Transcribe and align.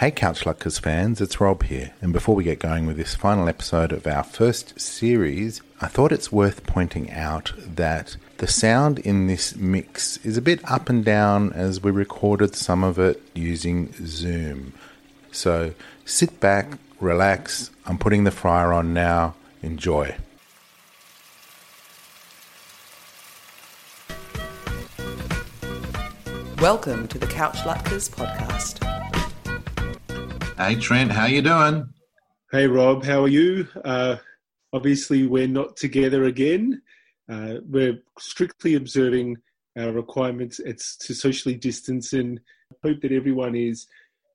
Hey 0.00 0.10
Couch 0.10 0.44
Latkes 0.46 0.80
fans, 0.80 1.20
it's 1.20 1.42
Rob 1.42 1.64
here, 1.64 1.92
and 2.00 2.10
before 2.10 2.34
we 2.34 2.44
get 2.44 2.58
going 2.58 2.86
with 2.86 2.96
this 2.96 3.14
final 3.14 3.50
episode 3.50 3.92
of 3.92 4.06
our 4.06 4.24
first 4.24 4.80
series, 4.80 5.60
I 5.78 5.88
thought 5.88 6.10
it's 6.10 6.32
worth 6.32 6.64
pointing 6.64 7.10
out 7.10 7.52
that 7.58 8.16
the 8.38 8.46
sound 8.46 8.98
in 9.00 9.26
this 9.26 9.56
mix 9.56 10.16
is 10.24 10.38
a 10.38 10.40
bit 10.40 10.64
up 10.64 10.88
and 10.88 11.04
down 11.04 11.52
as 11.52 11.82
we 11.82 11.90
recorded 11.90 12.54
some 12.54 12.82
of 12.82 12.98
it 12.98 13.20
using 13.34 13.92
Zoom. 14.06 14.72
So 15.32 15.74
sit 16.06 16.40
back, 16.40 16.78
relax, 16.98 17.70
I'm 17.84 17.98
putting 17.98 18.24
the 18.24 18.30
fryer 18.30 18.72
on 18.72 18.94
now, 18.94 19.34
enjoy. 19.62 20.16
Welcome 26.58 27.06
to 27.08 27.18
the 27.18 27.26
Couch 27.26 27.58
Latkes 27.58 28.08
podcast. 28.08 28.99
Hey 30.60 30.74
Trent, 30.76 31.10
how 31.10 31.24
you 31.24 31.40
doing? 31.40 31.88
Hey 32.52 32.66
Rob, 32.66 33.02
how 33.02 33.24
are 33.24 33.28
you? 33.28 33.66
Uh, 33.82 34.16
obviously, 34.74 35.26
we're 35.26 35.48
not 35.48 35.74
together 35.74 36.24
again. 36.24 36.82
Uh, 37.30 37.60
we're 37.66 38.02
strictly 38.18 38.74
observing 38.74 39.38
our 39.78 39.90
requirements. 39.90 40.58
It's 40.58 40.98
to 40.98 41.14
socially 41.14 41.54
distance 41.54 42.12
and 42.12 42.38
hope 42.84 43.00
that 43.00 43.10
everyone 43.10 43.54
is 43.54 43.86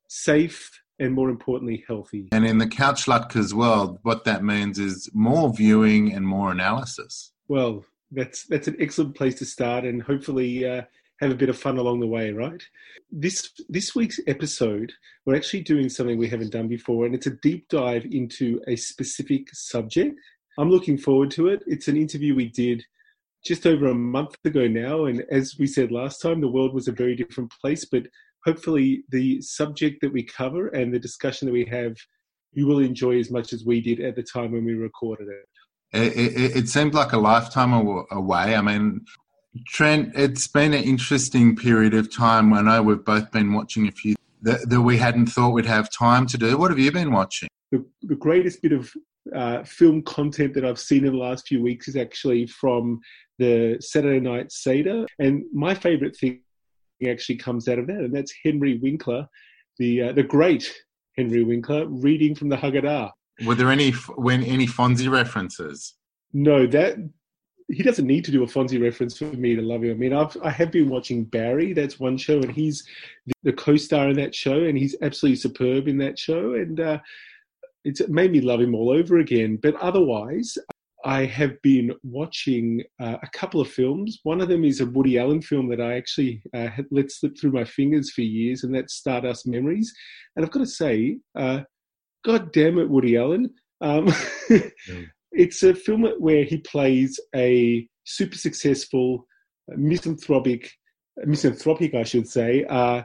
safe 0.08 0.82
and, 0.98 1.14
more 1.14 1.30
importantly, 1.30 1.84
healthy. 1.86 2.28
And 2.32 2.44
in 2.44 2.58
the 2.58 2.66
Couch 2.66 3.04
Latkes 3.04 3.52
world, 3.52 4.00
what 4.02 4.24
that 4.24 4.42
means 4.42 4.80
is 4.80 5.08
more 5.14 5.54
viewing 5.54 6.12
and 6.12 6.26
more 6.26 6.50
analysis. 6.50 7.30
Well, 7.46 7.84
that's 8.10 8.46
that's 8.48 8.66
an 8.66 8.76
excellent 8.80 9.14
place 9.14 9.36
to 9.36 9.44
start, 9.44 9.84
and 9.84 10.02
hopefully. 10.02 10.66
Uh, 10.66 10.82
have 11.20 11.30
a 11.30 11.36
bit 11.36 11.48
of 11.48 11.58
fun 11.58 11.78
along 11.78 12.00
the 12.00 12.06
way, 12.06 12.30
right? 12.30 12.62
This 13.10 13.50
this 13.68 13.94
week's 13.94 14.20
episode, 14.26 14.92
we're 15.24 15.36
actually 15.36 15.62
doing 15.62 15.88
something 15.88 16.18
we 16.18 16.28
haven't 16.28 16.52
done 16.52 16.68
before, 16.68 17.06
and 17.06 17.14
it's 17.14 17.26
a 17.26 17.38
deep 17.42 17.68
dive 17.68 18.06
into 18.10 18.60
a 18.66 18.76
specific 18.76 19.48
subject. 19.52 20.18
I'm 20.58 20.70
looking 20.70 20.98
forward 20.98 21.30
to 21.32 21.48
it. 21.48 21.62
It's 21.66 21.88
an 21.88 21.96
interview 21.96 22.34
we 22.34 22.48
did 22.48 22.82
just 23.44 23.66
over 23.66 23.88
a 23.88 23.94
month 23.94 24.36
ago 24.44 24.66
now, 24.66 25.06
and 25.06 25.24
as 25.30 25.56
we 25.58 25.66
said 25.66 25.92
last 25.92 26.20
time, 26.20 26.40
the 26.40 26.48
world 26.48 26.74
was 26.74 26.88
a 26.88 26.92
very 26.92 27.14
different 27.14 27.52
place. 27.60 27.84
But 27.84 28.06
hopefully, 28.44 29.04
the 29.10 29.40
subject 29.40 30.00
that 30.02 30.12
we 30.12 30.22
cover 30.22 30.68
and 30.68 30.92
the 30.92 30.98
discussion 30.98 31.46
that 31.46 31.52
we 31.52 31.64
have, 31.66 31.96
you 32.52 32.66
will 32.66 32.80
enjoy 32.80 33.18
as 33.18 33.30
much 33.30 33.52
as 33.52 33.64
we 33.64 33.80
did 33.80 34.00
at 34.00 34.16
the 34.16 34.22
time 34.22 34.52
when 34.52 34.64
we 34.64 34.74
recorded 34.74 35.28
it. 35.28 35.48
It, 35.92 36.16
it, 36.16 36.56
it, 36.56 36.68
seemed 36.68 36.94
like 36.94 37.12
a 37.12 37.18
lifetime 37.18 37.72
away. 37.72 38.56
I 38.56 38.60
mean, 38.60 39.04
Trent, 39.66 40.12
it's 40.14 40.46
been 40.46 40.74
an 40.74 40.82
interesting 40.82 41.56
period 41.56 41.94
of 41.94 42.14
time. 42.14 42.52
I 42.52 42.62
know 42.62 42.82
we've 42.82 43.04
both 43.04 43.30
been 43.30 43.52
watching 43.52 43.88
a 43.88 43.92
few 43.92 44.16
that, 44.42 44.68
that 44.68 44.80
we 44.80 44.96
hadn't 44.96 45.26
thought 45.26 45.50
we'd 45.50 45.66
have 45.66 45.90
time 45.90 46.26
to 46.26 46.38
do. 46.38 46.56
What 46.56 46.70
have 46.70 46.78
you 46.78 46.92
been 46.92 47.12
watching? 47.12 47.48
The, 47.72 47.84
the 48.02 48.16
greatest 48.16 48.62
bit 48.62 48.72
of 48.72 48.92
uh, 49.34 49.64
film 49.64 50.02
content 50.02 50.54
that 50.54 50.64
I've 50.64 50.78
seen 50.78 51.04
in 51.04 51.12
the 51.12 51.18
last 51.18 51.48
few 51.48 51.62
weeks 51.62 51.88
is 51.88 51.96
actually 51.96 52.46
from 52.46 53.00
the 53.38 53.76
Saturday 53.80 54.20
Night 54.20 54.52
Seder. 54.52 55.06
And 55.18 55.44
my 55.52 55.74
favourite 55.74 56.16
thing 56.16 56.42
actually 57.06 57.36
comes 57.36 57.68
out 57.68 57.78
of 57.78 57.86
that, 57.88 57.98
and 57.98 58.14
that's 58.14 58.32
Henry 58.44 58.78
Winkler, 58.78 59.26
the, 59.78 60.02
uh, 60.02 60.12
the 60.12 60.22
great 60.22 60.72
Henry 61.16 61.44
Winkler, 61.44 61.86
reading 61.88 62.34
from 62.34 62.48
the 62.48 62.56
Haggadah. 62.56 63.10
Were 63.44 63.54
there 63.54 63.70
any 63.70 63.90
when 64.16 64.42
any 64.44 64.66
Fonzie 64.66 65.10
references? 65.10 65.94
No, 66.32 66.66
that 66.68 66.96
he 67.68 67.82
doesn't 67.82 68.06
need 68.06 68.24
to 68.24 68.30
do 68.30 68.42
a 68.42 68.46
Fonzie 68.46 68.82
reference 68.82 69.18
for 69.18 69.24
me 69.24 69.56
to 69.56 69.62
love 69.62 69.82
him. 69.82 69.90
I 69.90 69.94
mean, 69.94 70.12
I've, 70.12 70.36
I 70.42 70.50
have 70.50 70.70
been 70.70 70.88
watching 70.88 71.24
Barry. 71.24 71.72
That's 71.72 71.98
one 71.98 72.16
show, 72.16 72.38
and 72.38 72.52
he's 72.52 72.86
the 73.42 73.52
co-star 73.52 74.08
in 74.08 74.16
that 74.16 74.34
show, 74.34 74.64
and 74.64 74.78
he's 74.78 74.94
absolutely 75.02 75.36
superb 75.36 75.88
in 75.88 75.98
that 75.98 76.18
show, 76.18 76.54
and 76.54 76.78
uh, 76.78 76.98
it's 77.84 78.06
made 78.08 78.32
me 78.32 78.40
love 78.40 78.60
him 78.60 78.74
all 78.74 78.90
over 78.90 79.18
again. 79.18 79.58
But 79.60 79.74
otherwise, 79.76 80.56
I 81.04 81.24
have 81.24 81.60
been 81.62 81.92
watching 82.04 82.84
uh, 83.00 83.16
a 83.22 83.28
couple 83.32 83.60
of 83.60 83.68
films. 83.68 84.20
One 84.22 84.40
of 84.40 84.48
them 84.48 84.64
is 84.64 84.80
a 84.80 84.86
Woody 84.86 85.18
Allen 85.18 85.42
film 85.42 85.68
that 85.70 85.80
I 85.80 85.96
actually 85.96 86.42
uh, 86.54 86.68
had 86.68 86.86
let 86.92 87.10
slip 87.10 87.36
through 87.38 87.52
my 87.52 87.64
fingers 87.64 88.12
for 88.12 88.22
years, 88.22 88.62
and 88.62 88.72
that's 88.74 88.94
Stardust 88.94 89.46
Memories. 89.46 89.92
And 90.36 90.44
I've 90.44 90.52
got 90.52 90.60
to 90.60 90.66
say, 90.66 91.18
uh, 91.34 91.62
God 92.24 92.52
damn 92.52 92.78
it, 92.78 92.88
Woody 92.88 93.16
Allen. 93.16 93.52
Um. 93.80 94.12
It's 95.32 95.62
a 95.62 95.74
film 95.74 96.04
where 96.18 96.44
he 96.44 96.58
plays 96.58 97.20
a 97.34 97.88
super 98.04 98.38
successful 98.38 99.26
misanthropic, 99.68 100.70
misanthropic, 101.24 101.94
I 101.94 102.04
should 102.04 102.28
say, 102.28 102.64
uh, 102.64 103.02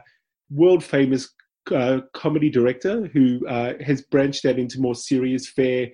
world 0.50 0.84
famous 0.84 1.32
uh, 1.70 2.00
comedy 2.12 2.50
director 2.50 3.06
who 3.12 3.46
uh, 3.46 3.74
has 3.84 4.02
branched 4.02 4.44
out 4.44 4.58
into 4.58 4.80
more 4.80 4.94
serious 4.94 5.48
fare, 5.48 5.88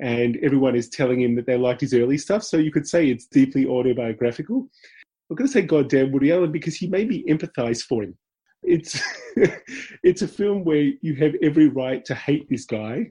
and 0.00 0.38
everyone 0.42 0.76
is 0.76 0.88
telling 0.88 1.20
him 1.20 1.34
that 1.36 1.46
they 1.46 1.56
liked 1.56 1.80
his 1.80 1.94
early 1.94 2.18
stuff. 2.18 2.42
So 2.42 2.56
you 2.56 2.72
could 2.72 2.86
say 2.86 3.08
it's 3.08 3.26
deeply 3.26 3.66
autobiographical. 3.66 4.68
I'm 5.30 5.36
going 5.36 5.46
to 5.46 5.52
say 5.52 5.62
goddamn 5.62 6.12
Woody 6.12 6.32
Allen 6.32 6.52
because 6.52 6.76
he 6.76 6.86
made 6.86 7.08
me 7.08 7.24
empathize 7.28 7.82
for 7.82 8.02
him. 8.02 8.16
It's 8.62 9.00
it's 10.02 10.22
a 10.22 10.28
film 10.28 10.64
where 10.64 10.92
you 11.00 11.14
have 11.16 11.34
every 11.42 11.68
right 11.68 12.04
to 12.06 12.14
hate 12.14 12.48
this 12.48 12.64
guy, 12.64 13.10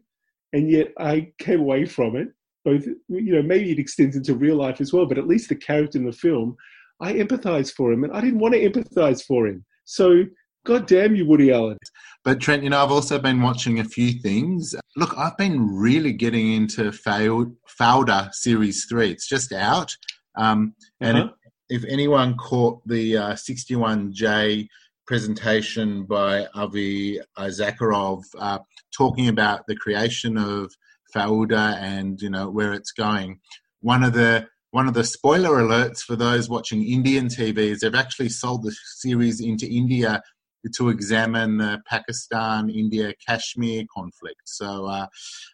and 0.51 0.69
yet 0.69 0.90
I 1.00 1.31
came 1.40 1.59
away 1.59 1.85
from 1.85 2.16
it 2.16 2.29
both 2.63 2.85
you 2.85 3.34
know 3.34 3.41
maybe 3.41 3.72
it 3.72 3.79
extends 3.79 4.16
into 4.16 4.35
real 4.35 4.56
life 4.56 4.81
as 4.81 4.94
well 4.94 5.06
but 5.06 5.18
at 5.18 5.28
least 5.28 5.50
the 5.50 5.56
character 5.56 5.97
in 5.97 6.06
the 6.06 6.12
film 6.12 6.56
i 7.01 7.13
empathize 7.13 7.72
for 7.72 7.91
him 7.91 8.03
and 8.03 8.13
i 8.13 8.22
didn't 8.22 8.40
want 8.40 8.53
to 8.53 8.69
empathize 8.69 9.24
for 9.24 9.47
him. 9.47 9.63
So 9.85 10.24
god 10.66 10.88
damn 10.88 11.16
you 11.16 11.25
woody 11.25 11.52
allen. 11.52 11.78
But 12.23 12.40
trent 12.40 12.63
you 12.63 12.69
know 12.69 12.84
i've 12.84 12.91
also 12.91 13.19
been 13.19 13.41
watching 13.41 13.79
a 13.79 13.84
few 13.84 14.13
things. 14.13 14.75
Look 14.96 15.18
i've 15.18 15.38
been 15.38 15.75
really 15.75 16.13
getting 16.13 16.53
into 16.53 16.91
fauda 16.91 18.34
series 18.34 18.85
3 18.85 19.12
it's 19.12 19.28
just 19.28 19.52
out. 19.52 19.96
Um, 20.35 20.73
and 21.00 21.18
uh-huh. 21.18 21.29
if, 21.69 21.84
if, 21.84 21.91
anyone 21.91 22.35
caught 22.38 22.81
the 22.88 23.18
uh, 23.18 23.34
61j 23.34 24.68
presentation 25.06 26.06
by 26.06 26.47
avi 26.56 27.19
issacharoff 27.38 28.23
uh, 28.40 28.57
talking 28.96 29.28
about 29.28 29.62
the 29.68 29.75
creation 29.75 30.38
of 30.38 30.73
Fauda 31.16 31.78
and 31.78 32.22
you 32.22 32.29
know 32.29 32.50
where 32.50 32.74
it's 32.74 32.91
going. 32.91 33.40
One 33.81 34.03
of 34.03 34.13
the 34.13 34.47
one 34.72 34.88
of 34.88 34.96
the 34.96 35.03
spoiler 35.03 35.62
alerts 35.62 36.00
for 36.00 36.16
those 36.16 36.50
watching 36.50 36.84
Indian 36.84 37.28
TV 37.28 37.57
is 37.57 37.81
they've 37.81 37.94
actually 37.94 38.29
sold 38.29 38.63
the 38.63 38.75
series 38.97 39.40
into 39.40 39.68
India 39.68 40.22
to 40.75 40.90
examine 40.90 41.57
the 41.57 41.81
Pakistan 41.85 42.69
India 42.69 43.13
Kashmir 43.28 43.84
conflict. 43.94 44.41
So 44.46 44.88
uh, 44.88 45.07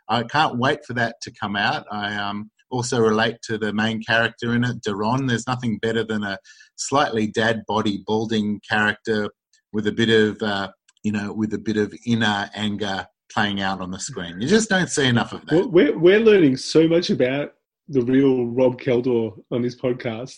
I 0.07 0.23
can't 0.23 0.57
wait 0.57 0.85
for 0.85 0.93
that 0.93 1.15
to 1.23 1.31
come 1.31 1.55
out. 1.55 1.85
I 1.91 2.15
um, 2.15 2.51
also 2.69 2.99
relate 2.99 3.41
to 3.43 3.57
the 3.57 3.73
main 3.73 4.01
character 4.01 4.53
in 4.53 4.63
it, 4.63 4.81
Doron. 4.81 5.27
There's 5.27 5.47
nothing 5.47 5.79
better 5.79 6.03
than 6.03 6.23
a 6.23 6.37
slightly 6.75 7.27
dad 7.27 7.63
body, 7.67 8.03
balding 8.05 8.61
character 8.69 9.29
with 9.73 9.87
a 9.87 9.91
bit 9.91 10.09
of, 10.09 10.41
uh, 10.41 10.69
you 11.03 11.11
know, 11.11 11.33
with 11.33 11.53
a 11.53 11.59
bit 11.59 11.77
of 11.77 11.93
inner 12.05 12.49
anger 12.55 13.07
playing 13.31 13.61
out 13.61 13.81
on 13.81 13.91
the 13.91 13.99
screen. 13.99 14.39
You 14.41 14.47
just 14.47 14.69
don't 14.69 14.89
see 14.89 15.07
enough 15.07 15.33
of 15.33 15.45
that. 15.45 15.55
Well, 15.55 15.69
we're, 15.69 15.97
we're 15.97 16.19
learning 16.19 16.57
so 16.57 16.87
much 16.87 17.09
about 17.09 17.53
the 17.89 18.01
real 18.01 18.45
Rob 18.45 18.79
Keldor 18.79 19.33
on 19.51 19.61
this 19.61 19.75
podcast. 19.75 20.37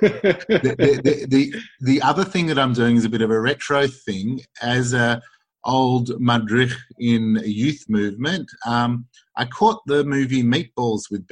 the, 0.00 1.00
the, 1.04 1.26
the, 1.28 1.54
the, 1.80 2.02
other 2.02 2.24
thing 2.24 2.46
that 2.46 2.58
I'm 2.58 2.72
doing 2.72 2.96
is 2.96 3.04
a 3.04 3.10
bit 3.10 3.22
of 3.22 3.30
a 3.30 3.40
retro 3.40 3.86
thing. 3.86 4.40
As 4.62 4.94
a 4.94 5.20
old 5.64 6.18
madrich 6.20 6.72
in 6.98 7.40
youth 7.44 7.84
movement, 7.88 8.50
um, 8.66 9.06
I 9.36 9.44
caught 9.44 9.80
the 9.86 10.04
movie 10.04 10.42
Meatballs 10.42 11.10
with 11.10 11.26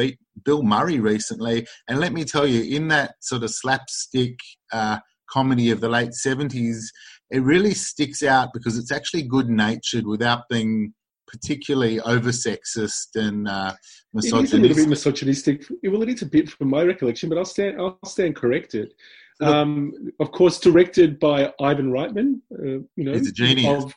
Bill 0.45 0.63
Murray 0.63 1.01
recently, 1.01 1.67
and 1.89 1.99
let 1.99 2.13
me 2.13 2.25
tell 2.25 2.47
you, 2.47 2.77
in 2.77 2.89
that 2.89 3.15
sort 3.21 3.43
of 3.43 3.51
slapstick 3.51 4.39
uh, 4.71 4.99
comedy 5.31 5.71
of 5.71 5.81
the 5.81 5.89
late 5.89 6.11
70s, 6.11 6.85
it 7.33 7.43
really 7.43 7.75
sticks 7.75 8.23
out 8.23 8.51
because 8.53 8.77
it's 8.79 8.93
actually 8.93 9.23
good 9.23 9.49
natured 9.49 10.07
without 10.07 10.49
being 10.51 10.93
particularly 11.27 11.99
over 12.01 12.29
sexist 12.29 13.17
and 13.17 13.49
uh, 13.49 13.73
misogynistic. 14.13 14.35
It 14.43 14.45
is 14.45 14.53
a 14.53 14.57
little 14.59 14.77
bit 14.77 14.89
misogynistic. 14.89 15.65
Well, 15.83 16.03
it 16.03 16.11
is 16.11 16.23
a 16.23 16.27
bit 16.27 16.51
from 16.51 16.69
my 16.69 16.83
recollection, 16.83 17.31
but 17.31 17.39
I'll 17.39 17.47
stand, 17.47 17.81
I'll 17.81 17.99
stand 18.05 18.37
corrected. 18.37 18.93
Um, 19.41 20.13
of 20.21 20.31
course, 20.31 20.61
directed 20.61 21.19
by 21.19 21.53
Ivan 21.59 21.91
Reitman. 21.91 22.41
Uh, 22.53 22.85
you 22.97 23.05
know, 23.05 23.15
he's 23.15 23.31
a 23.31 23.33
genius. 23.33 23.85
Of, 23.85 23.95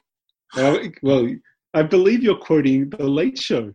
uh, 0.55 0.87
well, 1.03 1.29
I 1.73 1.83
believe 1.83 2.23
you're 2.23 2.37
quoting 2.37 2.89
The 2.89 3.07
Late 3.07 3.37
Show. 3.37 3.73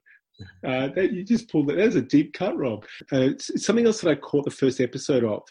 Uh, 0.66 0.88
that 0.88 1.12
you 1.12 1.22
just 1.22 1.50
pulled 1.50 1.68
that. 1.68 1.76
That's 1.76 1.96
a 1.96 2.00
deep 2.00 2.32
cut, 2.32 2.56
Rob. 2.56 2.86
Uh, 3.12 3.32
something 3.38 3.84
else 3.84 4.00
that 4.00 4.10
I 4.10 4.14
caught 4.14 4.46
the 4.46 4.50
first 4.50 4.80
episode 4.80 5.22
of. 5.22 5.42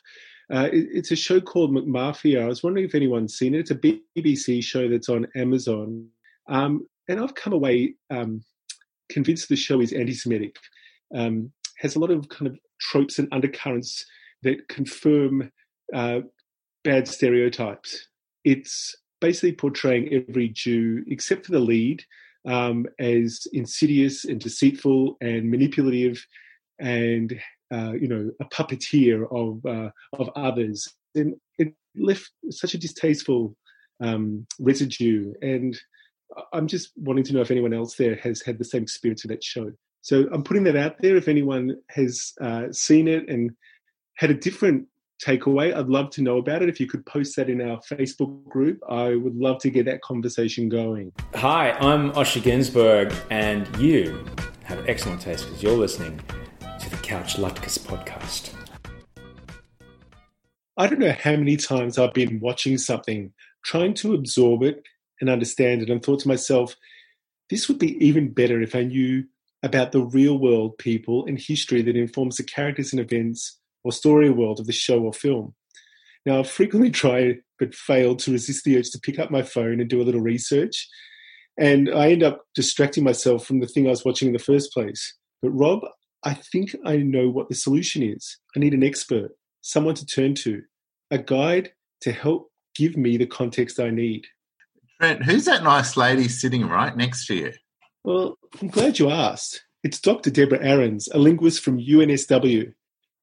Uh, 0.51 0.69
it, 0.71 0.87
it's 0.91 1.11
a 1.11 1.15
show 1.15 1.39
called 1.39 1.71
McMafia. 1.71 2.41
I 2.41 2.47
was 2.47 2.63
wondering 2.63 2.85
if 2.85 2.95
anyone's 2.95 3.37
seen 3.37 3.53
it. 3.53 3.59
It's 3.59 3.71
a 3.71 3.75
BBC 3.75 4.63
show 4.63 4.89
that's 4.89 5.09
on 5.09 5.27
Amazon. 5.35 6.07
Um, 6.47 6.87
and 7.07 7.19
I've 7.19 7.35
come 7.35 7.53
away 7.53 7.95
um, 8.09 8.43
convinced 9.09 9.49
the 9.49 9.55
show 9.55 9.81
is 9.81 9.93
anti 9.93 10.13
Semitic. 10.13 10.55
Um, 11.13 11.51
has 11.79 11.95
a 11.95 11.99
lot 11.99 12.11
of 12.11 12.29
kind 12.29 12.47
of 12.47 12.57
tropes 12.79 13.19
and 13.19 13.27
undercurrents 13.31 14.05
that 14.43 14.67
confirm 14.67 15.51
uh, 15.93 16.19
bad 16.83 17.07
stereotypes. 17.07 18.07
It's 18.43 18.95
basically 19.21 19.53
portraying 19.53 20.13
every 20.13 20.49
Jew, 20.49 21.03
except 21.07 21.45
for 21.45 21.51
the 21.51 21.59
lead, 21.59 22.03
um, 22.47 22.85
as 22.99 23.47
insidious 23.53 24.25
and 24.25 24.39
deceitful 24.39 25.17
and 25.21 25.49
manipulative, 25.49 26.25
and 26.79 27.39
uh, 27.71 27.93
you 27.93 28.07
know 28.07 28.31
a 28.39 28.45
puppeteer 28.45 29.27
of 29.31 29.65
uh, 29.65 29.89
of 30.13 30.29
others. 30.35 30.87
And 31.15 31.35
it 31.57 31.73
left 31.95 32.31
such 32.49 32.73
a 32.73 32.77
distasteful 32.77 33.55
um, 33.99 34.45
residue. 34.59 35.33
And 35.41 35.79
I'm 36.53 36.67
just 36.67 36.91
wanting 36.95 37.23
to 37.25 37.33
know 37.33 37.41
if 37.41 37.51
anyone 37.51 37.73
else 37.73 37.95
there 37.95 38.15
has 38.17 38.41
had 38.41 38.57
the 38.57 38.65
same 38.65 38.83
experience 38.83 39.23
of 39.23 39.29
that 39.29 39.43
show. 39.43 39.71
So 40.01 40.27
I'm 40.31 40.43
putting 40.43 40.63
that 40.63 40.75
out 40.75 41.01
there. 41.01 41.17
If 41.17 41.27
anyone 41.27 41.75
has 41.89 42.33
uh, 42.41 42.71
seen 42.71 43.07
it 43.07 43.27
and 43.27 43.51
had 44.15 44.31
a 44.31 44.33
different 44.33 44.87
takeaway, 45.23 45.75
I'd 45.75 45.87
love 45.87 46.09
to 46.11 46.21
know 46.21 46.37
about 46.37 46.61
it. 46.61 46.69
If 46.69 46.79
you 46.79 46.87
could 46.87 47.05
post 47.05 47.35
that 47.35 47.49
in 47.49 47.61
our 47.61 47.79
Facebook 47.79 48.45
group, 48.45 48.79
I 48.87 49.15
would 49.15 49.35
love 49.35 49.59
to 49.59 49.69
get 49.69 49.85
that 49.85 50.01
conversation 50.01 50.69
going. 50.69 51.11
Hi, 51.35 51.71
I'm 51.71 52.11
Osher 52.11 52.41
Günsberg, 52.41 53.13
and 53.29 53.67
you 53.77 54.25
have 54.63 54.87
excellent 54.87 55.21
taste 55.21 55.45
because 55.45 55.61
you're 55.61 55.77
listening 55.77 56.21
Couch 57.09 57.37
Latkes 57.37 57.79
podcast. 57.79 58.53
I 60.77 60.85
don't 60.85 60.99
know 60.99 61.11
how 61.11 61.31
many 61.31 61.57
times 61.57 61.97
I've 61.97 62.13
been 62.13 62.39
watching 62.39 62.77
something, 62.77 63.33
trying 63.65 63.95
to 63.95 64.13
absorb 64.13 64.61
it 64.61 64.83
and 65.19 65.27
understand 65.27 65.81
it, 65.81 65.89
and 65.89 66.03
thought 66.03 66.19
to 66.19 66.27
myself, 66.27 66.75
this 67.49 67.67
would 67.67 67.79
be 67.79 67.97
even 68.05 68.31
better 68.31 68.61
if 68.61 68.75
I 68.75 68.83
knew 68.83 69.23
about 69.63 69.91
the 69.91 70.03
real 70.03 70.37
world 70.37 70.77
people 70.77 71.25
and 71.25 71.39
history 71.39 71.81
that 71.81 71.97
informs 71.97 72.37
the 72.37 72.43
characters 72.43 72.93
and 72.93 72.99
events 72.99 73.57
or 73.83 73.91
story 73.91 74.29
world 74.29 74.59
of 74.59 74.67
the 74.67 74.71
show 74.71 75.01
or 75.01 75.11
film. 75.11 75.55
Now, 76.27 76.37
I've 76.37 76.47
frequently 76.51 76.91
tried 77.03 77.39
but 77.57 77.73
failed 77.73 78.19
to 78.19 78.31
resist 78.33 78.65
the 78.65 78.77
urge 78.77 78.91
to 78.91 78.99
pick 78.99 79.17
up 79.17 79.31
my 79.31 79.41
phone 79.41 79.79
and 79.79 79.89
do 79.89 79.99
a 79.99 80.05
little 80.05 80.21
research. 80.21 80.87
And 81.57 81.89
I 81.89 82.11
end 82.11 82.21
up 82.21 82.43
distracting 82.53 83.03
myself 83.03 83.47
from 83.47 83.61
the 83.61 83.67
thing 83.67 83.87
I 83.87 83.89
was 83.89 84.05
watching 84.05 84.27
in 84.27 84.33
the 84.33 84.37
first 84.37 84.71
place. 84.71 85.15
But, 85.41 85.49
Rob, 85.49 85.81
I 86.23 86.33
think 86.33 86.75
I 86.85 86.97
know 86.97 87.29
what 87.29 87.49
the 87.49 87.55
solution 87.55 88.03
is. 88.03 88.37
I 88.55 88.59
need 88.59 88.73
an 88.73 88.83
expert, 88.83 89.31
someone 89.61 89.95
to 89.95 90.05
turn 90.05 90.35
to, 90.35 90.61
a 91.11 91.17
guide 91.17 91.71
to 92.01 92.11
help 92.11 92.51
give 92.75 92.97
me 92.97 93.17
the 93.17 93.25
context 93.25 93.79
I 93.79 93.89
need. 93.89 94.25
Trent, 94.99 95.23
who's 95.23 95.45
that 95.45 95.63
nice 95.63 95.95
lady 95.95 96.27
sitting 96.27 96.67
right 96.67 96.95
next 96.95 97.25
to 97.27 97.35
you? 97.35 97.53
Well, 98.03 98.37
I'm 98.61 98.67
glad 98.67 98.99
you 98.99 99.09
asked. 99.09 99.63
It's 99.83 99.99
Dr. 99.99 100.29
Debra 100.29 100.59
Aarons, 100.61 101.07
a 101.13 101.17
linguist 101.17 101.63
from 101.63 101.79
UNSW. 101.79 102.73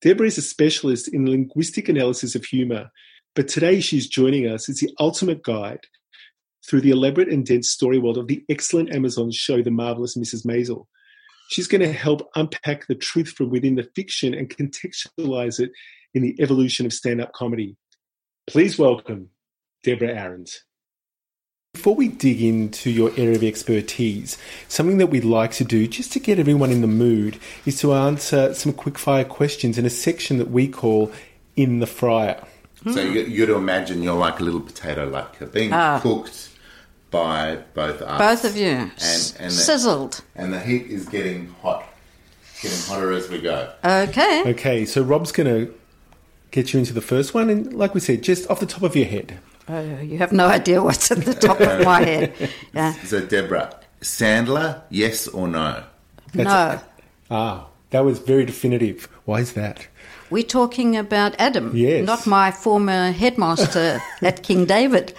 Debra 0.01 0.27
is 0.27 0.39
a 0.39 0.43
specialist 0.43 1.09
in 1.09 1.31
linguistic 1.31 1.89
analysis 1.89 2.35
of 2.35 2.45
humour, 2.45 2.91
but 3.35 3.49
today 3.49 3.81
she's 3.81 4.09
joining 4.09 4.47
us 4.47 4.69
as 4.69 4.79
the 4.79 4.91
ultimate 4.99 5.43
guide 5.43 5.81
through 6.67 6.81
the 6.81 6.91
elaborate 6.91 7.29
and 7.29 7.45
dense 7.45 7.71
story 7.71 7.99
world 7.99 8.19
of 8.19 8.27
the 8.27 8.43
excellent 8.49 8.95
Amazon 8.95 9.31
show 9.31 9.63
The 9.63 9.71
Marvelous 9.71 10.17
Mrs. 10.17 10.47
Maisel. 10.47 10.87
She's 11.49 11.69
going 11.69 11.81
to 11.83 11.93
help 11.93 12.29
unpack 12.35 12.87
the 12.87 12.95
truth 12.95 13.31
from 13.31 13.51
within 13.51 13.77
the 13.77 13.89
fiction 13.95 14.35
and 14.35 14.49
contextualize 14.49 15.61
it 15.61 15.71
in 16.15 16.23
the 16.23 16.35
evolution 16.41 16.87
of 16.87 16.93
stand 16.93 17.21
up 17.21 17.33
comedy. 17.33 17.77
Please 18.47 18.79
welcome 18.79 19.31
Debra 19.83 20.09
Aarons. 20.09 20.63
Before 21.75 21.95
we 21.95 22.09
dig 22.09 22.41
into 22.43 22.91
your 22.91 23.11
area 23.19 23.37
of 23.37 23.43
expertise, 23.45 24.39
something 24.67 24.97
that 24.99 25.09
we'd 25.09 25.25
like 25.25 25.53
to 25.53 25.65
do 25.65 25.87
just 25.87 26.11
to 26.15 26.19
get 26.21 26.39
everyone 26.39 26.71
in 26.73 26.81
the 26.81 26.87
mood 26.87 27.39
is 27.67 27.79
to 27.81 27.93
answer 27.93 28.55
some 28.55 28.73
quickfire 28.73 29.29
questions 29.29 29.77
in 29.77 29.85
a 29.85 29.91
section 29.91 30.39
that 30.39 30.51
we 30.51 30.69
call 30.69 31.13
In 31.55 31.81
the 31.81 31.87
Fryer. 31.87 32.43
So 32.93 33.01
you, 33.01 33.21
you 33.23 33.47
got 33.47 33.53
to 33.53 33.59
imagine 33.59 34.03
you're 34.03 34.15
like 34.15 34.41
a 34.41 34.43
little 34.45 34.61
potato 34.61 35.07
like 35.09 35.53
being 35.53 35.73
Ah. 35.73 36.01
cooked 36.01 36.51
by 37.17 37.57
both 37.75 38.03
us. 38.03 38.19
Both 38.19 38.45
of 38.51 38.57
you. 38.57 38.69
And, 38.69 38.93
and, 39.39 39.51
the, 39.51 39.51
Sizzled. 39.51 40.23
and 40.35 40.53
the 40.53 40.61
heat 40.61 40.87
is 40.87 41.09
getting 41.09 41.49
hot. 41.63 41.85
Getting 42.63 42.79
hotter 42.87 43.13
as 43.13 43.29
we 43.29 43.41
go. 43.41 43.73
Okay. 43.85 44.43
Okay, 44.51 44.85
so 44.85 45.03
Rob's 45.03 45.33
going 45.33 45.47
to 45.47 45.75
get 46.51 46.73
you 46.73 46.79
into 46.79 46.93
the 46.93 47.01
first 47.01 47.35
one. 47.35 47.49
And 47.51 47.73
like 47.73 47.95
we 47.95 48.01
said, 48.01 48.23
just 48.23 48.49
off 48.51 48.61
the 48.61 48.67
top 48.67 48.83
of 48.83 48.95
your 48.97 49.07
head, 49.07 49.39
Oh, 49.69 49.81
you 50.01 50.19
have 50.19 50.31
no 50.31 50.47
idea 50.47 50.81
what's 50.81 51.11
at 51.11 51.25
the 51.25 51.35
top 51.35 51.61
of 51.61 51.85
my 51.85 52.03
head. 52.05 52.33
Yeah. 52.73 52.93
So, 53.05 53.21
Debra, 53.25 53.81
Sandler, 54.01 54.83
yes 54.91 55.27
or 55.29 55.49
no? 55.49 55.83
No. 56.35 56.81
ah, 57.31 57.67
that 57.91 58.05
was 58.05 58.19
very 58.21 58.45
definitive. 58.45 59.09
Why 59.25 59.41
is 59.41 59.53
that? 59.55 59.89
We're 60.31 60.45
talking 60.45 60.97
about 60.97 61.35
Adam, 61.39 61.73
Yes. 61.75 62.07
not 62.07 62.27
my 62.27 62.51
former 62.53 63.11
headmaster 63.13 64.01
at 64.23 64.43
King 64.45 64.67
David. 64.67 65.15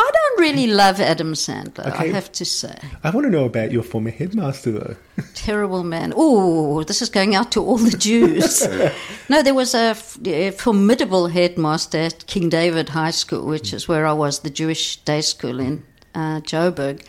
I 0.00 0.10
don't 0.14 0.40
really 0.40 0.68
love 0.68 1.00
Adam 1.00 1.32
Sandler, 1.34 1.86
I 1.92 2.06
have 2.08 2.30
to 2.32 2.44
say. 2.44 2.78
I 3.02 3.10
want 3.10 3.24
to 3.26 3.30
know 3.30 3.44
about 3.44 3.72
your 3.72 3.82
former 3.82 4.10
headmaster, 4.10 4.70
though. 4.70 4.96
Terrible 5.34 5.82
man. 5.82 6.12
Oh, 6.16 6.84
this 6.84 7.02
is 7.02 7.08
going 7.08 7.34
out 7.34 7.50
to 7.52 7.60
all 7.60 7.78
the 7.78 7.96
Jews. 7.96 8.66
no, 9.28 9.42
there 9.42 9.54
was 9.54 9.74
a 9.74 9.94
formidable 10.52 11.26
headmaster 11.28 11.98
at 11.98 12.26
King 12.26 12.48
David 12.48 12.90
High 12.90 13.10
School, 13.10 13.46
which 13.46 13.72
is 13.72 13.88
where 13.88 14.06
I 14.06 14.12
was, 14.12 14.40
the 14.40 14.50
Jewish 14.50 14.96
day 14.98 15.20
school 15.20 15.58
in 15.58 15.84
uh, 16.14 16.40
Joburg. 16.42 17.04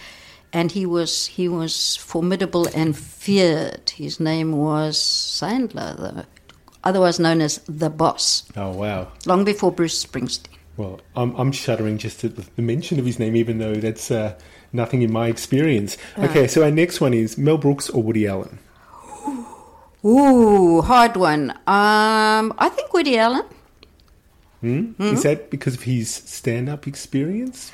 And 0.51 0.71
he 0.71 0.88
was 0.88 1.27
he 1.27 1.47
was 1.47 1.95
formidable 1.97 2.68
and 2.74 2.97
feared. 2.97 3.92
His 3.92 4.19
name 4.19 4.53
was 4.57 4.97
Sandler, 4.97 5.95
the, 5.95 6.25
otherwise 6.83 7.19
known 7.19 7.39
as 7.42 7.59
the 7.68 7.92
boss, 7.92 8.44
Oh, 8.56 8.71
wow. 8.71 9.12
long 9.27 9.44
before 9.45 9.71
Bruce 9.71 10.03
Springsteen. 10.03 10.56
Well, 10.79 11.01
I'm, 11.13 11.35
I'm 11.35 11.51
shuddering 11.51 11.97
just 11.97 12.23
at 12.23 12.37
the 12.37 12.61
mention 12.61 12.99
of 12.99 13.05
his 13.05 13.19
name, 13.19 13.35
even 13.35 13.57
though 13.57 13.75
that's 13.75 14.09
uh, 14.09 14.39
nothing 14.71 15.01
in 15.01 15.11
my 15.11 15.27
experience. 15.27 15.97
Okay, 16.17 16.47
so 16.47 16.63
our 16.63 16.71
next 16.71 17.01
one 17.01 17.13
is 17.13 17.37
Mel 17.37 17.57
Brooks 17.57 17.89
or 17.89 18.01
Woody 18.01 18.25
Allen? 18.25 18.59
Ooh, 20.05 20.79
hard 20.79 21.17
one. 21.17 21.51
Um, 21.67 22.53
I 22.57 22.71
think 22.73 22.93
Woody 22.93 23.17
Allen. 23.17 23.43
Is 24.61 25.23
that 25.23 25.49
because 25.49 25.75
of 25.75 25.83
his 25.83 26.09
stand 26.09 26.69
up 26.69 26.87
experience? 26.87 27.73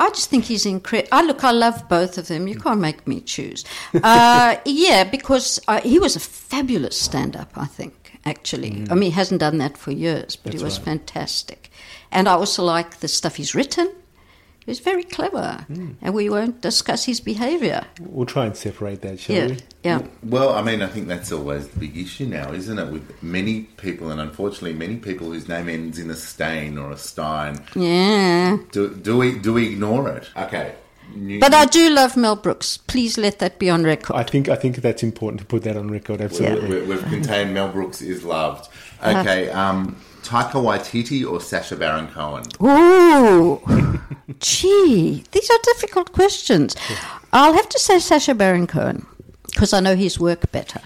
I 0.00 0.08
just 0.08 0.30
think 0.30 0.44
he's 0.44 0.64
incredible. 0.64 1.10
I 1.12 1.22
look, 1.22 1.44
I 1.44 1.50
love 1.50 1.86
both 1.90 2.16
of 2.16 2.28
them. 2.28 2.48
You 2.48 2.58
can't 2.58 2.80
make 2.80 3.06
me 3.06 3.20
choose. 3.20 3.66
Uh, 3.92 4.56
yeah, 4.64 5.04
because 5.04 5.60
uh, 5.68 5.82
he 5.82 5.98
was 5.98 6.16
a 6.16 6.20
fabulous 6.20 6.98
stand-up. 6.98 7.50
I 7.54 7.66
think 7.66 8.06
actually. 8.26 8.84
I 8.90 8.94
mean, 8.94 9.02
he 9.02 9.10
hasn't 9.10 9.40
done 9.40 9.58
that 9.58 9.78
for 9.78 9.92
years, 9.92 10.36
but 10.36 10.52
he 10.52 10.62
was 10.62 10.76
fantastic. 10.76 11.70
And 12.12 12.28
I 12.28 12.32
also 12.32 12.64
like 12.64 13.00
the 13.00 13.08
stuff 13.08 13.36
he's 13.36 13.54
written. 13.54 13.92
He 14.64 14.70
was 14.70 14.80
very 14.80 15.04
clever, 15.04 15.64
and 15.68 16.12
we 16.12 16.28
won't 16.28 16.60
discuss 16.60 17.04
his 17.04 17.20
behaviour. 17.20 17.84
We'll 18.00 18.26
try 18.26 18.46
and 18.46 18.56
separate 18.56 19.00
that, 19.02 19.20
shall 19.20 19.36
Yeah, 19.36 19.46
we? 19.46 19.58
yeah. 19.84 20.02
Well, 20.24 20.54
I 20.54 20.62
mean, 20.62 20.82
I 20.82 20.88
think 20.88 21.06
that's 21.06 21.30
always 21.30 21.68
the 21.68 21.78
big 21.78 21.96
issue 21.96 22.26
now, 22.26 22.50
isn't 22.52 22.76
it? 22.76 22.88
With 22.90 23.22
many 23.22 23.60
people, 23.76 24.10
and 24.10 24.20
unfortunately, 24.20 24.72
many 24.74 24.96
people 24.96 25.28
whose 25.28 25.46
name 25.48 25.68
ends 25.68 26.00
in 26.00 26.10
a 26.10 26.16
stain 26.16 26.78
or 26.78 26.90
a 26.90 26.96
stein. 26.98 27.60
Yeah. 27.76 28.56
Do, 28.72 28.92
do 28.92 29.16
we 29.16 29.38
do 29.38 29.52
we 29.52 29.68
ignore 29.72 30.08
it? 30.08 30.28
Okay. 30.36 30.74
New- 31.14 31.38
But 31.38 31.54
I 31.54 31.66
do 31.66 31.88
love 31.90 32.16
Mel 32.16 32.34
Brooks. 32.34 32.76
Please 32.76 33.16
let 33.16 33.38
that 33.38 33.60
be 33.60 33.70
on 33.70 33.84
record. 33.84 34.16
I 34.16 34.24
think 34.24 34.48
I 34.48 34.56
think 34.56 34.76
that's 34.78 35.04
important 35.04 35.38
to 35.42 35.46
put 35.46 35.62
that 35.62 35.76
on 35.76 35.92
record. 35.92 36.20
Absolutely. 36.20 36.80
we, 36.80 36.86
we've 36.88 37.04
contained 37.04 37.54
Mel 37.54 37.68
Brooks 37.68 38.02
is 38.02 38.24
loved. 38.24 38.68
Okay. 39.00 39.48
Um, 39.50 39.94
Taika 40.26 40.60
Waititi 40.60 41.28
or 41.28 41.40
Sacha 41.40 41.76
Baron 41.76 42.08
Cohen? 42.08 42.44
Ooh, 42.62 43.60
gee, 44.40 45.24
these 45.30 45.50
are 45.50 45.58
difficult 45.62 46.12
questions. 46.12 46.74
I'll 47.32 47.54
have 47.54 47.68
to 47.68 47.78
say 47.78 47.98
Sacha 47.98 48.34
Baron 48.34 48.66
Cohen 48.66 49.06
because 49.46 49.72
I 49.72 49.80
know 49.80 49.94
his 49.94 50.18
work 50.18 50.50
better. 50.50 50.80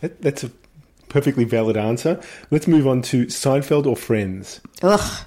That, 0.00 0.22
that's 0.22 0.44
a 0.44 0.50
perfectly 1.08 1.44
valid 1.44 1.76
answer. 1.76 2.20
Let's 2.50 2.66
move 2.66 2.86
on 2.86 3.02
to 3.02 3.26
Seinfeld 3.26 3.86
or 3.86 3.96
Friends. 3.96 4.60
Ugh, 4.82 5.24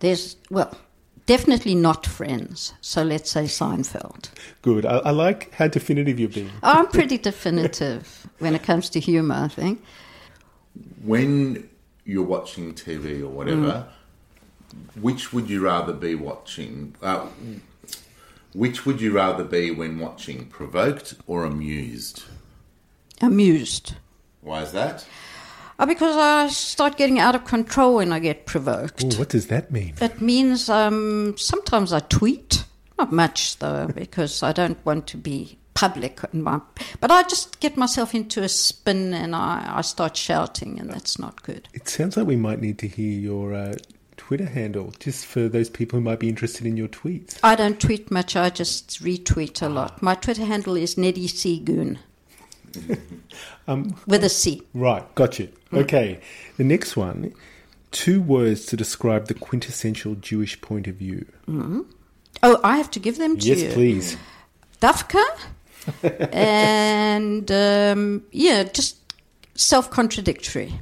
there's 0.00 0.36
well, 0.50 0.76
definitely 1.26 1.74
not 1.74 2.04
Friends. 2.06 2.74
So 2.80 3.02
let's 3.02 3.30
say 3.30 3.44
Seinfeld. 3.44 4.28
Good. 4.62 4.86
I, 4.86 4.98
I 4.98 5.10
like 5.10 5.52
how 5.54 5.68
definitive 5.68 6.18
you've 6.18 6.34
been. 6.34 6.50
I'm 6.62 6.88
pretty 6.88 7.18
definitive 7.18 8.26
when 8.38 8.54
it 8.54 8.62
comes 8.62 8.90
to 8.90 9.00
humour. 9.00 9.36
I 9.36 9.48
think. 9.48 9.82
When 11.04 11.68
you're 12.04 12.24
watching 12.24 12.74
TV 12.74 13.22
or 13.22 13.28
whatever, 13.28 13.86
Mm. 14.74 15.02
which 15.02 15.32
would 15.32 15.48
you 15.50 15.60
rather 15.60 15.92
be 15.92 16.14
watching? 16.14 16.94
Uh, 17.02 17.26
which 18.54 18.84
would 18.84 19.00
you 19.00 19.12
rather 19.12 19.44
be 19.44 19.70
when 19.70 19.98
watching? 19.98 20.46
Provoked 20.46 21.14
or 21.26 21.44
amused? 21.44 22.24
Amused. 23.20 23.94
Why 24.40 24.62
is 24.62 24.72
that? 24.72 25.06
Uh, 25.78 25.86
because 25.86 26.16
I 26.16 26.48
start 26.48 26.96
getting 26.96 27.18
out 27.18 27.34
of 27.34 27.44
control 27.44 27.96
when 27.96 28.12
I 28.12 28.18
get 28.18 28.46
provoked. 28.46 29.04
Ooh, 29.04 29.18
what 29.18 29.30
does 29.30 29.46
that 29.46 29.70
mean? 29.70 29.94
That 29.96 30.20
means 30.20 30.68
um, 30.68 31.34
sometimes 31.38 31.92
I 31.92 32.00
tweet, 32.00 32.64
not 32.98 33.12
much 33.12 33.58
though, 33.58 33.88
because 33.94 34.42
I 34.42 34.52
don't 34.52 34.84
want 34.84 35.06
to 35.08 35.16
be 35.16 35.58
public. 35.74 36.32
My, 36.34 36.60
but 37.00 37.10
I 37.10 37.22
just 37.24 37.60
get 37.60 37.76
myself 37.76 38.14
into 38.14 38.42
a 38.42 38.48
spin 38.48 39.14
and 39.14 39.34
I, 39.34 39.70
I 39.76 39.80
start 39.82 40.16
shouting, 40.16 40.78
and 40.80 40.90
that's 40.90 41.18
not 41.18 41.42
good. 41.42 41.68
It 41.72 41.88
sounds 41.88 42.16
like 42.16 42.26
we 42.26 42.36
might 42.36 42.60
need 42.60 42.78
to 42.80 42.88
hear 42.88 43.18
your 43.18 43.54
uh, 43.54 43.74
Twitter 44.16 44.46
handle, 44.46 44.92
just 44.98 45.26
for 45.26 45.48
those 45.48 45.70
people 45.70 45.98
who 45.98 46.04
might 46.04 46.20
be 46.20 46.28
interested 46.28 46.66
in 46.66 46.76
your 46.76 46.88
tweets? 46.88 47.38
I 47.42 47.54
don't 47.54 47.80
tweet 47.80 48.10
much. 48.10 48.36
I 48.36 48.50
just 48.50 49.02
retweet 49.02 49.62
a 49.62 49.68
lot. 49.68 50.02
My 50.02 50.14
Twitter 50.14 50.44
handle 50.44 50.76
is 50.76 50.96
Neddy 50.96 51.26
Seagoon. 51.26 51.98
um, 53.68 53.94
with 54.06 54.24
a 54.24 54.28
C. 54.28 54.62
Right, 54.72 55.14
got 55.14 55.38
you. 55.38 55.50
Okay, 55.74 56.20
the 56.56 56.64
next 56.64 56.96
one 56.96 57.34
two 57.92 58.20
words 58.20 58.66
to 58.66 58.76
describe 58.76 59.28
the 59.28 59.34
quintessential 59.34 60.14
Jewish 60.16 60.60
point 60.60 60.88
of 60.88 60.96
view. 60.96 61.26
Mm-hmm. 61.46 61.82
Oh, 62.42 62.60
I 62.64 62.78
have 62.78 62.90
to 62.92 62.98
give 62.98 63.18
them 63.18 63.38
to 63.38 63.46
yes, 63.46 63.58
you. 63.58 63.64
Yes, 63.64 63.74
please. 63.74 64.16
Dafka, 64.80 65.22
and 66.32 67.50
um, 67.50 68.22
yeah, 68.32 68.64
just 68.64 68.96
self 69.54 69.90
contradictory. 69.90 70.72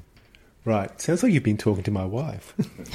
Right. 0.65 1.01
Sounds 1.01 1.23
like 1.23 1.33
you've 1.33 1.43
been 1.43 1.57
talking 1.57 1.83
to 1.85 1.91
my 1.91 2.05
wife. 2.05 2.55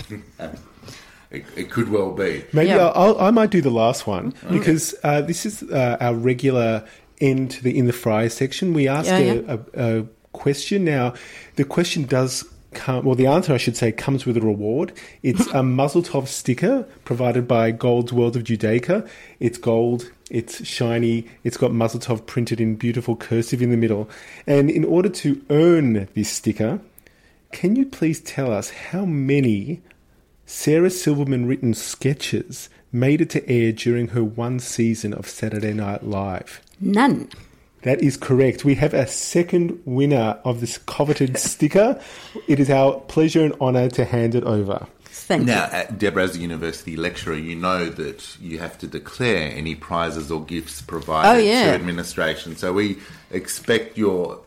it, 1.32 1.46
it, 1.56 1.72
could 1.72 1.90
well 1.90 2.12
be. 2.12 2.46
Maybe 2.54 2.70
yeah. 2.70 2.92
I'll, 2.94 3.20
i 3.20 3.32
might 3.32 3.50
do 3.50 3.62
the 3.62 3.72
last 3.72 4.06
one 4.06 4.34
because 4.52 4.94
uh, 5.04 5.22
this 5.22 5.46
is 5.46 5.64
uh, 5.64 5.98
our 6.00 6.14
regular 6.14 6.88
end 7.20 7.52
to 7.52 7.64
the 7.64 7.78
in 7.78 7.88
the 7.88 7.94
fry 7.94 8.28
section. 8.28 8.74
We 8.74 8.88
ask 8.88 9.10
yeah, 9.10 9.42
a, 9.48 9.60
a, 9.74 10.00
a 10.00 10.06
question. 10.34 10.86
Now, 10.86 11.16
the 11.56 11.64
question 11.64 12.06
does 12.06 12.46
come, 12.76 13.06
well, 13.06 13.16
the 13.16 13.26
answer, 13.26 13.54
I 13.54 13.58
should 13.58 13.76
say, 13.76 13.92
comes 13.92 14.26
with 14.26 14.38
a 14.38 14.42
reward. 14.42 14.94
It's 15.24 15.48
a 15.48 15.64
Mazel 15.64 16.04
Tov 16.04 16.28
sticker 16.28 16.84
provided 17.04 17.48
by 17.48 17.72
Gold's 17.72 18.14
World 18.14 18.36
of 18.36 18.44
Judaica. 18.44 19.08
It's 19.40 19.58
gold, 19.58 20.12
it's 20.30 20.66
shiny, 20.66 21.28
it's 21.44 21.58
got 21.58 21.72
Mazel 21.72 22.00
Tov 22.00 22.26
printed 22.26 22.60
in 22.60 22.76
beautiful 22.76 23.16
cursive 23.16 23.62
in 23.62 23.72
the 23.72 23.78
middle. 23.78 24.10
And 24.48 24.70
in 24.70 24.84
order 24.84 25.10
to 25.10 25.44
earn 25.50 26.08
this 26.14 26.30
sticker, 26.30 26.80
can 27.52 27.76
you 27.76 27.86
please 27.86 28.22
tell 28.22 28.52
us 28.52 28.70
how 28.70 29.06
many 29.06 29.82
Sarah 30.46 30.90
Silverman 30.90 31.46
written 31.46 31.74
sketches 31.74 32.70
made 32.92 33.22
it 33.22 33.30
to 33.32 33.50
air 33.50 33.72
during 33.72 34.10
her 34.10 34.24
one 34.24 34.60
season 34.60 35.14
of 35.14 35.30
Saturday 35.30 35.74
Night 35.74 36.04
Live? 36.04 36.62
None. 36.80 37.30
That 37.84 38.02
is 38.02 38.18
correct. 38.18 38.66
We 38.66 38.76
have 38.76 38.96
a 38.96 39.06
second 39.06 39.80
winner 39.86 40.40
of 40.44 40.60
this 40.60 40.80
coveted 40.80 41.38
sticker. 41.38 42.02
It 42.48 42.60
is 42.60 42.72
our 42.72 43.00
pleasure 43.02 43.46
and 43.46 43.54
honour 43.62 43.90
to 43.92 44.06
hand 44.06 44.34
it 44.34 44.44
over. 44.44 44.88
Thank 45.26 45.48
now, 45.48 45.66
you. 45.66 45.72
at 45.72 45.98
Debra, 45.98 46.24
as 46.24 46.36
a 46.36 46.40
university 46.40 46.96
lecturer, 46.96 47.34
you 47.34 47.56
know 47.56 47.90
that 47.90 48.40
you 48.40 48.60
have 48.60 48.78
to 48.78 48.88
declare 48.88 49.52
any 49.52 49.74
prizes 49.74 50.32
or 50.32 50.44
gifts 50.44 50.84
provided 50.84 51.30
oh, 51.30 51.42
yeah. 51.42 51.64
to 51.64 51.70
administration. 51.72 52.56
So 52.56 52.72
we 52.72 53.00
expect 53.32 53.98
your 53.98 54.40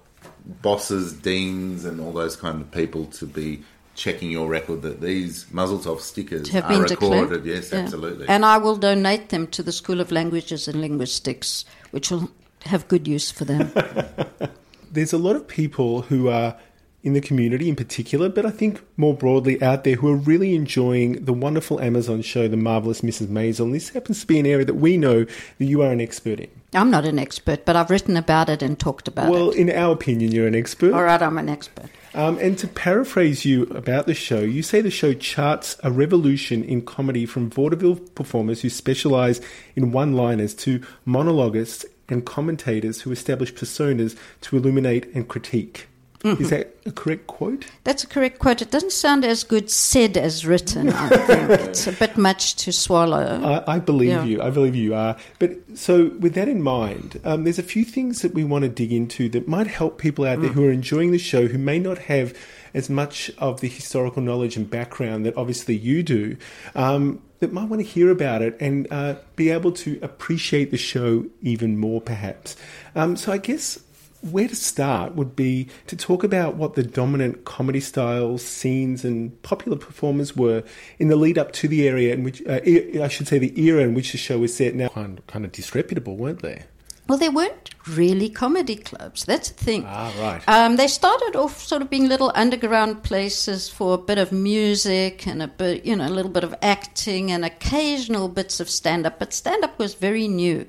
bosses, 0.62 1.12
deans, 1.12 1.84
and 1.84 2.00
all 2.00 2.12
those 2.12 2.36
kind 2.36 2.60
of 2.60 2.70
people 2.70 3.06
to 3.06 3.26
be 3.26 3.64
checking 3.96 4.30
your 4.30 4.48
record 4.48 4.82
that 4.82 5.00
these 5.00 5.52
Mazel 5.52 5.80
Tov 5.80 5.98
stickers 5.98 6.48
have 6.50 6.66
are 6.66 6.68
been 6.68 6.82
recorded. 6.82 7.42
Declared. 7.42 7.46
Yes, 7.46 7.72
yeah. 7.72 7.78
absolutely. 7.80 8.28
And 8.28 8.44
I 8.44 8.58
will 8.58 8.76
donate 8.76 9.30
them 9.30 9.48
to 9.48 9.64
the 9.64 9.72
School 9.72 10.00
of 10.00 10.12
Languages 10.12 10.68
and 10.68 10.80
Linguistics, 10.80 11.64
which 11.90 12.12
will 12.12 12.30
have 12.66 12.86
good 12.86 13.08
use 13.08 13.32
for 13.32 13.44
them. 13.44 13.72
There's 14.92 15.12
a 15.12 15.18
lot 15.18 15.34
of 15.34 15.48
people 15.48 16.02
who 16.02 16.28
are 16.28 16.56
in 17.02 17.12
the 17.12 17.20
community 17.20 17.68
in 17.68 17.76
particular, 17.76 18.28
but 18.28 18.44
I 18.44 18.50
think 18.50 18.80
more 18.96 19.14
broadly 19.14 19.62
out 19.62 19.84
there 19.84 19.94
who 19.94 20.08
are 20.08 20.16
really 20.16 20.54
enjoying 20.54 21.24
the 21.24 21.32
wonderful 21.32 21.80
Amazon 21.80 22.22
show, 22.22 22.48
The 22.48 22.56
Marvelous 22.56 23.02
Mrs. 23.02 23.28
Maisel. 23.28 23.66
And 23.66 23.74
this 23.74 23.90
happens 23.90 24.20
to 24.20 24.26
be 24.26 24.38
an 24.40 24.46
area 24.46 24.64
that 24.64 24.74
we 24.74 24.96
know 24.96 25.24
that 25.24 25.64
you 25.64 25.80
are 25.82 25.92
an 25.92 26.00
expert 26.00 26.40
in. 26.40 26.50
I'm 26.74 26.90
not 26.90 27.04
an 27.04 27.18
expert, 27.18 27.64
but 27.64 27.76
I've 27.76 27.90
written 27.90 28.16
about 28.16 28.48
it 28.48 28.62
and 28.62 28.78
talked 28.78 29.06
about 29.06 29.30
well, 29.30 29.42
it. 29.42 29.46
Well, 29.46 29.50
in 29.52 29.70
our 29.70 29.92
opinion, 29.92 30.32
you're 30.32 30.48
an 30.48 30.56
expert. 30.56 30.92
All 30.92 31.04
right, 31.04 31.22
I'm 31.22 31.38
an 31.38 31.48
expert. 31.48 31.88
Um, 32.14 32.36
and 32.38 32.58
to 32.58 32.66
paraphrase 32.66 33.44
you 33.44 33.62
about 33.64 34.06
the 34.06 34.14
show, 34.14 34.40
you 34.40 34.62
say 34.62 34.80
the 34.80 34.90
show 34.90 35.14
charts 35.14 35.76
a 35.84 35.92
revolution 35.92 36.64
in 36.64 36.82
comedy 36.82 37.26
from 37.26 37.48
vaudeville 37.48 37.96
performers 37.96 38.62
who 38.62 38.70
specialize 38.70 39.40
in 39.76 39.92
one 39.92 40.14
liners 40.14 40.52
to 40.56 40.82
monologists 41.06 41.84
and 42.08 42.26
commentators 42.26 43.02
who 43.02 43.12
establish 43.12 43.54
personas 43.54 44.16
to 44.40 44.56
illuminate 44.56 45.06
and 45.14 45.28
critique. 45.28 45.86
Mm-hmm. 46.20 46.42
Is 46.42 46.50
that 46.50 46.74
a 46.84 46.90
correct 46.90 47.28
quote? 47.28 47.66
That's 47.84 48.02
a 48.02 48.06
correct 48.08 48.40
quote. 48.40 48.60
It 48.60 48.72
doesn't 48.72 48.90
sound 48.92 49.24
as 49.24 49.44
good 49.44 49.70
said 49.70 50.16
as 50.16 50.44
written, 50.44 50.90
I 50.90 51.08
think. 51.08 51.50
it's 51.60 51.86
a 51.86 51.92
bit 51.92 52.16
much 52.16 52.56
to 52.56 52.72
swallow. 52.72 53.40
I, 53.44 53.74
I 53.74 53.78
believe 53.78 54.08
yeah. 54.08 54.24
you. 54.24 54.42
I 54.42 54.50
believe 54.50 54.74
you 54.74 54.94
are. 54.94 55.16
But 55.38 55.52
so, 55.74 56.08
with 56.18 56.34
that 56.34 56.48
in 56.48 56.60
mind, 56.60 57.20
um, 57.24 57.44
there's 57.44 57.60
a 57.60 57.64
few 57.64 57.84
things 57.84 58.22
that 58.22 58.34
we 58.34 58.42
want 58.42 58.62
to 58.62 58.68
dig 58.68 58.92
into 58.92 59.28
that 59.28 59.46
might 59.46 59.68
help 59.68 59.98
people 59.98 60.24
out 60.24 60.40
there 60.40 60.50
mm. 60.50 60.54
who 60.54 60.66
are 60.66 60.72
enjoying 60.72 61.12
the 61.12 61.18
show 61.18 61.46
who 61.46 61.58
may 61.58 61.78
not 61.78 61.98
have 61.98 62.36
as 62.74 62.90
much 62.90 63.30
of 63.38 63.60
the 63.60 63.68
historical 63.68 64.20
knowledge 64.20 64.56
and 64.56 64.68
background 64.68 65.24
that 65.24 65.36
obviously 65.36 65.76
you 65.76 66.02
do. 66.02 66.36
Um, 66.74 67.22
that 67.38 67.52
might 67.52 67.68
want 67.68 67.80
to 67.80 67.86
hear 67.86 68.10
about 68.10 68.42
it 68.42 68.56
and 68.60 68.88
uh, 68.90 69.14
be 69.36 69.50
able 69.50 69.70
to 69.70 69.96
appreciate 70.02 70.72
the 70.72 70.76
show 70.76 71.24
even 71.40 71.78
more, 71.78 72.00
perhaps. 72.00 72.56
Um, 72.96 73.14
so, 73.14 73.30
I 73.30 73.38
guess 73.38 73.78
where 74.22 74.48
to 74.48 74.56
start 74.56 75.14
would 75.14 75.36
be 75.36 75.68
to 75.86 75.96
talk 75.96 76.24
about 76.24 76.56
what 76.56 76.74
the 76.74 76.82
dominant 76.82 77.44
comedy 77.44 77.80
styles, 77.80 78.42
scenes, 78.42 79.04
and 79.04 79.40
popular 79.42 79.76
performers 79.76 80.36
were 80.36 80.64
in 80.98 81.08
the 81.08 81.16
lead 81.16 81.38
up 81.38 81.52
to 81.52 81.68
the 81.68 81.86
area 81.86 82.12
in 82.12 82.24
which, 82.24 82.42
uh, 82.46 82.60
I 82.64 83.08
should 83.08 83.28
say, 83.28 83.38
the 83.38 83.60
era 83.60 83.82
in 83.82 83.94
which 83.94 84.12
the 84.12 84.18
show 84.18 84.38
was 84.38 84.54
set. 84.54 84.74
Now, 84.74 84.88
kind, 84.88 85.24
kind 85.26 85.44
of 85.44 85.52
disreputable, 85.52 86.16
weren't 86.16 86.42
they? 86.42 86.64
Well, 87.08 87.16
they 87.16 87.30
weren't 87.30 87.70
really 87.86 88.28
comedy 88.28 88.76
clubs. 88.76 89.24
That's 89.24 89.48
the 89.48 89.64
thing. 89.64 89.84
Ah, 89.86 90.12
right. 90.20 90.42
Um, 90.46 90.76
they 90.76 90.88
started 90.88 91.36
off 91.36 91.62
sort 91.62 91.80
of 91.80 91.88
being 91.88 92.06
little 92.06 92.30
underground 92.34 93.02
places 93.02 93.66
for 93.66 93.94
a 93.94 93.98
bit 93.98 94.18
of 94.18 94.30
music 94.30 95.26
and 95.26 95.42
a 95.42 95.48
bit, 95.48 95.86
you 95.86 95.96
know, 95.96 96.06
a 96.06 96.10
little 96.10 96.30
bit 96.30 96.44
of 96.44 96.54
acting 96.60 97.30
and 97.30 97.46
occasional 97.46 98.28
bits 98.28 98.60
of 98.60 98.68
stand 98.68 99.06
up. 99.06 99.18
But 99.18 99.32
stand 99.32 99.64
up 99.64 99.78
was 99.78 99.94
very 99.94 100.28
new 100.28 100.66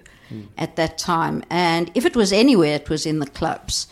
at 0.57 0.75
that 0.75 0.97
time, 0.97 1.43
and 1.49 1.91
if 1.95 2.05
it 2.05 2.15
was 2.15 2.31
anywhere, 2.31 2.75
it 2.75 2.89
was 2.89 3.05
in 3.05 3.19
the 3.19 3.27
clubs. 3.27 3.87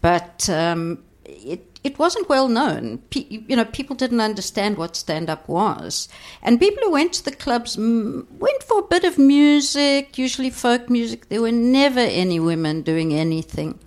But 0.00 0.48
um, 0.48 1.02
it 1.24 1.68
it 1.84 1.98
wasn't 1.98 2.28
well 2.28 2.48
known. 2.48 3.02
you 3.14 3.56
know, 3.56 3.64
people 3.64 3.96
didn't 3.96 4.20
understand 4.20 4.76
what 4.76 4.96
stand 4.96 5.30
up 5.30 5.48
was. 5.48 6.08
And 6.42 6.60
people 6.60 6.82
who 6.84 6.90
went 6.90 7.12
to 7.14 7.24
the 7.24 7.32
clubs 7.32 7.76
went 7.78 8.62
for 8.64 8.80
a 8.80 8.82
bit 8.82 9.04
of 9.04 9.18
music, 9.18 10.18
usually 10.18 10.50
folk 10.50 10.90
music. 10.90 11.28
There 11.28 11.42
were 11.42 11.52
never 11.52 12.00
any 12.00 12.40
women 12.40 12.82
doing 12.82 13.14
anything. 13.14 13.78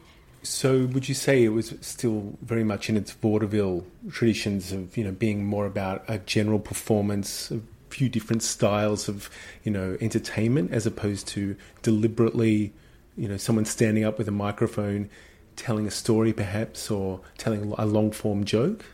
So, 0.44 0.86
would 0.88 1.08
you 1.08 1.14
say 1.14 1.44
it 1.44 1.50
was 1.50 1.76
still 1.82 2.34
very 2.42 2.64
much 2.64 2.90
in 2.90 2.98
its 2.98 3.12
vaudeville 3.12 3.86
traditions 4.10 4.72
of, 4.72 4.98
you 4.98 5.04
know, 5.04 5.12
being 5.12 5.46
more 5.46 5.68
about 5.68 6.04
a 6.08 6.18
general 6.18 6.58
performance, 6.58 7.52
a 7.52 7.60
few 7.92 8.10
different 8.10 8.44
styles 8.44 9.08
of, 9.08 9.30
you 9.64 9.72
know, 9.72 9.98
entertainment 10.02 10.72
as 10.72 10.86
opposed 10.86 11.28
to 11.30 11.56
deliberately, 11.82 12.74
you 13.18 13.28
know, 13.28 13.38
someone 13.38 13.66
standing 13.66 14.04
up 14.04 14.18
with 14.18 14.28
a 14.28 14.32
microphone 14.32 15.10
telling 15.56 15.86
a 15.88 15.92
story, 15.92 16.34
perhaps, 16.34 16.90
or 16.90 17.20
telling 17.38 17.74
a 17.78 17.86
long 17.86 18.12
form 18.12 18.44
joke? 18.44 18.86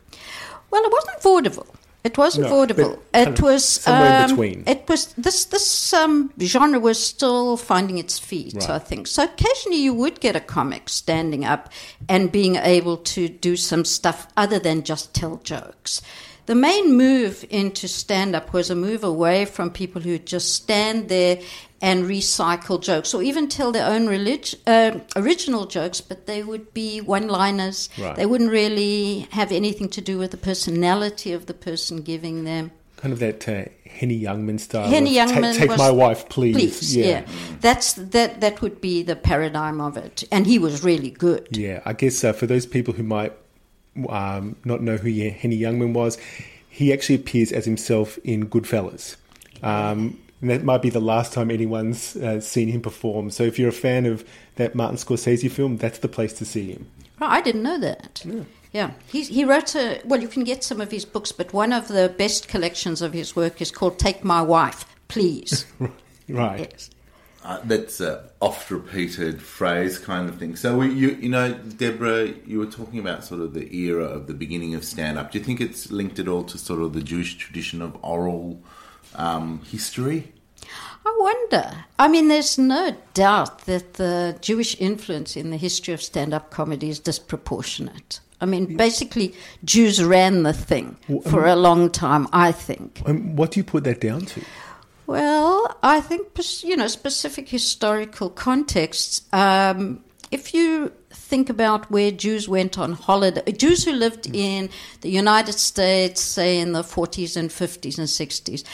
Well, 0.72 0.84
it 0.84 0.92
wasn't 0.92 1.22
vaudeville. 1.22 1.78
It 2.04 2.18
wasn't 2.18 2.46
no, 2.46 2.50
vaudeville. 2.50 3.00
It 3.14 3.42
was 3.42 3.66
somewhere 3.66 4.24
um, 4.24 4.30
between. 4.30 4.64
It 4.66 4.88
was 4.88 5.14
this 5.18 5.44
this 5.46 5.94
um, 5.94 6.32
genre 6.40 6.80
was 6.80 7.04
still 7.06 7.58
finding 7.58 7.98
its 7.98 8.18
feet. 8.18 8.54
Right. 8.54 8.70
I 8.70 8.80
think 8.80 9.08
so. 9.08 9.26
Occasionally, 9.26 9.82
you 9.82 9.94
would 9.94 10.22
get 10.22 10.36
a 10.36 10.40
comic 10.40 10.88
standing 10.88 11.44
up 11.44 11.70
and 12.08 12.32
being 12.32 12.56
able 12.56 12.98
to 12.98 13.28
do 13.28 13.58
some 13.58 13.84
stuff 13.84 14.28
other 14.38 14.58
than 14.58 14.84
just 14.84 15.14
tell 15.14 15.38
jokes. 15.44 16.02
The 16.48 16.56
main 16.56 16.96
move 16.96 17.46
into 17.50 17.90
stand 17.90 18.34
up 18.34 18.54
was 18.54 18.70
a 18.70 18.76
move 18.76 19.04
away 19.04 19.44
from 19.44 19.70
people 19.70 20.02
who 20.02 20.18
just 20.18 20.56
stand 20.56 21.10
there 21.10 21.42
and 21.82 22.06
recycle 22.06 22.82
jokes 22.82 23.14
or 23.14 23.22
even 23.22 23.50
tell 23.50 23.74
their 23.74 23.86
own 23.86 24.08
relig- 24.08 24.56
uh, 24.66 25.00
original 25.18 25.66
jokes, 25.66 26.00
but 26.00 26.26
they 26.26 26.44
would 26.44 26.74
be 26.74 27.02
one 27.02 27.28
liners. 27.28 27.90
Right. 27.98 28.16
They 28.16 28.26
wouldn't 28.26 28.50
really 28.50 29.28
have 29.32 29.52
anything 29.52 29.90
to 29.90 30.02
do 30.02 30.18
with 30.18 30.32
the 30.32 30.38
personality 30.38 31.34
of 31.34 31.48
the 31.48 31.54
person 31.54 32.02
giving 32.02 32.46
them. 32.46 32.72
Kind 32.96 33.12
of 33.12 33.20
that 33.20 33.48
uh, 33.48 33.66
Henny 33.86 34.20
Youngman 34.20 34.60
style. 34.62 34.88
Henny 34.88 35.16
Youngman 35.16 35.58
take, 35.58 35.70
take 35.70 35.78
my 35.78 35.92
wife, 35.92 36.30
please. 36.30 36.56
Please, 36.56 36.96
yeah. 36.96 37.06
yeah. 37.06 37.26
That's 37.60 37.94
that. 37.94 38.42
That 38.42 38.62
would 38.62 38.82
be 38.82 39.04
the 39.04 39.16
paradigm 39.16 39.80
of 39.80 39.98
it, 39.98 40.24
and 40.32 40.48
he 40.48 40.58
was 40.58 40.84
really 40.84 41.12
good. 41.12 41.48
Yeah, 41.52 41.84
I 41.86 41.94
guess 41.94 42.24
uh, 42.24 42.34
for 42.34 42.48
those 42.48 42.66
people 42.66 42.96
who 42.96 43.04
might 43.04 43.34
um, 44.10 44.56
not 44.64 44.82
know 44.82 44.98
who 44.98 45.10
Henny 45.10 45.58
Youngman 45.58 45.94
was, 45.94 46.18
he 46.70 46.94
actually 46.94 47.16
appears 47.16 47.52
as 47.52 47.66
himself 47.66 48.18
in 48.24 48.48
Goodfellas. 48.50 49.16
Um, 49.64 50.20
and 50.42 50.52
that 50.52 50.64
might 50.64 50.82
be 50.82 50.90
the 50.90 51.00
last 51.00 51.34
time 51.34 51.50
anyone's 51.50 52.16
uh, 52.18 52.40
seen 52.40 52.68
him 52.68 52.82
perform. 52.82 53.32
So 53.32 53.44
if 53.44 53.58
you're 53.58 53.70
a 53.70 53.74
fan 53.74 54.06
of 54.06 54.24
that 54.56 54.76
Martin 54.76 54.98
Scorsese 54.98 55.50
film, 55.50 55.78
that's 55.78 56.00
the 56.00 56.08
place 56.08 56.34
to 56.34 56.46
see 56.46 56.72
him. 56.72 56.90
Oh, 57.20 57.26
I 57.26 57.42
didn't 57.42 57.64
know 57.64 57.80
that. 57.80 58.22
Yeah. 58.24 58.44
Yeah, 58.74 58.92
he, 59.08 59.24
he 59.24 59.46
wrote 59.46 59.76
a, 59.76 60.02
well, 60.06 60.22
you 60.22 60.28
can 60.28 60.44
get 60.44 60.64
some 60.64 60.82
of 60.82 60.92
his 60.92 61.06
books, 61.06 61.32
but 61.32 61.54
one 61.54 61.74
of 61.74 61.88
the 61.88 62.14
best 62.18 62.48
collections 62.48 63.02
of 63.02 63.14
his 63.14 63.36
work 63.36 63.62
is 63.62 63.72
called 63.72 63.98
Take 63.98 64.24
My 64.24 64.42
Wife, 64.42 64.86
Please. 65.08 65.66
right. 66.30 66.60
Yes. 66.60 66.90
Uh, 67.48 67.62
that's 67.64 68.02
a 68.02 68.30
oft 68.42 68.70
repeated 68.70 69.42
phrase 69.42 69.98
kind 69.98 70.28
of 70.28 70.38
thing. 70.38 70.58
So 70.58 70.80
we, 70.80 70.92
you 70.92 71.12
you 71.12 71.30
know, 71.30 71.54
Debra, 71.54 72.34
you 72.46 72.60
were 72.60 72.66
talking 72.66 73.00
about 73.00 73.24
sort 73.24 73.40
of 73.40 73.54
the 73.54 73.74
era 73.74 74.04
of 74.04 74.28
the 74.28 74.34
beginning 74.34 74.76
of 74.76 74.84
stand 74.84 75.18
up. 75.18 75.32
Do 75.32 75.40
you 75.40 75.46
think 75.46 75.62
it's 75.62 75.90
linked 75.90 76.20
at 76.20 76.28
all 76.28 76.44
to 76.44 76.58
sort 76.58 76.82
of 76.82 76.92
the 76.92 77.02
Jewish 77.02 77.38
tradition 77.38 77.82
of 77.82 77.96
oral 78.04 78.62
um, 79.16 79.62
history? 79.62 80.34
I 81.06 81.18
wonder. 81.18 81.86
I 81.98 82.10
mean, 82.10 82.28
there's 82.28 82.58
no 82.58 82.98
doubt 83.14 83.60
that 83.60 83.94
the 83.94 84.38
Jewish 84.42 84.76
influence 84.82 85.38
in 85.38 85.50
the 85.50 85.58
history 85.58 85.94
of 85.94 86.02
stand 86.02 86.34
up 86.34 86.52
comedy 86.52 86.90
is 86.90 87.00
disproportionate. 87.00 88.20
I 88.42 88.46
mean, 88.46 88.76
basically, 88.76 89.34
Jews 89.64 90.04
ran 90.04 90.44
the 90.44 90.52
thing 90.52 90.98
for 91.24 91.46
a 91.46 91.56
long 91.56 91.92
time, 91.92 92.28
I 92.34 92.52
think. 92.52 93.02
Um, 93.06 93.38
what 93.38 93.52
do 93.52 93.62
you 93.62 93.64
put 93.64 93.86
that 93.86 94.02
down 94.02 94.26
to? 94.26 94.42
Well, 95.08 95.78
I 95.82 96.02
think, 96.02 96.28
you 96.64 96.76
know, 96.76 96.88
specific 96.88 97.48
historical 97.48 98.30
contexts. 98.30 99.22
Um, 99.32 100.04
if 100.32 100.54
you 100.54 100.92
think 101.12 101.50
about 101.50 101.90
where 101.90 102.12
Jews 102.12 102.50
went 102.50 102.78
on 102.78 102.92
holiday, 102.92 103.50
Jews 103.54 103.86
who 103.86 103.94
lived 103.94 104.28
in 104.28 104.70
the 105.02 105.10
United 105.10 105.54
States, 105.54 106.22
say 106.22 106.60
in 106.60 106.74
the 106.74 106.82
40s 106.82 107.38
and 107.38 107.50
50s 107.50 107.98
and 107.98 108.08
60s, 108.08 108.66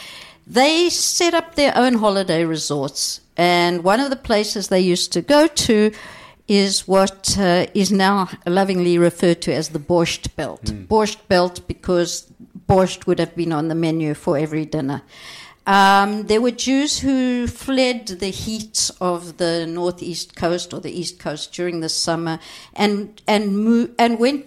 they 0.44 0.90
set 0.90 1.34
up 1.34 1.54
their 1.54 1.72
own 1.76 1.94
holiday 1.94 2.44
resorts. 2.44 3.20
And 3.36 3.84
one 3.84 4.00
of 4.00 4.10
the 4.10 4.16
places 4.16 4.68
they 4.68 4.80
used 4.80 5.12
to 5.12 5.22
go 5.22 5.46
to 5.46 5.92
is 6.48 6.86
what 6.86 7.36
uh, 7.38 7.66
is 7.74 7.92
now 7.92 8.28
lovingly 8.44 8.98
referred 8.98 9.40
to 9.42 9.54
as 9.54 9.68
the 9.68 9.78
Borscht 9.78 10.34
Belt. 10.34 10.64
Borscht 10.88 11.28
Belt 11.28 11.66
because 11.68 12.26
borscht 12.68 13.06
would 13.06 13.18
have 13.18 13.34
been 13.36 13.52
on 13.52 13.68
the 13.68 13.74
menu 13.74 14.14
for 14.14 14.36
every 14.36 14.64
dinner. 14.64 15.02
Um, 15.66 16.24
there 16.26 16.40
were 16.42 16.50
Jews 16.50 16.98
who 16.98 17.46
fled 17.46 18.06
the 18.08 18.28
heat 18.30 18.90
of 19.00 19.38
the 19.38 19.66
northeast 19.66 20.36
coast 20.36 20.74
or 20.74 20.80
the 20.80 20.92
east 20.92 21.18
coast 21.18 21.52
during 21.54 21.80
the 21.80 21.88
summer 21.88 22.38
and 22.74 23.20
and 23.26 23.64
mo- 23.64 23.88
and 23.98 24.18
went 24.18 24.46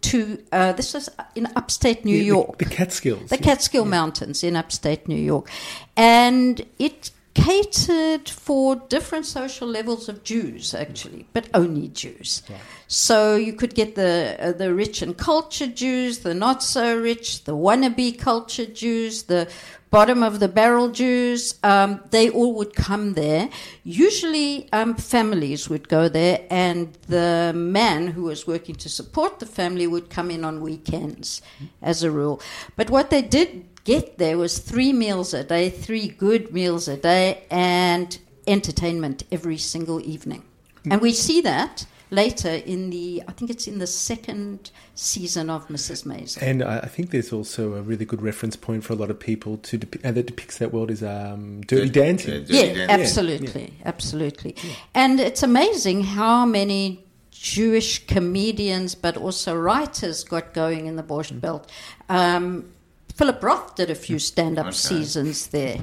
to, 0.00 0.38
uh, 0.50 0.72
this 0.72 0.94
is 0.94 1.10
in 1.34 1.46
upstate 1.54 2.02
New 2.04 2.18
The- 2.18 2.24
York 2.24 2.58
The, 2.58 2.64
Catskills. 2.64 3.28
the 3.28 3.36
Catskill 3.36 3.84
Mountains 3.84 4.42
in 4.42 4.56
upstate 4.56 5.06
New 5.06 5.20
York. 5.20 5.50
And 5.94 6.64
it 6.78 7.10
catered 7.34 8.28
for 8.28 8.76
different 8.88 9.26
social 9.26 9.68
levels 9.68 10.08
of 10.08 10.24
Jews, 10.24 10.74
actually, 10.74 11.26
but 11.34 11.48
only 11.54 11.88
Jews. 11.88 12.42
So 12.86 13.36
you 13.36 13.52
could 13.52 13.74
get 13.74 13.94
the 13.94 14.36
uh, 14.40 14.52
the 14.52 14.74
rich 14.74 15.02
and 15.02 15.16
cultured 15.16 15.76
Jews, 15.76 16.20
the 16.20 16.34
not 16.34 16.62
so 16.62 16.98
rich, 16.98 17.44
the 17.44 17.54
wannabe 17.54 18.18
cultured 18.18 18.74
Jews, 18.74 19.24
the 19.24 19.46
bottom 19.90 20.22
of 20.22 20.40
the 20.40 20.48
barrel 20.48 20.90
Jews. 20.90 21.54
Um, 21.62 22.00
they 22.10 22.30
all 22.30 22.54
would 22.54 22.74
come 22.74 23.14
there. 23.14 23.48
Usually, 23.84 24.68
um, 24.72 24.94
families 24.94 25.68
would 25.68 25.88
go 25.88 26.08
there, 26.08 26.40
and 26.50 26.92
the 27.08 27.52
man 27.54 28.08
who 28.08 28.24
was 28.24 28.46
working 28.46 28.74
to 28.76 28.88
support 28.88 29.38
the 29.38 29.46
family 29.46 29.86
would 29.86 30.10
come 30.10 30.30
in 30.30 30.44
on 30.44 30.60
weekends, 30.60 31.42
as 31.82 32.02
a 32.02 32.10
rule. 32.10 32.40
But 32.76 32.90
what 32.90 33.10
they 33.10 33.22
did 33.22 33.64
get 33.84 34.18
there 34.18 34.36
was 34.36 34.58
three 34.58 34.92
meals 34.92 35.32
a 35.32 35.44
day, 35.44 35.70
three 35.70 36.08
good 36.08 36.52
meals 36.52 36.88
a 36.88 36.96
day, 36.96 37.44
and 37.50 38.18
entertainment 38.46 39.24
every 39.30 39.58
single 39.58 40.00
evening. 40.00 40.42
And 40.90 41.00
we 41.00 41.12
see 41.12 41.40
that 41.42 41.86
later 42.10 42.50
in 42.66 42.90
the, 42.90 43.22
I 43.28 43.32
think 43.32 43.50
it's 43.50 43.66
in 43.66 43.78
the 43.78 43.86
second 43.86 44.70
season 44.94 45.50
of 45.50 45.68
Mrs. 45.68 46.04
Maisel. 46.04 46.42
And 46.42 46.62
I 46.62 46.78
I 46.80 46.86
think 46.88 47.10
there's 47.10 47.32
also 47.32 47.74
a 47.74 47.82
really 47.82 48.04
good 48.04 48.22
reference 48.22 48.56
point 48.56 48.84
for 48.84 48.92
a 48.94 48.96
lot 48.96 49.10
of 49.10 49.18
people 49.20 49.58
to 49.58 49.78
depi- 49.78 50.00
and 50.04 50.16
that 50.16 50.26
depicts 50.26 50.58
that 50.58 50.72
world 50.72 50.90
is 50.90 51.02
um, 51.02 51.60
Dirty 51.62 51.88
Dancing. 51.90 52.44
Dirty 52.44 52.54
Yeah, 52.54 52.62
Dancing. 52.86 52.90
absolutely, 53.00 53.74
absolutely. 53.84 54.54
And 54.94 55.20
it's 55.20 55.42
amazing 55.42 56.04
how 56.04 56.46
many 56.46 57.04
Jewish 57.30 58.06
comedians, 58.06 58.94
but 58.94 59.16
also 59.16 59.54
writers, 59.56 60.24
got 60.24 60.54
going 60.54 60.86
in 60.86 60.96
the 60.96 61.02
Borscht 61.04 61.40
Belt. 61.40 61.70
Um, 62.08 62.72
Philip 63.14 63.42
Roth 63.42 63.74
did 63.76 63.90
a 63.90 63.94
few 63.94 64.18
stand-up 64.18 64.66
Okay. 64.66 64.74
seasons 64.76 65.48
there. 65.48 65.78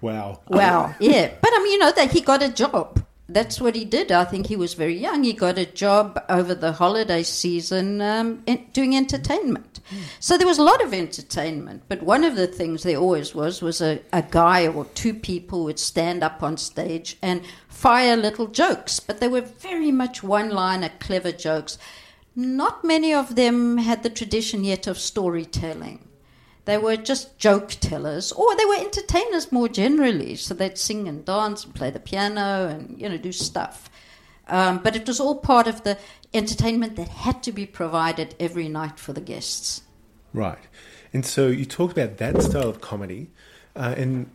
Wow. 0.00 0.40
Wow, 0.48 0.94
yeah. 1.00 1.30
But 1.42 1.50
I 1.52 1.58
mean, 1.62 1.72
you 1.72 1.78
know 1.78 1.92
that 1.92 2.12
he 2.12 2.20
got 2.20 2.42
a 2.42 2.48
job. 2.50 3.04
That's 3.30 3.60
what 3.60 3.76
he 3.76 3.84
did. 3.84 4.10
I 4.10 4.24
think 4.24 4.46
he 4.46 4.56
was 4.56 4.72
very 4.72 4.96
young. 4.96 5.22
He 5.22 5.34
got 5.34 5.58
a 5.58 5.66
job 5.66 6.18
over 6.30 6.54
the 6.54 6.72
holiday 6.72 7.22
season 7.22 8.00
um, 8.00 8.42
in, 8.46 8.66
doing 8.72 8.96
entertainment. 8.96 9.80
So 10.18 10.38
there 10.38 10.46
was 10.46 10.58
a 10.58 10.62
lot 10.62 10.82
of 10.82 10.94
entertainment. 10.94 11.82
But 11.88 12.02
one 12.02 12.24
of 12.24 12.36
the 12.36 12.46
things 12.46 12.82
there 12.82 12.96
always 12.96 13.34
was 13.34 13.60
was 13.60 13.82
a, 13.82 14.00
a 14.14 14.22
guy 14.22 14.66
or 14.66 14.86
two 14.86 15.12
people 15.12 15.64
would 15.64 15.78
stand 15.78 16.22
up 16.22 16.42
on 16.42 16.56
stage 16.56 17.18
and 17.20 17.42
fire 17.68 18.16
little 18.16 18.46
jokes. 18.46 18.98
But 18.98 19.20
they 19.20 19.28
were 19.28 19.42
very 19.42 19.92
much 19.92 20.22
one-liner, 20.22 20.90
clever 20.98 21.32
jokes. 21.32 21.76
Not 22.34 22.82
many 22.82 23.12
of 23.12 23.34
them 23.34 23.76
had 23.76 24.04
the 24.04 24.10
tradition 24.10 24.64
yet 24.64 24.86
of 24.86 24.98
storytelling. 24.98 26.07
They 26.68 26.76
were 26.76 26.98
just 26.98 27.38
joke 27.38 27.70
tellers, 27.80 28.30
or 28.30 28.54
they 28.54 28.66
were 28.66 28.76
entertainers 28.76 29.50
more 29.50 29.70
generally. 29.70 30.36
So 30.36 30.52
they'd 30.52 30.76
sing 30.76 31.08
and 31.08 31.24
dance 31.24 31.64
and 31.64 31.74
play 31.74 31.88
the 31.88 31.98
piano 31.98 32.68
and 32.68 33.00
you 33.00 33.08
know 33.08 33.16
do 33.16 33.32
stuff. 33.32 33.88
Um, 34.48 34.76
but 34.76 34.94
it 34.94 35.06
was 35.06 35.18
all 35.18 35.36
part 35.36 35.66
of 35.66 35.84
the 35.84 35.96
entertainment 36.34 36.96
that 36.96 37.08
had 37.08 37.42
to 37.44 37.52
be 37.52 37.64
provided 37.64 38.34
every 38.38 38.68
night 38.68 38.98
for 38.98 39.14
the 39.14 39.22
guests. 39.22 39.80
Right. 40.34 40.58
And 41.14 41.24
so 41.24 41.46
you 41.46 41.64
talked 41.64 41.96
about 41.96 42.18
that 42.18 42.42
style 42.42 42.68
of 42.68 42.82
comedy, 42.82 43.30
uh, 43.74 43.94
and 43.96 44.30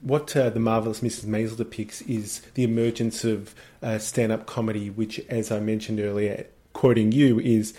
what 0.00 0.36
uh, 0.36 0.50
the 0.50 0.58
marvelous 0.58 1.02
Mrs. 1.02 1.26
Maisel 1.26 1.56
depicts 1.56 2.02
is 2.02 2.40
the 2.54 2.64
emergence 2.64 3.22
of 3.22 3.54
uh, 3.80 3.98
stand-up 3.98 4.44
comedy, 4.44 4.90
which, 4.90 5.20
as 5.28 5.52
I 5.52 5.60
mentioned 5.60 6.00
earlier, 6.00 6.46
quoting 6.72 7.12
you, 7.12 7.38
is 7.38 7.74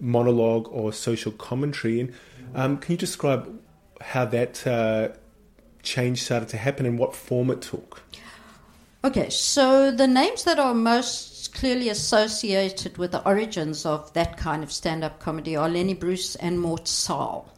monologue 0.00 0.68
or 0.70 0.92
social 0.92 1.32
commentary. 1.32 2.00
And 2.00 2.14
um, 2.54 2.78
can 2.78 2.92
you 2.92 2.98
describe 2.98 3.60
how 4.00 4.24
that 4.26 4.66
uh, 4.66 5.08
change 5.82 6.22
started 6.22 6.48
to 6.50 6.56
happen 6.56 6.86
and 6.86 6.98
what 6.98 7.14
form 7.14 7.50
it 7.50 7.62
took? 7.62 8.02
Okay, 9.04 9.28
so 9.28 9.90
the 9.90 10.06
names 10.06 10.44
that 10.44 10.58
are 10.58 10.74
most 10.74 11.54
clearly 11.54 11.90
associated 11.90 12.96
with 12.96 13.12
the 13.12 13.22
origins 13.26 13.84
of 13.84 14.12
that 14.14 14.38
kind 14.38 14.62
of 14.62 14.72
stand-up 14.72 15.20
comedy 15.20 15.56
are 15.56 15.68
Lenny 15.68 15.94
Bruce 15.94 16.36
and 16.36 16.58
Mort 16.58 16.88
Sahl. 16.88 17.52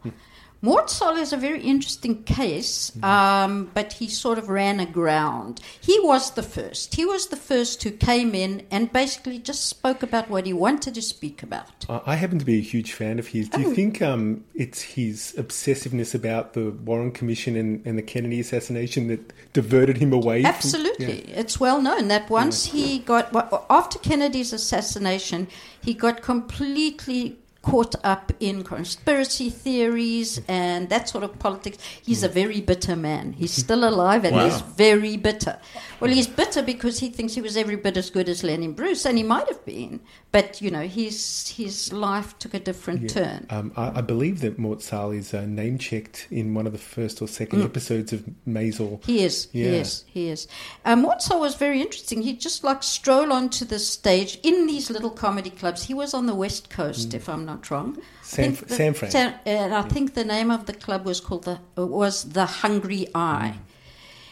Mort 0.61 0.91
is 1.17 1.33
a 1.33 1.37
very 1.37 1.61
interesting 1.61 2.23
case, 2.23 2.91
um, 3.03 3.69
but 3.73 3.93
he 3.93 4.07
sort 4.07 4.37
of 4.37 4.49
ran 4.49 4.79
aground. 4.79 5.61
He 5.79 5.99
was 5.99 6.31
the 6.31 6.43
first. 6.43 6.95
He 6.95 7.05
was 7.05 7.27
the 7.27 7.35
first 7.35 7.83
who 7.83 7.91
came 7.91 8.33
in 8.33 8.65
and 8.71 8.91
basically 8.91 9.37
just 9.39 9.65
spoke 9.65 10.01
about 10.01 10.29
what 10.29 10.45
he 10.45 10.53
wanted 10.53 10.95
to 10.95 11.01
speak 11.01 11.43
about. 11.43 11.85
I 11.89 12.15
happen 12.15 12.39
to 12.39 12.45
be 12.45 12.57
a 12.57 12.61
huge 12.61 12.93
fan 12.93 13.19
of 13.19 13.27
his. 13.27 13.49
Do 13.49 13.61
you 13.61 13.73
think 13.73 14.01
um, 14.01 14.43
it's 14.55 14.81
his 14.81 15.35
obsessiveness 15.37 16.15
about 16.15 16.53
the 16.53 16.71
Warren 16.71 17.11
Commission 17.11 17.55
and, 17.55 17.85
and 17.85 17.97
the 17.97 18.01
Kennedy 18.01 18.39
assassination 18.39 19.07
that 19.07 19.33
diverted 19.53 19.97
him 19.97 20.11
away? 20.13 20.41
from- 20.41 20.53
Absolutely. 20.55 21.19
It's 21.33 21.59
well 21.59 21.81
known 21.81 22.07
that 22.07 22.29
once 22.29 22.65
he 22.65 22.99
got, 22.99 23.33
after 23.69 23.99
Kennedy's 23.99 24.53
assassination, 24.53 25.47
he 25.81 25.93
got 25.93 26.21
completely 26.21 27.37
caught 27.67 27.95
up 28.03 28.31
in 28.39 28.63
conspiracy 28.63 29.49
theories 29.49 30.39
and 30.47 30.87
that 30.89 31.09
sort 31.09 31.23
of 31.23 31.37
politics. 31.37 31.77
He's 32.01 32.23
a 32.23 32.29
very 32.29 32.61
bitter 32.61 32.95
man. 32.95 33.33
He's 33.33 33.51
still 33.51 33.83
alive 33.87 34.23
and 34.23 34.35
he's 34.39 34.61
very 34.61 35.17
bitter. 35.17 35.59
Well, 35.99 36.11
he's 36.11 36.27
bitter 36.27 36.61
because 36.61 36.99
he 36.99 37.09
thinks 37.09 37.33
he 37.33 37.41
was 37.41 37.57
every 37.57 37.75
bit 37.75 37.97
as 37.97 38.09
good 38.09 38.29
as 38.29 38.43
Lenny 38.43 38.67
Bruce, 38.67 39.03
and 39.05 39.17
he 39.17 39.23
might 39.23 39.47
have 39.47 39.65
been. 39.65 39.99
But, 40.31 40.61
you 40.61 40.69
know, 40.69 40.83
his, 40.87 41.47
his 41.49 41.91
life 41.91 42.37
took 42.37 42.53
a 42.53 42.59
different 42.59 43.09
turn. 43.09 43.47
Um, 43.49 43.71
I, 43.75 43.97
I 43.99 44.01
believe 44.01 44.41
that 44.41 44.59
Mort 44.59 44.81
Sahl 44.83 45.11
is 45.11 45.33
uh, 45.33 45.45
name 45.45 45.77
checked 45.79 46.27
in 46.29 46.53
one 46.53 46.67
of 46.67 46.73
the 46.73 46.77
first 46.77 47.21
or 47.21 47.27
second 47.27 47.63
episodes 47.63 48.13
of 48.13 48.23
Maisel. 48.47 49.03
He 49.05 49.23
is. 49.23 49.47
He 49.51 49.63
Yeah. 49.65 49.81
is. 49.81 50.03
He 50.07 50.29
is. 50.29 50.47
Um, 50.85 51.01
Mort 51.01 51.21
Sahl 51.21 51.39
was 51.39 51.55
very 51.55 51.81
interesting. 51.81 52.21
He'd 52.21 52.39
just 52.39 52.63
like 52.63 52.83
stroll 52.83 53.33
onto 53.33 53.65
the 53.65 53.79
stage 53.79 54.37
in 54.43 54.67
these 54.67 54.91
little 54.91 55.09
comedy 55.09 55.49
clubs. 55.49 55.83
He 55.83 55.93
was 55.95 56.13
on 56.13 56.27
the 56.27 56.35
West 56.35 56.69
Coast, 56.69 57.13
if 57.15 57.27
I'm 57.27 57.45
not 57.45 57.56
wrong. 57.71 57.97
I 57.97 58.01
San- 58.21 58.55
the- 58.55 58.75
San 58.75 58.93
Fran. 58.93 59.11
San- 59.11 59.33
uh, 59.45 59.63
and 59.63 59.73
I 59.73 59.83
think 59.83 60.13
the 60.13 60.25
name 60.25 60.51
of 60.51 60.65
the 60.65 60.73
club 60.73 61.05
was 61.05 61.19
called 61.19 61.43
the 61.45 61.59
was 61.75 62.23
the 62.23 62.45
hungry 62.45 63.07
i. 63.15 63.53
Mm. 63.55 63.59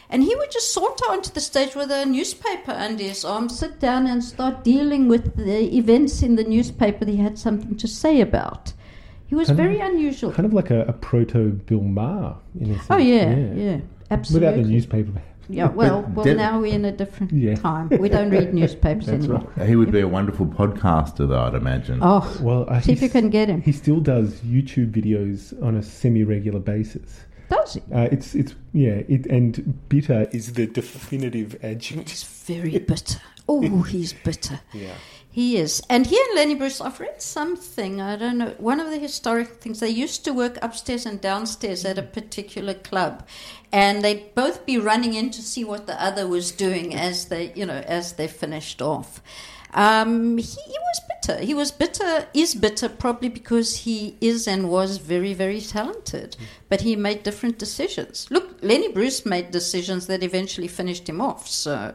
And 0.08 0.22
he 0.22 0.34
would 0.36 0.52
just 0.52 0.72
saunter 0.72 1.04
onto 1.10 1.30
the 1.32 1.40
stage 1.40 1.74
with 1.74 1.90
a 1.90 2.06
newspaper 2.06 2.70
under 2.70 3.02
his 3.02 3.24
arm, 3.24 3.48
sit 3.48 3.80
down 3.80 4.06
and 4.06 4.22
start 4.22 4.62
dealing 4.62 5.08
with 5.08 5.34
the 5.36 5.76
events 5.76 6.22
in 6.22 6.36
the 6.36 6.44
newspaper 6.44 7.04
that 7.04 7.10
he 7.10 7.16
had 7.18 7.38
something 7.38 7.76
to 7.76 7.88
say 7.88 8.20
about. 8.20 8.72
He 9.26 9.34
was 9.34 9.50
very 9.50 9.80
unusual. 9.80 10.30
Kind 10.32 10.46
of 10.46 10.54
like 10.54 10.70
a, 10.70 10.82
a 10.82 10.92
proto 10.92 11.50
Bill 11.50 11.80
Maher 11.80 12.36
in 12.60 12.70
a 12.70 12.74
oh, 12.74 12.76
sense. 12.76 12.86
Oh 12.90 12.96
yeah, 12.98 13.36
yeah, 13.54 13.80
absolutely. 14.12 14.48
Without 14.48 14.62
the 14.62 14.68
newspaper. 14.68 15.22
Yeah, 15.48 15.68
well, 15.68 16.02
well, 16.14 16.24
Deb- 16.24 16.36
now 16.36 16.60
we're 16.60 16.74
in 16.74 16.84
a 16.84 16.92
different 16.92 17.32
Yeah. 17.32 17.54
time. 17.54 17.88
We 17.88 18.08
don't 18.08 18.30
read 18.30 18.52
newspapers 18.60 19.08
anymore. 19.08 19.46
He 19.64 19.76
would 19.76 19.92
be 19.92 20.00
a 20.00 20.08
wonderful 20.08 20.46
podcaster, 20.46 21.28
though, 21.28 21.40
I'd 21.42 21.54
imagine. 21.54 22.00
Oh, 22.02 22.36
Well, 22.40 22.66
uh, 22.68 22.80
see 22.80 22.92
if 22.92 23.02
you 23.02 23.08
can 23.08 23.30
get 23.30 23.48
him. 23.48 23.62
He 23.62 23.72
still 23.72 24.00
does 24.00 24.40
YouTube 24.40 24.90
videos 24.92 25.52
on 25.62 25.76
a 25.76 25.82
semi-regular 25.82 26.60
basis. 26.60 27.20
Does 27.48 27.74
he? 27.74 27.80
Uh, 27.94 28.08
it's 28.10 28.34
it's 28.34 28.56
yeah. 28.72 29.02
It 29.08 29.26
and 29.26 29.78
bitter 29.88 30.26
is 30.32 30.54
the 30.54 30.66
definitive 30.66 31.54
adjective. 31.62 32.08
He's 32.08 32.24
very 32.24 32.76
bitter. 32.78 33.20
Oh, 33.48 33.82
he's 33.82 34.12
bitter. 34.12 34.58
Yeah. 34.72 34.94
He 35.36 35.58
is. 35.58 35.82
And 35.90 36.06
here 36.06 36.24
in 36.30 36.34
Lenny 36.34 36.54
Bruce, 36.54 36.80
I've 36.80 36.98
read 36.98 37.20
something, 37.20 38.00
I 38.00 38.16
don't 38.16 38.38
know, 38.38 38.54
one 38.56 38.80
of 38.80 38.90
the 38.90 38.96
historic 38.96 39.60
things. 39.60 39.80
They 39.80 39.90
used 39.90 40.24
to 40.24 40.32
work 40.32 40.56
upstairs 40.62 41.04
and 41.04 41.20
downstairs 41.20 41.84
at 41.84 41.98
a 41.98 42.02
particular 42.02 42.72
club. 42.72 43.22
And 43.70 44.02
they'd 44.02 44.34
both 44.34 44.64
be 44.64 44.78
running 44.78 45.12
in 45.12 45.28
to 45.32 45.42
see 45.42 45.62
what 45.62 45.86
the 45.86 46.02
other 46.02 46.26
was 46.26 46.52
doing 46.52 46.94
as 46.94 47.26
they, 47.26 47.52
you 47.54 47.66
know, 47.66 47.82
as 47.86 48.14
they 48.14 48.28
finished 48.28 48.80
off. 48.80 49.20
Um, 49.74 50.38
he, 50.38 50.44
he 50.46 50.78
was 50.78 51.00
bitter. 51.10 51.44
He 51.44 51.52
was 51.52 51.70
bitter, 51.70 52.28
is 52.32 52.54
bitter 52.54 52.88
probably 52.88 53.28
because 53.28 53.80
he 53.80 54.16
is 54.22 54.48
and 54.48 54.70
was 54.70 54.96
very, 54.96 55.34
very 55.34 55.60
talented. 55.60 56.38
But 56.70 56.80
he 56.80 56.96
made 56.96 57.24
different 57.24 57.58
decisions. 57.58 58.26
Look, 58.30 58.56
Lenny 58.62 58.90
Bruce 58.90 59.26
made 59.26 59.50
decisions 59.50 60.06
that 60.06 60.22
eventually 60.22 60.68
finished 60.68 61.06
him 61.06 61.20
off. 61.20 61.46
So 61.46 61.94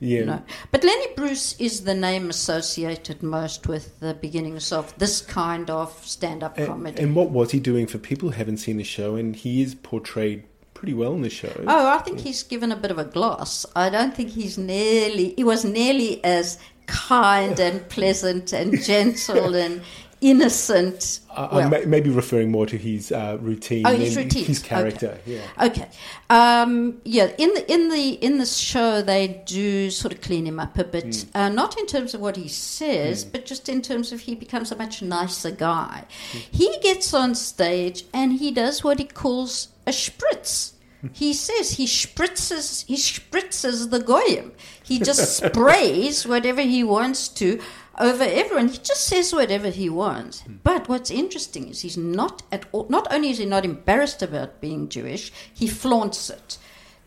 Yeah. 0.00 0.18
you 0.20 0.24
know. 0.26 0.42
But 0.70 0.84
Lenny 0.84 1.06
Bruce 1.16 1.54
is 1.58 1.82
the 1.84 1.94
name 1.94 2.30
associated 2.30 3.22
most 3.22 3.66
with 3.66 3.98
the 4.00 4.14
beginnings 4.14 4.72
of 4.72 4.96
this 4.98 5.20
kind 5.20 5.68
of 5.70 5.92
stand-up 6.06 6.56
And, 6.58 6.66
comedy. 6.68 7.02
and 7.02 7.16
what 7.16 7.30
was 7.30 7.50
he 7.50 7.58
doing 7.60 7.86
for 7.86 7.98
people 7.98 8.30
who 8.30 8.36
haven't 8.36 8.58
seen 8.58 8.76
the 8.76 8.84
show? 8.84 9.16
And 9.16 9.34
he 9.34 9.60
is 9.62 9.74
portrayed 9.74 10.44
pretty 10.74 10.94
well 10.94 11.12
in 11.14 11.22
the 11.22 11.30
show. 11.30 11.52
oh, 11.66 11.88
I 11.88 11.98
think 11.98 12.20
he's 12.20 12.42
given 12.44 12.70
a 12.70 12.76
bit 12.76 12.92
of 12.92 12.98
a 12.98 13.04
gloss. 13.04 13.66
I 13.74 13.90
don't 13.90 14.14
think 14.14 14.30
he's 14.30 14.56
nearly. 14.56 15.34
He 15.36 15.42
was 15.42 15.64
nearly 15.64 16.22
as 16.24 16.58
kind 16.86 17.58
and 17.58 17.86
pleasant 17.88 18.52
and 18.52 18.80
gentle 18.80 19.54
and 19.64 19.82
innocent. 20.20 21.20
I- 21.30 21.40
well, 21.54 21.60
I'm 21.60 21.70
ma- 21.70 21.78
maybe 21.86 22.10
referring 22.10 22.50
more 22.50 22.66
to 22.66 22.76
his 22.76 23.12
uh, 23.12 23.38
routine. 23.40 23.86
Oh, 23.86 23.94
his 23.94 24.16
routine. 24.16 24.44
His 24.44 24.58
character. 24.60 25.18
Yeah. 25.26 25.40
Okay. 25.60 25.88
Um, 26.30 27.00
yeah. 27.04 27.30
In 27.38 27.54
the 27.54 27.72
in 27.72 27.88
the 27.88 28.10
in 28.14 28.38
this 28.38 28.56
show, 28.56 29.02
they 29.02 29.42
do 29.46 29.90
sort 29.90 30.12
of 30.14 30.20
clean 30.20 30.46
him 30.46 30.58
up 30.60 30.76
a 30.78 30.84
bit, 30.84 31.26
Hmm. 31.32 31.38
uh, 31.38 31.48
not 31.48 31.78
in 31.78 31.86
terms 31.86 32.14
of 32.14 32.20
what 32.20 32.36
he 32.36 32.48
says, 32.48 33.24
but 33.24 33.46
just 33.46 33.68
in 33.68 33.82
terms 33.82 34.12
of 34.12 34.20
he 34.20 34.34
becomes 34.34 34.72
a 34.72 34.76
much 34.76 35.02
nicer 35.02 35.50
guy. 35.50 36.04
Hmm. 36.32 36.38
He 36.50 36.76
gets 36.82 37.14
on 37.14 37.34
stage 37.34 38.04
and 38.12 38.34
he 38.34 38.50
does 38.50 38.82
what 38.84 38.98
he 38.98 39.04
calls 39.04 39.68
a 39.86 39.90
spritz. 39.90 40.72
He 41.12 41.32
says 41.32 41.72
he 41.72 41.86
spritzes 41.86 42.84
he 42.86 42.96
spritzes 42.96 43.90
the 43.90 44.00
goyim. 44.00 44.50
He 44.82 44.98
just 44.98 45.36
sprays 45.46 46.26
whatever 46.26 46.62
he 46.62 46.82
wants 46.82 47.28
to 47.40 47.60
over 47.98 48.24
everyone. 48.24 48.68
He 48.68 48.78
just 48.78 49.04
says 49.06 49.34
whatever 49.34 49.70
he 49.70 49.88
wants. 49.88 50.44
But 50.62 50.88
what's 50.88 51.10
interesting 51.10 51.68
is 51.68 51.82
he's 51.82 51.96
not 51.96 52.42
at 52.52 52.66
all. 52.72 52.86
Not 52.88 53.12
only 53.12 53.30
is 53.30 53.38
he 53.38 53.46
not 53.46 53.64
embarrassed 53.64 54.22
about 54.22 54.60
being 54.60 54.88
Jewish, 54.88 55.32
he 55.52 55.66
flaunts 55.66 56.30
it. 56.30 56.58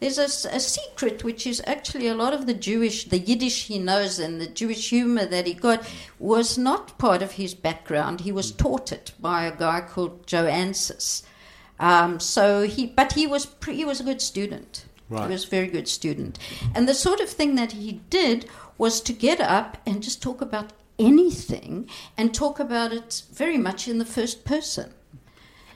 There's 0.02 0.18
a 0.18 0.60
secret 0.60 1.24
which 1.24 1.46
is 1.46 1.62
actually 1.68 2.08
a 2.08 2.16
lot 2.16 2.34
of 2.34 2.48
the 2.48 2.56
Jewish, 2.56 3.06
the 3.06 3.20
Yiddish 3.20 3.68
he 3.68 3.78
knows 3.78 4.18
and 4.18 4.42
the 4.42 4.48
Jewish 4.48 4.90
humor 4.90 5.28
that 5.28 5.46
he 5.46 5.54
got 5.54 5.88
was 6.18 6.58
not 6.58 6.98
part 6.98 7.22
of 7.22 7.34
his 7.34 7.54
background. 7.54 8.22
He 8.22 8.32
was 8.32 8.52
taught 8.52 8.92
it 8.92 9.12
by 9.20 9.44
a 9.44 9.56
guy 9.56 9.82
called 9.82 10.26
Joe 10.26 10.46
Ancis. 10.46 11.22
Um, 11.80 12.20
so 12.20 12.64
he, 12.64 12.88
but 12.88 13.14
he 13.14 13.28
was 13.28 13.46
pre, 13.46 13.76
he 13.76 13.86
was 13.86 14.00
a 14.00 14.04
good 14.04 14.22
student. 14.22 14.86
Right. 15.08 15.28
He 15.28 15.34
was 15.34 15.46
a 15.46 15.50
very 15.50 15.68
good 15.68 15.88
student, 15.88 16.40
and 16.74 16.88
the 16.88 16.94
sort 16.94 17.20
of 17.20 17.30
thing 17.30 17.56
that 17.56 17.74
he 17.74 18.02
did 18.10 18.48
was 18.78 19.02
to 19.02 19.14
get 19.14 19.42
up 19.42 19.78
and 19.86 20.02
just 20.02 20.22
talk 20.22 20.42
about 20.42 20.72
anything 21.02 21.90
and 22.18 22.34
talk 22.34 22.60
about 22.60 22.94
it 22.94 23.24
very 23.34 23.58
much 23.58 23.88
in 23.88 23.98
the 23.98 24.06
first 24.06 24.46
person. 24.46 24.94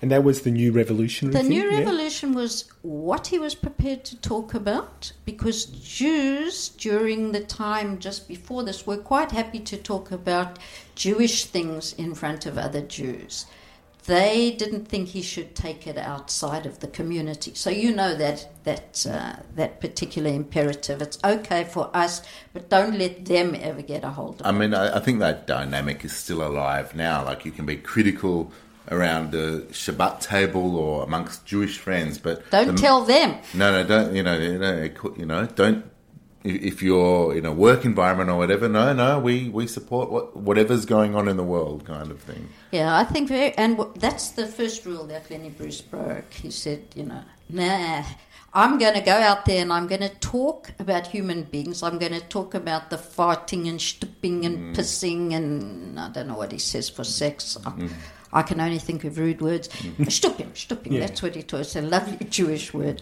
And 0.02 0.12
that 0.12 0.24
was 0.24 0.42
the 0.42 0.52
new 0.52 0.72
revolutionary 0.72 1.34
The 1.34 1.40
thing, 1.40 1.50
New 1.50 1.72
yeah? 1.72 1.80
Revolution 1.80 2.34
was 2.34 2.66
what 2.82 3.28
he 3.28 3.40
was 3.40 3.56
prepared 3.56 4.04
to 4.06 4.16
talk 4.18 4.54
about 4.54 5.14
because 5.24 5.66
Jews 5.66 6.70
during 6.70 7.32
the 7.32 7.44
time 7.44 8.00
just 8.00 8.28
before 8.28 8.64
this 8.64 8.86
were 8.86 8.98
quite 8.98 9.32
happy 9.32 9.60
to 9.62 9.78
talk 9.78 10.12
about 10.12 10.60
Jewish 10.96 11.46
things 11.46 11.94
in 11.94 12.14
front 12.14 12.46
of 12.46 12.58
other 12.58 12.82
Jews. 12.82 13.46
They 14.08 14.52
didn't 14.52 14.88
think 14.88 15.10
he 15.10 15.22
should 15.24 15.56
take 15.56 15.88
it 15.88 15.98
outside 15.98 16.66
of 16.68 16.80
the 16.80 16.88
community. 16.88 17.54
So 17.56 17.72
you 17.72 17.92
know 17.96 18.14
that 18.16 18.48
that 18.64 19.06
uh, 19.10 19.38
that 19.56 19.82
particular 19.82 20.30
imperative. 20.30 21.02
It's 21.02 21.18
okay 21.24 21.64
for 21.64 21.90
us, 21.96 22.22
but 22.54 22.70
don't 22.70 23.00
let 23.00 23.26
them 23.26 23.56
ever 23.60 23.82
get 23.82 24.04
a 24.04 24.10
hold 24.12 24.42
of 24.42 24.46
I 24.46 24.50
it. 24.50 24.54
I 24.54 24.58
mean, 24.58 24.74
I, 24.76 24.98
I 24.98 25.00
think 25.00 25.20
that 25.20 25.48
dynamic 25.48 26.06
is 26.06 26.14
still 26.14 26.46
alive 26.46 26.96
now. 26.96 27.26
Like 27.26 27.46
you 27.46 27.52
can 27.52 27.66
be 27.66 27.78
critical 27.78 28.52
around 28.92 29.32
the 29.32 29.66
Shabbat 29.72 30.22
table 30.22 30.76
or 30.76 31.04
amongst 31.04 31.44
Jewish 31.46 31.80
friends, 31.80 32.20
but 32.20 32.48
Don't 32.52 32.76
the- 32.76 32.82
tell 32.82 33.04
them. 33.06 33.40
No, 33.56 33.72
no, 33.72 33.84
don't. 33.88 34.16
You 34.16 34.22
know, 34.22 34.38
you 34.38 34.60
know, 34.60 34.90
you 35.18 35.26
know, 35.26 35.46
don't. 35.48 35.84
If- 36.46 36.62
If 36.76 36.84
you're 36.84 37.36
in 37.36 37.46
a 37.46 37.52
work 37.54 37.86
environment 37.86 38.30
or 38.30 38.38
whatever, 38.38 38.68
no, 38.70 38.94
no, 38.94 39.20
we, 39.20 39.50
we 39.50 39.68
support 39.68 40.12
what 40.12 40.36
whatever's 40.38 40.86
going 40.86 41.16
on 41.16 41.28
in 41.28 41.38
the 41.38 41.44
world, 41.44 41.86
kind 41.86 42.12
of 42.12 42.20
thing. 42.22 42.50
Yeah, 42.72 42.96
I 42.96 43.04
think 43.04 43.30
very, 43.30 43.52
and 43.58 43.80
that's 43.96 44.30
the 44.30 44.46
first 44.48 44.86
rule 44.86 45.06
that 45.08 45.30
Lenny 45.32 45.50
Bruce 45.50 45.82
broke. 45.82 46.32
He 46.34 46.52
said, 46.52 46.84
you 46.96 47.06
know, 47.06 47.24
nah, 47.50 48.04
I'm 48.54 48.78
going 48.78 48.94
to 48.94 49.02
go 49.02 49.12
out 49.12 49.46
there 49.46 49.62
and 49.62 49.74
I'm 49.74 49.88
going 49.88 50.02
to 50.02 50.14
talk 50.20 50.72
about 50.80 51.08
human 51.08 51.44
beings. 51.44 51.84
I'm 51.84 51.98
going 52.00 52.14
to 52.14 52.22
talk 52.22 52.54
about 52.54 52.90
the 52.90 52.98
farting 52.98 53.68
and 53.68 53.80
shtupping 53.80 54.46
and 54.46 54.58
mm. 54.58 54.76
pissing 54.76 55.34
and 55.34 56.00
I 56.00 56.10
don't 56.10 56.28
know 56.28 56.38
what 56.38 56.54
he 56.54 56.60
says 56.60 56.88
for 56.90 57.04
sex. 57.04 57.58
I, 57.66 57.70
mm. 57.72 57.90
I 58.32 58.44
can 58.44 58.60
only 58.62 58.80
think 58.80 59.04
of 59.04 59.18
rude 59.18 59.42
words. 59.42 59.68
Mm. 59.68 59.96
Shtupping, 60.08 60.52
shtupping, 60.54 60.92
Yeah. 60.92 61.02
that's 61.02 61.22
what 61.22 61.36
he 61.36 61.44
taught. 61.44 61.62
It's 61.62 61.76
a 61.76 61.82
lovely 61.82 62.26
Jewish 62.30 62.74
word. 62.74 63.02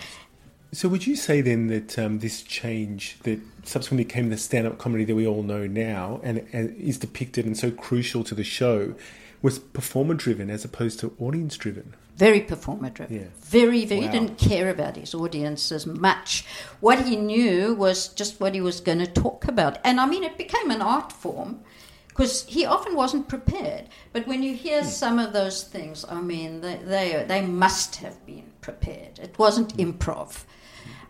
So 0.74 0.90
would 0.90 1.06
you 1.06 1.16
say 1.16 1.42
then 1.42 1.68
that 1.68 2.00
um, 2.00 2.20
this 2.20 2.42
change 2.42 3.18
that 3.24 3.40
subsequently 3.64 4.06
became 4.06 4.30
the 4.30 4.38
stand-up 4.38 4.80
comedy 4.80 5.06
that 5.06 5.16
we 5.16 5.28
all 5.28 5.44
know 5.44 5.68
now 5.68 6.20
and, 6.24 6.48
and 6.52 6.76
is 6.78 6.98
depicted 6.98 7.46
and 7.46 7.56
so 7.58 7.70
crucial 7.70 8.24
to 8.24 8.36
the 8.36 8.44
show 8.44 8.96
was 9.42 9.60
performer-driven 9.60 10.50
as 10.50 10.66
opposed 10.66 11.00
to 11.02 11.16
audience-driven? 11.20 11.96
Very 12.16 12.42
performer 12.42 12.90
driven. 12.90 13.16
Yeah. 13.16 13.28
Very, 13.40 13.86
very. 13.86 14.02
Wow. 14.02 14.08
He 14.08 14.20
didn't 14.20 14.38
care 14.38 14.70
about 14.70 14.96
his 14.98 15.14
audience 15.14 15.72
as 15.72 15.86
much. 15.86 16.46
What 16.80 17.06
he 17.06 17.16
knew 17.16 17.74
was 17.74 18.08
just 18.08 18.40
what 18.40 18.54
he 18.54 18.62
was 18.62 18.82
going 18.82 19.00
to 19.00 19.08
talk 19.08 19.48
about. 19.48 19.80
And 19.84 20.00
I 20.00 20.06
mean, 20.06 20.24
it 20.24 20.38
became 20.38 20.72
an 20.72 20.82
art 20.82 21.12
form 21.12 21.62
because 22.08 22.46
he 22.46 22.66
often 22.66 22.96
wasn't 22.96 23.28
prepared. 23.28 23.90
But 24.12 24.28
when 24.28 24.44
you 24.44 24.54
hear 24.54 24.84
some 24.84 25.18
of 25.18 25.34
those 25.34 25.64
things, 25.64 26.06
I 26.08 26.22
mean, 26.22 26.62
they, 26.62 26.78
they, 26.84 27.26
they 27.28 27.42
must 27.42 27.98
have 27.98 28.24
been 28.26 28.52
prepared. 28.62 29.20
It 29.20 29.38
wasn't 29.40 29.76
improv. 29.78 30.46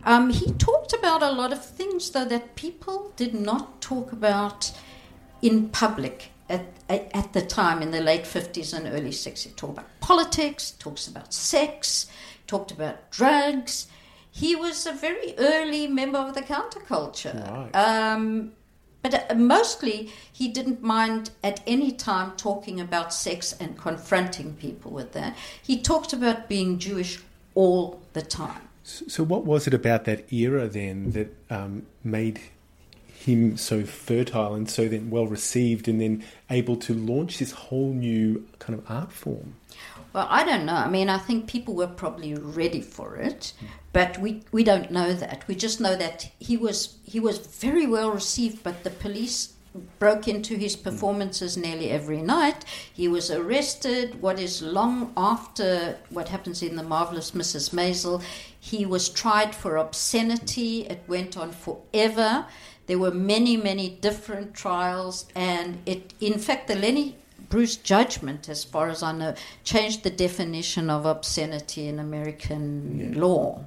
Um, 0.04 0.30
he 0.30 0.52
talked 0.52 0.92
about 0.92 1.22
a 1.22 1.30
lot 1.30 1.52
of 1.52 1.64
things, 1.64 2.10
though, 2.10 2.24
that 2.26 2.56
people 2.56 3.12
did 3.16 3.34
not 3.34 3.80
talk 3.80 4.12
about 4.12 4.72
in 5.40 5.68
public 5.70 6.30
at, 6.48 6.66
at, 6.88 7.32
the 7.32 7.40
time 7.40 7.80
in 7.80 7.90
the 7.90 8.00
late 8.00 8.24
50s 8.24 8.76
and 8.76 8.86
early 8.86 9.10
60s. 9.10 9.44
He 9.44 9.50
talked 9.50 9.78
about 9.78 9.88
politics, 10.00 10.72
talks 10.72 11.08
about 11.08 11.32
sex, 11.32 12.06
talked 12.46 12.70
about 12.70 13.10
drugs. 13.10 13.86
He 14.30 14.54
was 14.54 14.86
a 14.86 14.92
very 14.92 15.34
early 15.38 15.86
member 15.86 16.18
of 16.18 16.34
the 16.34 16.42
counterculture. 16.42 17.34
Right. 17.50 17.74
Um, 17.74 18.52
but 19.02 19.30
uh, 19.30 19.34
mostly, 19.34 20.10
he 20.32 20.48
didn't 20.48 20.82
mind 20.82 21.30
at 21.42 21.60
any 21.66 21.92
time 21.92 22.32
talking 22.36 22.80
about 22.80 23.12
sex 23.12 23.54
and 23.60 23.78
confronting 23.78 24.54
people 24.54 24.90
with 24.90 25.12
that. 25.12 25.36
He 25.62 25.80
talked 25.80 26.12
about 26.12 26.48
being 26.48 26.78
Jewish 26.78 27.20
all 27.54 28.02
the 28.14 28.22
time. 28.22 28.68
So, 28.84 29.24
what 29.24 29.44
was 29.46 29.66
it 29.66 29.72
about 29.72 30.04
that 30.04 30.30
era 30.30 30.68
then 30.68 31.12
that 31.12 31.34
um, 31.50 31.86
made 32.04 32.40
him 33.06 33.56
so 33.56 33.84
fertile 33.84 34.54
and 34.54 34.68
so 34.68 34.86
then 34.86 35.08
well 35.08 35.26
received 35.26 35.88
and 35.88 36.00
then 36.00 36.22
able 36.50 36.76
to 36.76 36.92
launch 36.92 37.38
this 37.38 37.52
whole 37.52 37.94
new 37.94 38.46
kind 38.58 38.78
of 38.78 38.90
art 38.90 39.10
form? 39.10 39.54
Well, 40.12 40.28
I 40.30 40.44
don't 40.44 40.66
know. 40.66 40.74
I 40.74 40.88
mean, 40.88 41.08
I 41.08 41.18
think 41.18 41.48
people 41.48 41.74
were 41.74 41.88
probably 41.88 42.34
ready 42.34 42.82
for 42.82 43.16
it, 43.16 43.54
but 43.92 44.18
we, 44.18 44.42
we 44.52 44.62
don't 44.62 44.90
know 44.90 45.12
that. 45.14 45.44
We 45.48 45.54
just 45.54 45.80
know 45.80 45.96
that 45.96 46.30
he 46.38 46.56
was 46.56 46.98
he 47.04 47.18
was 47.18 47.38
very 47.38 47.86
well 47.86 48.10
received, 48.10 48.62
but 48.62 48.84
the 48.84 48.90
police 48.90 49.54
broke 49.98 50.28
into 50.28 50.56
his 50.56 50.76
performances 50.76 51.56
nearly 51.56 51.90
every 51.90 52.22
night. 52.22 52.64
He 52.92 53.08
was 53.08 53.30
arrested. 53.30 54.20
What 54.22 54.38
is 54.38 54.62
long 54.62 55.12
after 55.16 55.98
what 56.10 56.28
happens 56.28 56.62
in 56.62 56.76
the 56.76 56.82
marvelous 56.82 57.32
Mrs. 57.32 57.72
Maisel, 57.72 58.22
he 58.58 58.86
was 58.86 59.08
tried 59.08 59.54
for 59.54 59.76
obscenity. 59.76 60.86
It 60.86 61.02
went 61.08 61.36
on 61.36 61.52
forever. 61.52 62.46
There 62.86 62.98
were 62.98 63.10
many, 63.10 63.56
many 63.56 63.88
different 63.88 64.54
trials, 64.54 65.26
and 65.34 65.78
it, 65.86 66.12
in 66.20 66.38
fact, 66.38 66.68
the 66.68 66.74
Lenny 66.74 67.16
Bruce 67.48 67.76
judgment, 67.76 68.48
as 68.48 68.62
far 68.62 68.90
as 68.90 69.02
I 69.02 69.12
know, 69.12 69.34
changed 69.64 70.02
the 70.02 70.10
definition 70.10 70.90
of 70.90 71.06
obscenity 71.06 71.88
in 71.88 71.98
American 71.98 73.14
law. 73.14 73.64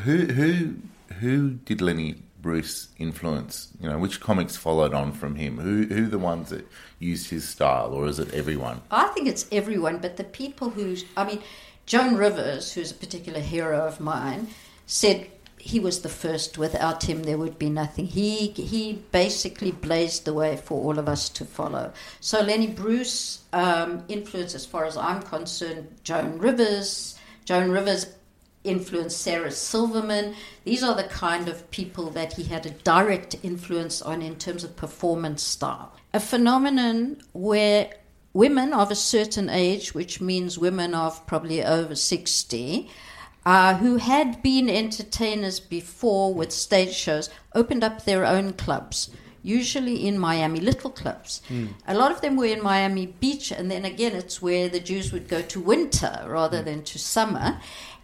Who 0.00 0.26
who 0.26 0.76
who 1.20 1.50
did 1.64 1.80
Lenny 1.80 2.16
Bruce 2.46 2.88
influence? 2.96 3.72
You 3.80 3.88
know, 3.88 3.98
which 3.98 4.20
comics 4.20 4.56
followed 4.56 4.94
on 4.94 5.10
from 5.10 5.34
him? 5.34 5.58
Who 5.58 5.82
who 5.92 6.06
the 6.06 6.26
ones 6.32 6.50
that 6.50 6.64
used 7.00 7.30
his 7.30 7.48
style, 7.48 7.92
or 7.92 8.06
is 8.06 8.20
it 8.20 8.32
everyone? 8.32 8.82
I 8.88 9.08
think 9.08 9.26
it's 9.26 9.46
everyone, 9.50 9.98
but 9.98 10.16
the 10.16 10.22
people 10.42 10.70
who, 10.70 10.96
I 11.16 11.24
mean, 11.24 11.40
Joan 11.86 12.14
Rivers, 12.16 12.72
who's 12.72 12.92
a 12.92 12.94
particular 12.94 13.40
hero 13.40 13.80
of 13.84 13.98
mine, 13.98 14.46
said 14.86 15.26
he 15.58 15.80
was 15.80 16.02
the 16.02 16.08
first. 16.08 16.56
Without 16.56 17.08
him, 17.10 17.24
there 17.24 17.36
would 17.36 17.58
be 17.58 17.68
nothing. 17.68 18.06
He 18.06 18.54
he 18.72 19.02
basically 19.10 19.72
blazed 19.72 20.24
the 20.24 20.34
way 20.42 20.56
for 20.56 20.76
all 20.84 21.00
of 21.00 21.08
us 21.08 21.28
to 21.30 21.44
follow. 21.44 21.92
So 22.20 22.42
Lenny 22.42 22.68
Bruce 22.68 23.40
um, 23.52 24.04
influenced, 24.08 24.54
as 24.54 24.64
far 24.64 24.84
as 24.84 24.96
I'm 24.96 25.22
concerned, 25.22 25.88
Joan 26.04 26.38
Rivers. 26.38 27.18
Joan 27.44 27.70
Rivers 27.70 28.06
influenced 28.66 29.20
Sarah 29.20 29.50
Silverman. 29.50 30.34
These 30.64 30.82
are 30.82 30.94
the 30.94 31.04
kind 31.04 31.48
of 31.48 31.70
people 31.70 32.10
that 32.10 32.34
he 32.34 32.44
had 32.44 32.66
a 32.66 32.70
direct 32.70 33.36
influence 33.42 34.02
on 34.02 34.22
in 34.22 34.36
terms 34.36 34.64
of 34.64 34.76
performance 34.76 35.42
style. 35.42 35.94
A 36.12 36.20
phenomenon 36.20 37.22
where 37.32 37.90
women 38.36 38.74
of 38.74 38.90
a 38.90 38.94
certain 38.94 39.48
age, 39.48 39.94
which 39.94 40.20
means 40.20 40.58
women 40.58 40.94
of 40.94 41.26
probably 41.26 41.64
over 41.64 41.94
60, 41.94 42.90
uh, 43.46 43.76
who 43.76 43.96
had 43.96 44.42
been 44.42 44.68
entertainers 44.68 45.58
before 45.60 46.34
with 46.34 46.52
stage 46.52 46.92
shows, 46.92 47.30
opened 47.54 47.82
up 47.82 48.04
their 48.04 48.26
own 48.26 48.52
clubs, 48.52 49.08
usually 49.42 50.06
in 50.06 50.18
Miami, 50.18 50.60
little 50.60 50.90
clubs. 50.90 51.40
Hmm. 51.48 51.68
A 51.86 51.94
lot 51.94 52.10
of 52.10 52.20
them 52.20 52.36
were 52.36 52.46
in 52.46 52.62
Miami 52.62 53.06
Beach, 53.06 53.52
and 53.52 53.70
then 53.70 53.84
again, 53.84 54.16
it's 54.16 54.42
where 54.42 54.68
the 54.68 54.80
Jews 54.80 55.12
would 55.12 55.28
go 55.28 55.40
to 55.42 55.60
winter 55.60 56.24
rather 56.26 56.60
than 56.60 56.82
to 56.82 56.98
summer. 56.98 57.60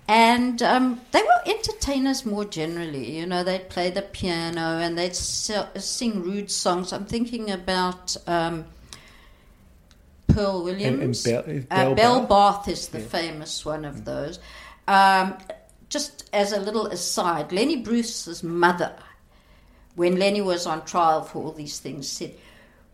And 0.08 0.60
um, 0.62 1.00
they 1.12 1.22
were 1.22 1.42
entertainers 1.46 2.26
more 2.26 2.44
generally. 2.44 3.18
You 3.18 3.26
know, 3.26 3.44
they'd 3.44 3.68
play 3.70 3.90
the 3.90 4.02
piano 4.02 4.78
and 4.78 4.98
they'd 4.98 5.14
sing 5.16 6.22
rude 6.22 6.50
songs. 6.50 6.92
I'm 6.92 7.06
thinking 7.06 7.50
about 7.50 8.16
um, 8.26 8.64
Pearl 10.26 10.64
Williams. 10.64 11.22
Bell- 11.24 11.44
Uh, 11.70 11.94
Belle 11.94 12.20
Barth? 12.20 12.28
Barth 12.28 12.68
is 12.68 12.88
the 12.88 12.98
famous 13.00 13.64
one 13.64 13.84
of 13.84 14.04
those. 14.04 14.38
Um, 14.88 15.38
just 15.88 16.28
as 16.32 16.52
a 16.52 16.60
little 16.60 16.86
aside, 16.86 17.52
Lenny 17.52 17.76
Bruce's 17.76 18.42
mother, 18.42 18.94
when 19.94 20.18
Lenny 20.18 20.40
was 20.40 20.66
on 20.66 20.84
trial 20.84 21.22
for 21.22 21.42
all 21.44 21.52
these 21.52 21.78
things, 21.78 22.08
said, 22.08 22.34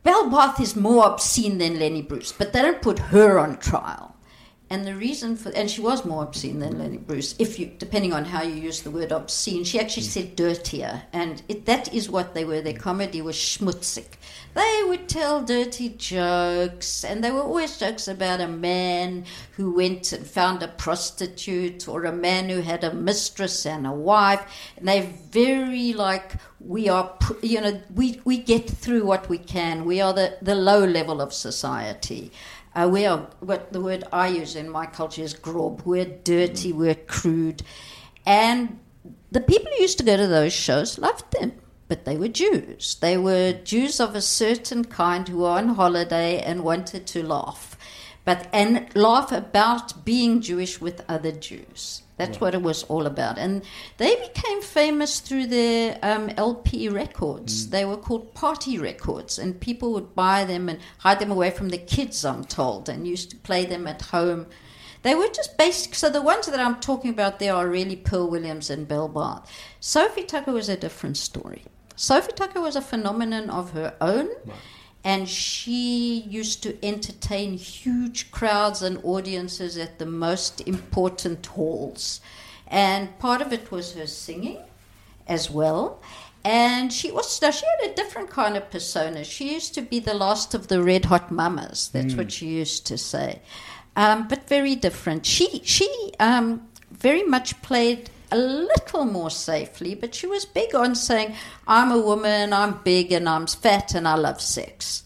Belle 0.02 0.28
Barth 0.30 0.60
is 0.60 0.76
more 0.76 1.06
obscene 1.06 1.58
than 1.58 1.78
Lenny 1.78 2.02
Bruce, 2.02 2.32
but 2.32 2.52
they 2.52 2.60
don't 2.62 2.82
put 2.82 2.98
her 2.98 3.38
on 3.38 3.56
trial. 3.58 4.14
And 4.70 4.86
the 4.86 4.94
reason 4.94 5.36
for, 5.36 5.48
and 5.50 5.70
she 5.70 5.80
was 5.80 6.04
more 6.04 6.22
obscene 6.22 6.58
than 6.58 6.78
Lenny 6.78 6.98
Bruce, 6.98 7.34
if 7.38 7.58
you, 7.58 7.72
depending 7.78 8.12
on 8.12 8.26
how 8.26 8.42
you 8.42 8.54
use 8.54 8.82
the 8.82 8.90
word 8.90 9.12
obscene, 9.12 9.64
she 9.64 9.80
actually 9.80 10.02
mm. 10.02 10.10
said 10.10 10.36
dirtier, 10.36 11.02
and 11.12 11.42
it, 11.48 11.64
that 11.64 11.92
is 11.94 12.10
what 12.10 12.34
they 12.34 12.44
were. 12.44 12.60
Their 12.60 12.74
mm. 12.74 12.80
comedy 12.80 13.22
was 13.22 13.36
schmutzig. 13.36 14.06
They 14.54 14.82
would 14.86 15.08
tell 15.08 15.42
dirty 15.42 15.90
jokes, 15.90 17.02
and 17.02 17.24
they 17.24 17.30
were 17.30 17.42
always 17.42 17.78
jokes 17.78 18.08
about 18.08 18.42
a 18.42 18.48
man 18.48 19.24
who 19.52 19.72
went 19.72 20.12
and 20.12 20.26
found 20.26 20.62
a 20.62 20.68
prostitute, 20.68 21.88
or 21.88 22.04
a 22.04 22.12
man 22.12 22.50
who 22.50 22.60
had 22.60 22.84
a 22.84 22.92
mistress 22.92 23.64
and 23.64 23.86
a 23.86 23.92
wife. 23.92 24.42
And 24.76 24.86
they're 24.86 25.10
very 25.30 25.94
like 25.94 26.34
we 26.60 26.88
are, 26.88 27.16
you 27.40 27.60
know, 27.60 27.80
we 27.94 28.20
we 28.24 28.36
get 28.36 28.68
through 28.68 29.04
what 29.04 29.28
we 29.28 29.38
can. 29.38 29.84
We 29.84 30.00
are 30.00 30.12
the 30.12 30.36
the 30.42 30.54
low 30.54 30.84
level 30.84 31.20
of 31.20 31.32
society. 31.32 32.32
Uh, 32.74 32.88
we 32.90 33.06
are 33.06 33.28
what 33.40 33.72
the 33.72 33.80
word 33.80 34.04
I 34.12 34.28
use 34.28 34.56
in 34.56 34.68
my 34.68 34.86
culture 34.86 35.22
is 35.22 35.34
grob. 35.34 35.82
We're 35.84 36.04
dirty, 36.04 36.72
we're 36.72 36.94
crude. 36.94 37.62
And 38.26 38.78
the 39.30 39.40
people 39.40 39.70
who 39.74 39.82
used 39.82 39.98
to 39.98 40.04
go 40.04 40.16
to 40.16 40.26
those 40.26 40.52
shows 40.52 40.98
loved 40.98 41.32
them, 41.32 41.52
but 41.88 42.04
they 42.04 42.16
were 42.16 42.28
Jews. 42.28 42.96
They 43.00 43.16
were 43.16 43.52
Jews 43.52 44.00
of 44.00 44.14
a 44.14 44.20
certain 44.20 44.84
kind 44.84 45.28
who 45.28 45.38
were 45.38 45.50
on 45.50 45.70
holiday 45.70 46.40
and 46.40 46.64
wanted 46.64 47.06
to 47.08 47.22
laugh. 47.22 47.76
But 48.24 48.48
and 48.52 48.94
laugh 48.94 49.32
about 49.32 50.04
being 50.04 50.40
Jewish 50.42 50.80
with 50.80 51.04
other 51.08 51.32
Jews. 51.32 52.02
That's 52.18 52.40
what 52.40 52.54
it 52.54 52.62
was 52.62 52.82
all 52.84 53.06
about. 53.06 53.38
And 53.38 53.62
they 53.96 54.16
became 54.16 54.60
famous 54.60 55.20
through 55.20 55.46
their 55.46 55.98
um, 56.02 56.30
LP 56.36 56.88
records. 56.88 57.70
They 57.70 57.84
were 57.84 57.96
called 57.96 58.34
party 58.34 58.76
records, 58.78 59.38
and 59.38 59.60
people 59.60 59.92
would 59.92 60.14
buy 60.14 60.44
them 60.44 60.68
and 60.68 60.80
hide 60.98 61.20
them 61.20 61.30
away 61.30 61.50
from 61.50 61.70
the 61.70 61.78
kids, 61.78 62.24
I'm 62.24 62.44
told, 62.44 62.88
and 62.88 63.06
used 63.06 63.30
to 63.30 63.36
play 63.36 63.64
them 63.64 63.86
at 63.86 64.02
home. 64.02 64.46
They 65.02 65.14
were 65.14 65.28
just 65.28 65.56
basic. 65.56 65.94
So 65.94 66.10
the 66.10 66.20
ones 66.20 66.46
that 66.46 66.58
I'm 66.58 66.80
talking 66.80 67.10
about 67.10 67.38
there 67.38 67.54
are 67.54 67.68
really 67.68 67.96
Pearl 67.96 68.28
Williams 68.28 68.68
and 68.68 68.88
Belle 68.88 69.08
Barth. 69.08 69.48
Sophie 69.80 70.24
Tucker 70.24 70.52
was 70.52 70.68
a 70.68 70.76
different 70.76 71.16
story. 71.16 71.64
Sophie 71.94 72.32
Tucker 72.32 72.60
was 72.60 72.76
a 72.76 72.82
phenomenon 72.82 73.48
of 73.48 73.72
her 73.72 73.94
own. 74.00 74.28
And 75.04 75.28
she 75.28 76.20
used 76.20 76.62
to 76.64 76.84
entertain 76.84 77.56
huge 77.56 78.30
crowds 78.30 78.82
and 78.82 79.00
audiences 79.04 79.78
at 79.78 79.98
the 79.98 80.06
most 80.06 80.60
important 80.62 81.46
halls. 81.46 82.20
And 82.66 83.18
part 83.18 83.40
of 83.40 83.52
it 83.52 83.70
was 83.70 83.94
her 83.94 84.06
singing 84.06 84.58
as 85.26 85.50
well. 85.50 86.00
And 86.44 86.92
she 86.92 87.10
was 87.10 87.40
now 87.42 87.50
she 87.50 87.64
had 87.66 87.90
a 87.90 87.94
different 87.94 88.30
kind 88.30 88.56
of 88.56 88.70
persona. 88.70 89.24
She 89.24 89.52
used 89.52 89.74
to 89.74 89.82
be 89.82 89.98
the 89.98 90.14
last 90.14 90.54
of 90.54 90.68
the 90.68 90.82
red 90.82 91.06
hot 91.06 91.30
mamas. 91.30 91.88
That's 91.88 92.14
what 92.14 92.32
she 92.32 92.46
used 92.46 92.86
to 92.86 92.96
say, 92.96 93.40
um, 93.96 94.28
but 94.28 94.48
very 94.48 94.76
different. 94.76 95.26
She 95.26 95.60
she 95.64 96.12
um, 96.20 96.68
very 96.90 97.24
much 97.24 97.60
played 97.60 98.10
a 98.30 98.36
little 98.38 99.04
more 99.04 99.30
safely, 99.30 99.94
but 99.94 100.14
she 100.14 100.26
was 100.26 100.44
big 100.44 100.74
on 100.74 100.94
saying, 100.94 101.34
"I'm 101.66 101.90
a 101.90 101.98
woman, 102.00 102.52
I'm 102.52 102.80
big, 102.84 103.12
and 103.12 103.28
I'm 103.28 103.46
fat, 103.46 103.94
and 103.94 104.06
I 104.06 104.14
love 104.14 104.40
sex." 104.40 105.04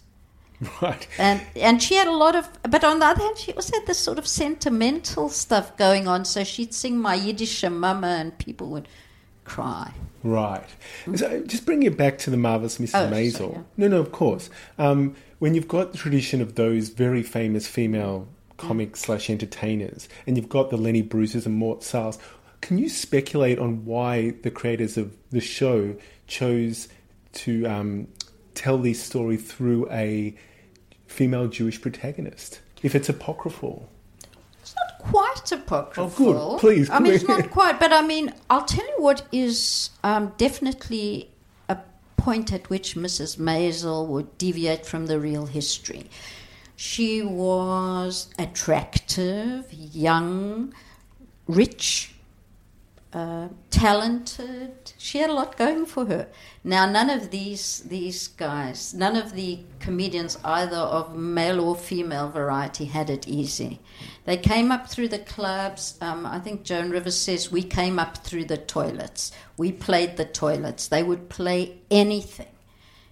Right. 0.81 1.07
And 1.19 1.41
and 1.57 1.83
she 1.83 1.97
had 1.97 2.07
a 2.09 2.13
lot 2.13 2.37
of, 2.37 2.49
but 2.69 2.85
on 2.85 2.99
the 3.01 3.07
other 3.07 3.23
hand, 3.23 3.39
she 3.39 3.53
also 3.53 3.77
had 3.79 3.87
this 3.87 3.99
sort 3.99 4.19
of 4.19 4.27
sentimental 4.27 5.29
stuff 5.29 5.77
going 5.77 6.07
on. 6.09 6.25
So 6.25 6.45
she'd 6.45 6.75
sing 6.75 6.99
"My 6.99 7.15
Yiddish 7.15 7.63
Mama," 7.65 8.07
and 8.07 8.37
people 8.39 8.69
would 8.69 8.89
cry. 9.45 9.93
Right. 10.23 10.69
So 11.17 11.43
just 11.43 11.67
bring 11.67 11.83
it 11.83 11.97
back 11.97 12.19
to 12.19 12.31
the 12.31 12.37
marvelous 12.37 12.79
Mrs. 12.79 12.95
Oh, 12.95 13.11
Maisel. 13.11 13.33
sorry, 13.33 13.51
yeah. 13.53 13.63
No, 13.77 13.89
no, 13.89 13.99
of 13.99 14.13
course. 14.13 14.51
Um, 14.79 15.17
when 15.41 15.55
you've 15.55 15.67
got 15.67 15.91
the 15.91 15.99
tradition 15.99 16.41
of 16.41 16.55
those 16.55 16.91
very 16.91 17.25
famous 17.25 17.67
female 17.67 18.29
comic 18.57 18.97
slash 18.97 19.29
entertainers, 19.29 20.09
and 20.27 20.37
you've 20.37 20.49
got 20.49 20.71
the 20.71 20.77
Lenny 20.77 21.03
Bruces 21.03 21.47
and 21.47 21.57
Mort 21.57 21.81
Sahls, 21.81 22.19
can 22.63 22.79
you 22.79 22.89
speculate 22.89 23.59
on 23.59 23.85
why 23.85 24.31
the 24.43 24.51
creators 24.51 24.97
of 24.97 25.15
the 25.31 25.41
show 25.41 25.97
chose 26.27 26.89
to 27.33 27.67
um, 27.67 28.09
tell 28.55 28.79
this 28.79 29.03
story 29.03 29.37
through 29.37 29.91
a 29.91 30.35
female 31.07 31.49
Jewish 31.49 31.83
protagonist? 31.83 32.61
If 32.83 32.95
it's 32.95 33.09
apocryphal. 33.09 33.89
It's 34.61 34.75
not 34.77 34.99
quite 35.11 35.53
apocryphal. 35.53 36.31
Oh, 36.31 36.51
good. 36.53 36.61
Please, 36.61 36.89
I 36.89 37.01
mean, 37.01 37.13
it's 37.15 37.27
not 37.27 37.51
quite, 37.51 37.81
but 37.81 37.93
I 37.93 38.01
mean, 38.01 38.33
I'll 38.49 38.65
tell 38.65 38.87
you 38.87 39.03
what 39.03 39.27
is 39.33 39.91
um, 40.05 40.33
definitely 40.39 41.31
a 41.69 41.79
point 42.17 42.53
at 42.53 42.71
which 42.71 42.95
Mrs. 42.95 43.39
Maisel 43.39 44.07
would 44.07 44.39
deviate 44.39 44.87
from 44.87 45.07
the 45.07 45.19
real 45.19 45.47
history. 45.47 46.07
She 46.77 47.23
was 47.23 48.29
attractive, 48.39 49.73
young, 49.73 50.73
rich, 51.49 52.15
uh, 53.13 53.49
talented. 53.71 54.93
She 54.97 55.19
had 55.19 55.29
a 55.29 55.35
lot 55.35 55.57
going 55.57 55.85
for 55.85 56.07
her. 56.07 56.29
Now, 56.65 56.87
none 56.87 57.11
of 57.11 57.31
these 57.31 57.81
these 57.81 58.29
guys, 58.29 58.95
none 58.95 59.17
of 59.17 59.33
the 59.35 59.61
comedians, 59.81 60.39
either 60.45 60.77
of 60.77 61.15
male 61.15 61.61
or 61.61 61.77
female 61.77 62.31
variety, 62.31 62.87
had 62.87 63.11
it 63.11 63.29
easy. 63.29 63.81
They 64.25 64.37
came 64.37 64.73
up 64.73 64.89
through 64.89 65.09
the 65.09 65.19
clubs. 65.19 65.99
Um, 66.01 66.25
I 66.25 66.39
think 66.39 66.63
Joan 66.63 66.91
Rivers 66.91 67.19
says 67.19 67.53
we 67.53 67.63
came 67.63 67.99
up 67.99 68.19
through 68.19 68.47
the 68.47 68.57
toilets. 68.57 69.33
We 69.57 69.73
played 69.73 70.17
the 70.17 70.25
toilets. 70.25 70.89
They 70.89 71.03
would 71.03 71.29
play 71.29 71.79
anything 71.91 72.47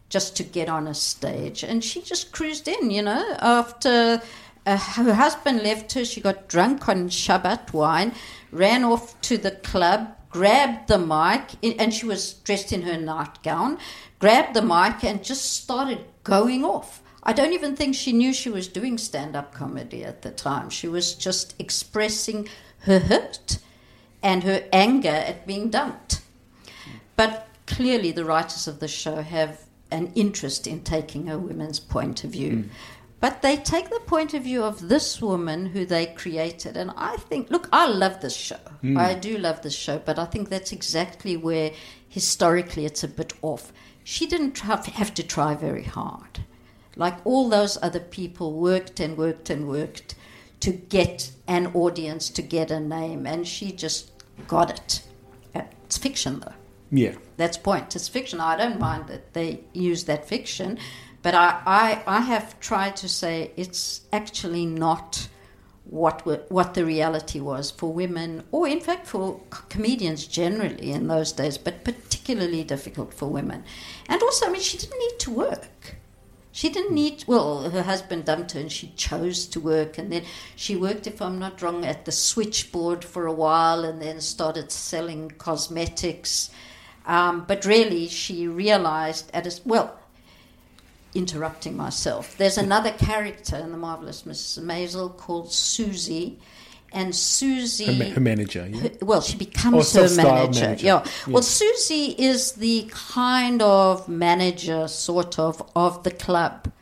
just 0.08 0.36
to 0.36 0.42
get 0.42 0.68
on 0.68 0.88
a 0.88 0.94
stage. 0.94 1.62
And 1.62 1.84
she 1.84 2.00
just 2.00 2.32
cruised 2.32 2.68
in, 2.68 2.90
you 2.90 3.02
know. 3.02 3.36
After 3.40 4.20
uh, 4.70 4.76
her 4.76 5.14
husband 5.14 5.62
left 5.62 5.92
her, 5.94 6.04
she 6.04 6.20
got 6.20 6.48
drunk 6.48 6.88
on 6.88 7.08
Shabbat 7.08 7.72
wine, 7.72 8.12
ran 8.52 8.84
off 8.84 9.20
to 9.22 9.36
the 9.36 9.50
club, 9.50 10.16
grabbed 10.30 10.88
the 10.88 10.98
mic, 10.98 11.56
and 11.78 11.92
she 11.92 12.06
was 12.06 12.34
dressed 12.34 12.72
in 12.72 12.82
her 12.82 12.96
nightgown, 12.96 13.78
grabbed 14.20 14.54
the 14.54 14.62
mic 14.62 15.02
and 15.02 15.24
just 15.24 15.54
started 15.54 16.04
going 16.22 16.64
off. 16.64 17.02
I 17.22 17.32
don't 17.32 17.52
even 17.52 17.74
think 17.74 17.94
she 17.94 18.12
knew 18.12 18.32
she 18.32 18.48
was 18.48 18.68
doing 18.68 18.96
stand 18.96 19.34
up 19.34 19.52
comedy 19.52 20.04
at 20.04 20.22
the 20.22 20.30
time. 20.30 20.70
She 20.70 20.88
was 20.88 21.14
just 21.14 21.54
expressing 21.58 22.48
her 22.80 23.00
hurt 23.00 23.58
and 24.22 24.44
her 24.44 24.64
anger 24.72 25.08
at 25.08 25.46
being 25.46 25.68
dumped. 25.68 26.20
But 27.16 27.48
clearly, 27.66 28.12
the 28.12 28.24
writers 28.24 28.68
of 28.68 28.80
the 28.80 28.88
show 28.88 29.16
have 29.16 29.66
an 29.90 30.12
interest 30.14 30.66
in 30.66 30.82
taking 30.82 31.28
a 31.28 31.38
woman's 31.38 31.80
point 31.80 32.24
of 32.24 32.30
view. 32.30 32.70
But 33.20 33.42
they 33.42 33.56
take 33.58 33.90
the 33.90 34.00
point 34.06 34.32
of 34.32 34.44
view 34.44 34.62
of 34.62 34.88
this 34.88 35.20
woman 35.20 35.66
who 35.66 35.84
they 35.84 36.06
created. 36.06 36.76
And 36.76 36.90
I 36.96 37.16
think, 37.16 37.50
look, 37.50 37.68
I 37.70 37.86
love 37.86 38.20
this 38.20 38.34
show. 38.34 38.56
I 38.96 39.14
do 39.14 39.36
love 39.36 39.60
this 39.60 39.74
show, 39.76 39.98
but 39.98 40.18
I 40.18 40.24
think 40.24 40.48
that's 40.48 40.72
exactly 40.72 41.36
where 41.36 41.72
historically 42.08 42.86
it's 42.86 43.04
a 43.04 43.08
bit 43.08 43.34
off. 43.42 43.72
She 44.04 44.26
didn't 44.26 44.58
have 44.60 45.12
to 45.14 45.22
try 45.22 45.54
very 45.54 45.84
hard. 45.84 46.40
Like 46.96 47.18
all 47.24 47.48
those 47.48 47.78
other 47.82 48.00
people 48.00 48.54
worked 48.54 49.00
and 49.00 49.16
worked 49.18 49.50
and 49.50 49.68
worked 49.68 50.14
to 50.60 50.72
get 50.72 51.30
an 51.46 51.68
audience, 51.74 52.30
to 52.30 52.42
get 52.42 52.70
a 52.70 52.80
name, 52.80 53.26
and 53.26 53.46
she 53.46 53.70
just 53.72 54.10
got 54.46 54.70
it. 54.70 55.02
Uh, 55.54 55.62
It's 55.84 55.98
fiction, 55.98 56.40
though. 56.40 56.54
Yeah. 56.90 57.14
That's 57.36 57.56
point. 57.56 57.94
It's 57.96 58.08
fiction. 58.08 58.40
I 58.40 58.56
don't 58.56 58.80
mind 58.80 59.06
that 59.08 59.32
they 59.32 59.60
use 59.72 60.04
that 60.04 60.26
fiction, 60.26 60.78
but 61.22 61.34
I, 61.34 61.60
I, 61.66 62.02
I 62.06 62.20
have 62.20 62.58
tried 62.60 62.96
to 62.96 63.08
say 63.08 63.52
it's 63.56 64.02
actually 64.12 64.66
not 64.66 65.28
what 65.84 66.24
what 66.52 66.74
the 66.74 66.84
reality 66.84 67.40
was 67.40 67.70
for 67.72 67.92
women, 67.92 68.44
or 68.52 68.68
in 68.68 68.80
fact 68.80 69.06
for 69.08 69.40
comedians 69.68 70.26
generally 70.26 70.92
in 70.92 71.08
those 71.08 71.32
days, 71.32 71.58
but 71.58 71.84
particularly 71.84 72.62
difficult 72.62 73.12
for 73.12 73.26
women. 73.26 73.64
And 74.08 74.22
also, 74.22 74.46
I 74.46 74.50
mean, 74.50 74.62
she 74.62 74.78
didn't 74.78 74.98
need 74.98 75.18
to 75.18 75.30
work. 75.32 75.96
She 76.52 76.68
didn't 76.68 76.92
need, 76.92 77.24
well, 77.26 77.70
her 77.70 77.82
husband 77.82 78.24
dumped 78.24 78.52
her 78.52 78.60
and 78.60 78.72
she 78.72 78.92
chose 78.96 79.46
to 79.46 79.60
work. 79.60 79.98
And 79.98 80.10
then 80.12 80.24
she 80.56 80.74
worked, 80.74 81.06
if 81.06 81.22
I'm 81.22 81.38
not 81.38 81.62
wrong, 81.62 81.84
at 81.84 82.04
the 82.04 82.12
switchboard 82.12 83.04
for 83.04 83.26
a 83.26 83.32
while 83.32 83.84
and 83.84 84.02
then 84.02 84.20
started 84.20 84.72
selling 84.72 85.30
cosmetics. 85.30 86.50
Um, 87.06 87.44
but 87.46 87.64
really, 87.64 88.08
she 88.08 88.48
realized 88.48 89.30
at 89.32 89.46
a, 89.46 89.60
well, 89.64 89.99
interrupting 91.14 91.76
myself, 91.76 92.36
there's 92.38 92.58
another 92.58 92.90
character 92.92 93.56
in 93.56 93.72
The 93.72 93.78
Marvelous 93.78 94.22
Mrs. 94.22 94.62
Maisel 94.62 95.16
called 95.16 95.52
Susie. 95.52 96.38
And 96.92 97.14
Susie. 97.14 97.84
Her, 97.84 97.92
ma- 98.04 98.10
her 98.14 98.20
manager. 98.20 98.68
Yeah. 98.68 98.80
Her- 98.80 98.90
well, 99.02 99.20
she 99.20 99.36
Oh, 99.36 99.38
becomes 99.38 99.92
her 99.92 100.08
manager. 100.10 100.60
manager. 100.60 100.84
Yeah. 100.84 101.04
Yeah. 101.04 101.32
Well, 101.32 101.42
Susie 101.44 102.16
is 102.18 102.52
the 102.52 102.90
kind 102.90 103.62
of 103.62 104.08
manager, 104.08 104.88
sort 104.88 105.38
of, 105.38 105.62
of 105.76 106.02
the 106.02 106.10
club, 106.10 106.72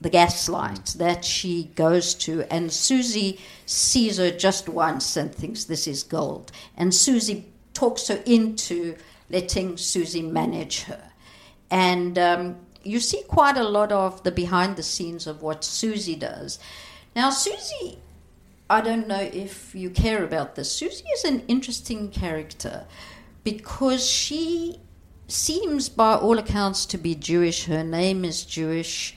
the 0.00 0.08
Gaslight, 0.08 0.94
that 0.96 1.24
she 1.26 1.64
goes 1.74 2.14
to. 2.14 2.44
And 2.50 2.72
Susie 2.72 3.38
sees 3.66 4.16
her 4.16 4.30
just 4.30 4.70
once 4.70 5.16
and 5.18 5.34
thinks 5.34 5.64
this 5.64 5.86
is 5.86 6.02
gold. 6.02 6.50
And 6.74 6.94
Susie 6.94 7.44
talks 7.74 8.08
her 8.08 8.22
into 8.24 8.96
letting 9.28 9.76
Susie 9.76 10.22
manage 10.22 10.84
her. 10.84 11.10
And 11.70 12.18
um, 12.18 12.56
you 12.84 13.00
see 13.00 13.22
quite 13.28 13.56
a 13.56 13.64
lot 13.64 13.92
of 13.92 14.22
the 14.22 14.32
behind 14.32 14.76
the 14.76 14.82
scenes 14.82 15.26
of 15.26 15.42
what 15.42 15.64
Susie 15.64 16.16
does. 16.16 16.58
Now, 17.14 17.30
Susie 17.30 17.98
I 18.72 18.80
don't 18.80 19.06
know 19.06 19.20
if 19.20 19.74
you 19.74 19.90
care 19.90 20.24
about 20.24 20.54
this. 20.54 20.72
Susie 20.72 21.04
is 21.14 21.24
an 21.24 21.42
interesting 21.46 22.08
character 22.08 22.86
because 23.44 24.08
she 24.08 24.80
seems, 25.28 25.90
by 25.90 26.14
all 26.14 26.38
accounts, 26.38 26.86
to 26.86 26.96
be 26.96 27.14
Jewish. 27.14 27.66
Her 27.66 27.84
name 27.84 28.24
is 28.24 28.46
Jewish, 28.46 29.14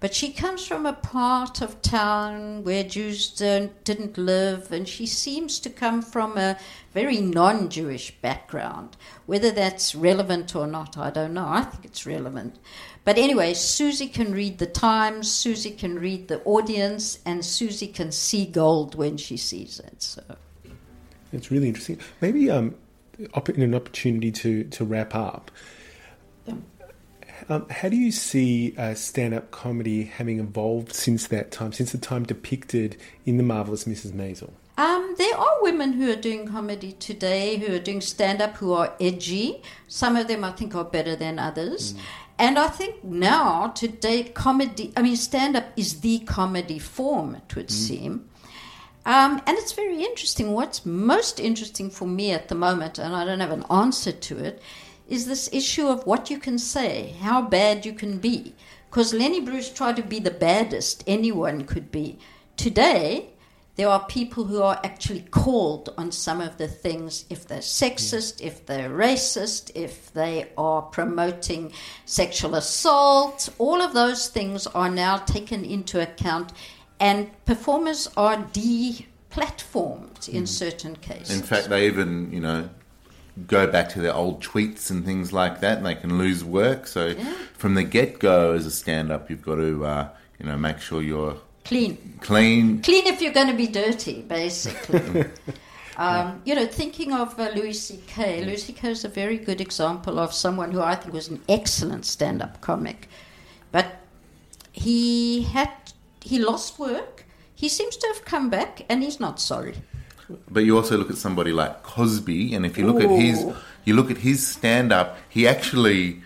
but 0.00 0.12
she 0.12 0.32
comes 0.32 0.66
from 0.66 0.86
a 0.86 0.92
part 0.92 1.60
of 1.60 1.82
town 1.82 2.64
where 2.64 2.82
Jews 2.82 3.30
didn't 3.30 4.18
live, 4.18 4.72
and 4.72 4.88
she 4.88 5.06
seems 5.06 5.60
to 5.60 5.70
come 5.70 6.02
from 6.02 6.36
a 6.36 6.58
very 6.92 7.20
non 7.20 7.68
Jewish 7.68 8.10
background. 8.20 8.96
Whether 9.26 9.52
that's 9.52 9.94
relevant 9.94 10.56
or 10.56 10.66
not, 10.66 10.98
I 10.98 11.10
don't 11.10 11.34
know. 11.34 11.46
I 11.46 11.62
think 11.62 11.84
it's 11.84 12.06
relevant. 12.06 12.58
But 13.06 13.18
anyway, 13.18 13.54
Susie 13.54 14.08
can 14.08 14.32
read 14.32 14.58
the 14.58 14.66
times, 14.66 15.30
Susie 15.30 15.70
can 15.70 15.96
read 15.96 16.26
the 16.26 16.42
audience, 16.42 17.20
and 17.24 17.44
Susie 17.44 17.86
can 17.86 18.10
see 18.10 18.46
gold 18.46 18.96
when 18.96 19.16
she 19.16 19.36
sees 19.36 19.78
it. 19.78 20.02
So. 20.02 20.22
It's 21.32 21.52
really 21.52 21.68
interesting. 21.68 22.00
Maybe 22.20 22.50
um, 22.50 22.74
in 23.16 23.62
an 23.62 23.76
opportunity 23.76 24.32
to, 24.32 24.64
to 24.64 24.84
wrap 24.84 25.14
up, 25.14 25.52
um, 27.48 27.68
how 27.70 27.88
do 27.88 27.96
you 27.96 28.10
see 28.10 28.74
uh, 28.76 28.94
stand 28.94 29.34
up 29.34 29.52
comedy 29.52 30.02
having 30.02 30.40
evolved 30.40 30.92
since 30.92 31.28
that 31.28 31.52
time, 31.52 31.72
since 31.72 31.92
the 31.92 31.98
time 31.98 32.24
depicted 32.24 32.96
in 33.24 33.36
The 33.36 33.44
Marvelous 33.44 33.84
Mrs. 33.84 34.14
Maisel? 34.14 34.50
Um, 34.78 35.14
there 35.16 35.38
are 35.38 35.62
women 35.62 35.92
who 35.92 36.10
are 36.10 36.16
doing 36.16 36.48
comedy 36.48 36.92
today, 36.92 37.56
who 37.56 37.72
are 37.72 37.78
doing 37.78 38.00
stand 38.00 38.42
up, 38.42 38.56
who 38.56 38.72
are 38.72 38.94
edgy. 39.00 39.62
Some 39.86 40.16
of 40.16 40.26
them 40.26 40.42
I 40.42 40.50
think 40.50 40.74
are 40.74 40.84
better 40.84 41.14
than 41.14 41.38
others. 41.38 41.94
And 42.38 42.58
I 42.58 42.68
think 42.68 43.02
now, 43.02 43.68
today, 43.68 44.24
comedy, 44.24 44.92
I 44.96 45.02
mean, 45.02 45.16
stand 45.16 45.56
up 45.56 45.66
is 45.76 46.00
the 46.00 46.18
comedy 46.20 46.78
form, 46.78 47.34
it 47.34 47.56
would 47.56 47.70
seem. 47.70 48.28
Um, 49.06 49.40
and 49.46 49.56
it's 49.56 49.72
very 49.72 50.02
interesting. 50.02 50.52
What's 50.52 50.84
most 50.84 51.40
interesting 51.40 51.90
for 51.90 52.06
me 52.06 52.32
at 52.32 52.48
the 52.48 52.54
moment, 52.54 52.98
and 52.98 53.14
I 53.14 53.24
don't 53.24 53.40
have 53.40 53.52
an 53.52 53.64
answer 53.70 54.12
to 54.12 54.38
it, 54.38 54.60
is 55.08 55.26
this 55.26 55.48
issue 55.52 55.86
of 55.86 56.04
what 56.06 56.28
you 56.28 56.38
can 56.38 56.58
say, 56.58 57.14
how 57.20 57.40
bad 57.40 57.86
you 57.86 57.92
can 57.92 58.18
be. 58.18 58.54
Because 58.90 59.14
Lenny 59.14 59.40
Bruce 59.40 59.72
tried 59.72 59.96
to 59.96 60.02
be 60.02 60.18
the 60.18 60.30
baddest 60.30 61.04
anyone 61.06 61.64
could 61.64 61.90
be. 61.90 62.18
Today, 62.56 63.30
there 63.76 63.88
are 63.88 64.04
people 64.06 64.44
who 64.44 64.62
are 64.62 64.80
actually 64.82 65.20
called 65.30 65.92
on 65.98 66.10
some 66.10 66.40
of 66.40 66.56
the 66.56 66.66
things 66.66 67.26
if 67.28 67.46
they're 67.46 67.58
sexist, 67.58 68.40
if 68.40 68.64
they're 68.64 68.90
racist, 68.90 69.70
if 69.74 70.12
they 70.14 70.50
are 70.56 70.82
promoting 70.82 71.72
sexual 72.06 72.54
assault. 72.54 73.50
All 73.58 73.82
of 73.82 73.92
those 73.92 74.28
things 74.28 74.66
are 74.68 74.90
now 74.90 75.18
taken 75.18 75.64
into 75.64 76.00
account, 76.00 76.52
and 76.98 77.30
performers 77.44 78.08
are 78.16 78.38
deplatformed 78.38 80.28
in 80.30 80.46
certain 80.46 80.96
cases. 80.96 81.38
In 81.38 81.42
fact, 81.44 81.68
they 81.68 81.86
even, 81.86 82.32
you 82.32 82.40
know, 82.40 82.70
go 83.46 83.66
back 83.66 83.90
to 83.90 84.00
their 84.00 84.14
old 84.14 84.42
tweets 84.42 84.90
and 84.90 85.04
things 85.04 85.34
like 85.34 85.60
that, 85.60 85.76
and 85.76 85.84
they 85.84 85.94
can 85.94 86.16
lose 86.16 86.42
work. 86.42 86.86
So 86.86 87.14
from 87.52 87.74
the 87.74 87.84
get 87.84 88.18
go, 88.18 88.54
as 88.54 88.64
a 88.64 88.70
stand 88.70 89.12
up, 89.12 89.28
you've 89.28 89.42
got 89.42 89.56
to, 89.56 89.84
uh, 89.84 90.08
you 90.38 90.46
know, 90.46 90.56
make 90.56 90.80
sure 90.80 91.02
you're 91.02 91.36
Clean. 91.66 91.96
clean. 92.20 92.80
Clean 92.82 93.06
if 93.06 93.20
you're 93.20 93.32
going 93.32 93.48
to 93.48 93.54
be 93.54 93.66
dirty, 93.66 94.22
basically. 94.22 95.24
um, 95.96 96.40
you 96.44 96.54
know, 96.54 96.66
thinking 96.66 97.12
of 97.12 97.38
uh, 97.40 97.50
Louis 97.56 97.72
C.K., 97.72 98.44
Louis 98.44 98.62
C.K. 98.62 98.90
is 98.90 99.04
a 99.04 99.08
very 99.08 99.36
good 99.36 99.60
example 99.60 100.18
of 100.18 100.32
someone 100.32 100.70
who 100.70 100.80
I 100.80 100.94
think 100.94 101.12
was 101.12 101.28
an 101.28 101.42
excellent 101.48 102.06
stand 102.06 102.40
up 102.40 102.60
comic. 102.60 103.08
But 103.72 103.96
he 104.72 105.42
had, 105.42 105.70
he 106.20 106.38
lost 106.38 106.78
work. 106.78 107.24
He 107.54 107.68
seems 107.68 107.96
to 107.96 108.06
have 108.08 108.24
come 108.24 108.48
back 108.48 108.84
and 108.88 109.02
he's 109.02 109.18
not 109.18 109.40
sorry. 109.40 109.74
But 110.50 110.64
you 110.64 110.76
also 110.76 110.96
look 110.96 111.10
at 111.10 111.16
somebody 111.16 111.52
like 111.52 111.82
Cosby, 111.82 112.54
and 112.54 112.66
if 112.66 112.76
you 112.76 112.86
look 112.86 113.02
at 113.02 113.10
his, 113.10 113.44
you 113.84 113.94
look 113.94 114.10
at 114.10 114.18
his 114.18 114.46
stand 114.46 114.92
up, 114.92 115.18
he 115.28 115.46
actually, 115.46 116.22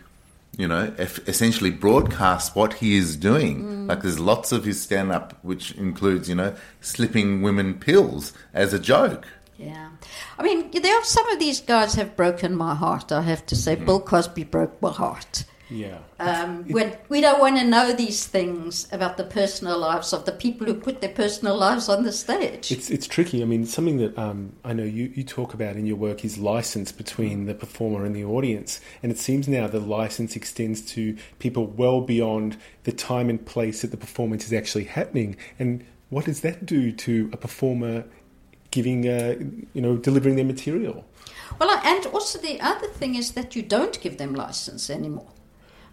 you 0.56 0.68
know, 0.68 0.92
essentially 0.98 1.70
broadcasts 1.70 2.54
what 2.54 2.74
he 2.74 2.96
is 2.96 3.16
doing. 3.16 3.64
Mm. 3.64 3.88
Like 3.88 4.02
there's 4.02 4.18
lots 4.18 4.52
of 4.52 4.64
his 4.64 4.80
stand 4.80 5.12
up, 5.12 5.38
which 5.42 5.72
includes, 5.72 6.28
you 6.28 6.34
know, 6.34 6.54
slipping 6.80 7.42
women 7.42 7.74
pills 7.74 8.32
as 8.52 8.72
a 8.72 8.78
joke. 8.78 9.26
Yeah. 9.56 9.90
I 10.38 10.42
mean, 10.42 10.70
there 10.70 10.98
are 10.98 11.04
some 11.04 11.28
of 11.28 11.38
these 11.38 11.60
guys 11.60 11.94
have 11.94 12.16
broken 12.16 12.56
my 12.56 12.74
heart, 12.74 13.12
I 13.12 13.22
have 13.22 13.44
to 13.46 13.56
say. 13.56 13.74
Bill 13.74 14.00
Cosby 14.00 14.44
broke 14.44 14.80
my 14.80 14.90
heart. 14.90 15.44
Yeah. 15.70 15.98
Um, 16.18 16.64
when 16.68 16.96
we 17.08 17.20
don't 17.20 17.40
want 17.40 17.56
to 17.58 17.64
know 17.64 17.92
these 17.92 18.26
things 18.26 18.88
about 18.92 19.16
the 19.16 19.24
personal 19.24 19.78
lives 19.78 20.12
of 20.12 20.24
the 20.24 20.32
people 20.32 20.66
who 20.66 20.74
put 20.74 21.00
their 21.00 21.10
personal 21.10 21.56
lives 21.56 21.88
on 21.88 22.02
the 22.02 22.12
stage. 22.12 22.72
It's 22.72 22.90
it's 22.90 23.06
tricky. 23.06 23.40
I 23.40 23.44
mean, 23.44 23.64
something 23.64 23.98
that 23.98 24.18
um, 24.18 24.52
I 24.64 24.72
know 24.72 24.82
you, 24.82 25.12
you 25.14 25.22
talk 25.22 25.54
about 25.54 25.76
in 25.76 25.86
your 25.86 25.96
work 25.96 26.24
is 26.24 26.38
license 26.38 26.90
between 26.92 27.46
the 27.46 27.54
performer 27.54 28.04
and 28.04 28.14
the 28.14 28.24
audience, 28.24 28.80
and 29.02 29.12
it 29.12 29.18
seems 29.18 29.46
now 29.48 29.68
the 29.68 29.80
license 29.80 30.34
extends 30.36 30.82
to 30.92 31.16
people 31.38 31.66
well 31.66 32.00
beyond 32.00 32.56
the 32.84 32.92
time 32.92 33.30
and 33.30 33.44
place 33.46 33.82
that 33.82 33.92
the 33.92 33.96
performance 33.96 34.44
is 34.44 34.52
actually 34.52 34.84
happening. 34.84 35.36
And 35.58 35.84
what 36.08 36.24
does 36.24 36.40
that 36.40 36.66
do 36.66 36.90
to 36.90 37.30
a 37.32 37.36
performer 37.36 38.04
giving, 38.72 39.08
uh, 39.08 39.36
you 39.72 39.80
know, 39.80 39.96
delivering 39.96 40.36
their 40.36 40.44
material? 40.44 41.04
Well, 41.58 41.70
and 41.84 42.06
also 42.06 42.38
the 42.38 42.60
other 42.60 42.88
thing 42.88 43.14
is 43.14 43.32
that 43.32 43.54
you 43.54 43.62
don't 43.62 44.00
give 44.00 44.18
them 44.18 44.34
license 44.34 44.90
anymore. 44.90 45.28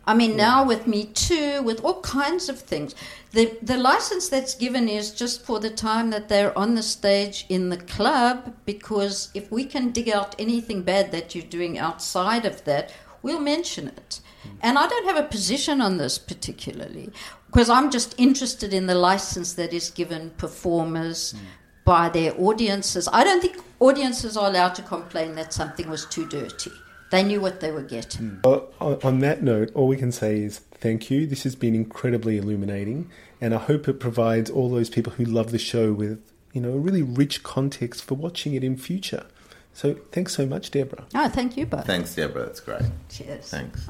I 0.07 0.13
mean, 0.13 0.37
now 0.37 0.65
with 0.65 0.87
Me 0.87 1.03
Too, 1.03 1.61
with 1.61 1.83
all 1.83 2.01
kinds 2.01 2.47
of 2.47 2.57
things, 2.59 2.95
the 3.31 3.57
the 3.61 3.77
license 3.77 4.29
that's 4.29 4.55
given 4.55 4.87
is 4.87 5.11
just 5.11 5.45
for 5.45 5.59
the 5.59 5.69
time 5.69 6.11
that 6.11 6.29
they're 6.29 6.57
on 6.57 6.75
the 6.75 6.83
stage 6.83 7.45
in 7.49 7.69
the 7.69 7.77
club. 7.77 8.55
Because 8.65 9.29
if 9.33 9.51
we 9.51 9.65
can 9.65 9.91
dig 9.91 10.09
out 10.09 10.33
anything 10.39 10.81
bad 10.83 11.11
that 11.11 11.35
you're 11.35 11.43
doing 11.43 11.77
outside 11.77 12.45
of 12.45 12.63
that, 12.63 12.93
we'll 13.21 13.41
mention 13.41 13.87
it. 13.89 14.21
Mm. 14.45 14.57
And 14.61 14.77
I 14.79 14.87
don't 14.87 15.07
have 15.07 15.17
a 15.17 15.27
position 15.27 15.81
on 15.81 15.97
this 15.97 16.17
particularly, 16.17 17.09
because 17.47 17.69
I'm 17.69 17.91
just 17.91 18.15
interested 18.17 18.73
in 18.73 18.87
the 18.87 18.95
license 18.95 19.53
that 19.55 19.73
is 19.73 19.89
given 19.89 20.29
performers 20.37 21.33
mm. 21.33 21.39
by 21.83 22.07
their 22.07 22.33
audiences. 22.39 23.09
I 23.11 23.25
don't 23.25 23.41
think 23.41 23.57
audiences 23.79 24.37
are 24.37 24.47
allowed 24.49 24.75
to 24.75 24.83
complain 24.83 25.35
that 25.35 25.53
something 25.53 25.89
was 25.89 26.05
too 26.05 26.25
dirty. 26.27 26.71
They 27.09 27.23
knew 27.23 27.39
what 27.39 27.61
they 27.61 27.71
were 27.71 27.83
getting. 27.83 28.29
Hmm. 28.29 28.37
Well, 28.43 28.69
on, 28.81 28.99
on 29.03 29.19
that 29.19 29.41
note, 29.41 29.71
all 29.73 29.87
we 29.87 29.97
can 29.97 30.11
say 30.11 30.41
is 30.41 30.59
thank 30.59 31.09
you. 31.09 31.25
This 31.25 31.43
has 31.43 31.55
been 31.55 31.73
incredibly 31.73 32.37
illuminating, 32.37 33.09
and 33.39 33.53
I 33.53 33.59
hope 33.59 33.87
it 33.87 33.99
provides 33.99 34.49
all 34.49 34.69
those 34.69 34.89
people 34.89 35.13
who 35.13 35.23
love 35.23 35.51
the 35.51 35.59
show 35.59 35.93
with, 35.93 36.21
you 36.53 36.61
know, 36.61 36.73
a 36.73 36.77
really 36.77 37.03
rich 37.03 37.43
context 37.43 38.03
for 38.03 38.15
watching 38.15 38.53
it 38.53 38.63
in 38.63 38.77
future. 38.77 39.25
So 39.73 39.93
thanks 40.11 40.33
so 40.33 40.45
much, 40.45 40.71
Debra. 40.71 41.05
Oh, 41.13 41.29
thank 41.29 41.55
you 41.55 41.65
both. 41.65 41.85
Thanks, 41.85 42.15
Debra. 42.15 42.45
That's 42.45 42.59
great. 42.59 42.81
Cheers. 43.09 43.49
Thanks. 43.49 43.87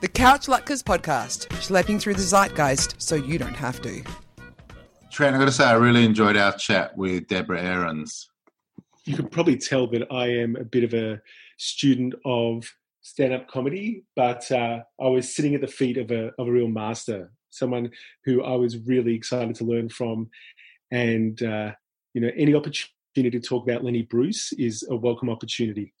The 0.00 0.08
Couch 0.08 0.46
Latkes 0.46 0.82
podcast, 0.82 1.48
schlepping 1.48 2.00
through 2.00 2.14
the 2.14 2.22
zeitgeist 2.22 3.00
so 3.02 3.14
you 3.16 3.38
don't 3.38 3.56
have 3.56 3.80
to. 3.82 4.04
Trent, 5.10 5.34
I've 5.34 5.40
got 5.40 5.46
to 5.46 5.52
say, 5.52 5.64
I 5.64 5.72
really 5.72 6.04
enjoyed 6.04 6.36
our 6.36 6.52
chat 6.52 6.96
with 6.96 7.26
Debra 7.28 7.60
Aarons. 7.60 8.28
You 9.06 9.16
can 9.16 9.28
probably 9.28 9.56
tell 9.56 9.86
that 9.88 10.06
I 10.12 10.26
am 10.28 10.56
a 10.56 10.64
bit 10.64 10.84
of 10.84 10.94
a 10.94 11.20
student 11.56 12.14
of 12.24 12.70
stand-up 13.02 13.48
comedy, 13.48 14.04
but 14.16 14.50
uh, 14.50 14.80
I 15.00 15.06
was 15.08 15.34
sitting 15.34 15.54
at 15.54 15.60
the 15.60 15.66
feet 15.66 15.96
of 15.96 16.10
a 16.10 16.32
of 16.38 16.48
a 16.48 16.52
real 16.52 16.68
master, 16.68 17.32
someone 17.50 17.90
who 18.24 18.42
I 18.42 18.56
was 18.56 18.78
really 18.78 19.14
excited 19.14 19.54
to 19.56 19.64
learn 19.64 19.88
from, 19.88 20.30
and 20.90 21.40
uh, 21.42 21.72
you 22.14 22.20
know, 22.20 22.30
any 22.36 22.54
opportunity 22.54 23.30
to 23.30 23.40
talk 23.40 23.68
about 23.68 23.84
Lenny 23.84 24.02
Bruce 24.02 24.52
is 24.54 24.86
a 24.90 24.96
welcome 24.96 25.30
opportunity. 25.30 25.94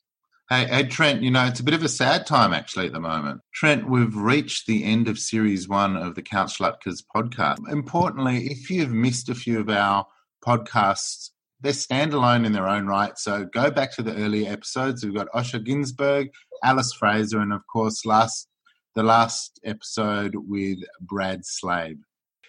Hey, 0.48 0.64
hey, 0.66 0.84
Trent, 0.84 1.22
you 1.22 1.30
know, 1.32 1.44
it's 1.44 1.58
a 1.58 1.64
bit 1.64 1.74
of 1.74 1.82
a 1.82 1.88
sad 1.88 2.24
time 2.24 2.52
actually 2.52 2.86
at 2.86 2.92
the 2.92 3.00
moment. 3.00 3.40
Trent, 3.52 3.90
we've 3.90 4.16
reached 4.16 4.66
the 4.66 4.84
end 4.84 5.08
of 5.08 5.18
series 5.18 5.68
one 5.68 5.96
of 5.96 6.14
the 6.14 6.22
Couch 6.22 6.58
Latkes 6.58 7.02
podcast. 7.14 7.58
Importantly, 7.68 8.46
if 8.46 8.70
you've 8.70 8.92
missed 8.92 9.28
a 9.28 9.34
few 9.34 9.58
of 9.58 9.68
our 9.68 10.06
podcasts, 10.46 11.30
they're 11.60 11.72
standalone 11.72 12.44
in 12.44 12.52
their 12.52 12.68
own 12.68 12.86
right. 12.86 13.18
So 13.18 13.44
go 13.44 13.70
back 13.70 13.94
to 13.96 14.02
the 14.02 14.14
earlier 14.14 14.50
episodes. 14.50 15.04
We've 15.04 15.14
got 15.14 15.28
Osher 15.34 15.64
Günsberg, 15.64 16.30
Alice 16.62 16.92
Fraser, 16.92 17.40
and 17.40 17.52
of 17.52 17.66
course, 17.66 18.04
last 18.04 18.48
the 18.94 19.02
last 19.02 19.60
episode 19.64 20.34
with 20.34 20.78
Brad 21.00 21.44
Slade. 21.44 21.98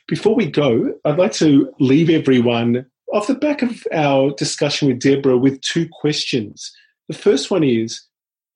Before 0.07 0.33
we 0.33 0.49
go, 0.49 0.93
I'd 1.03 1.19
like 1.19 1.33
to 1.33 1.73
leave 1.79 2.09
everyone 2.09 2.85
off 3.13 3.27
the 3.27 3.35
back 3.35 3.61
of 3.61 3.85
our 3.91 4.31
discussion 4.31 4.87
with 4.87 4.99
Debra 4.99 5.37
with 5.37 5.59
two 5.61 5.89
questions. 5.91 6.71
The 7.09 7.15
first 7.15 7.51
one 7.51 7.63
is 7.63 8.01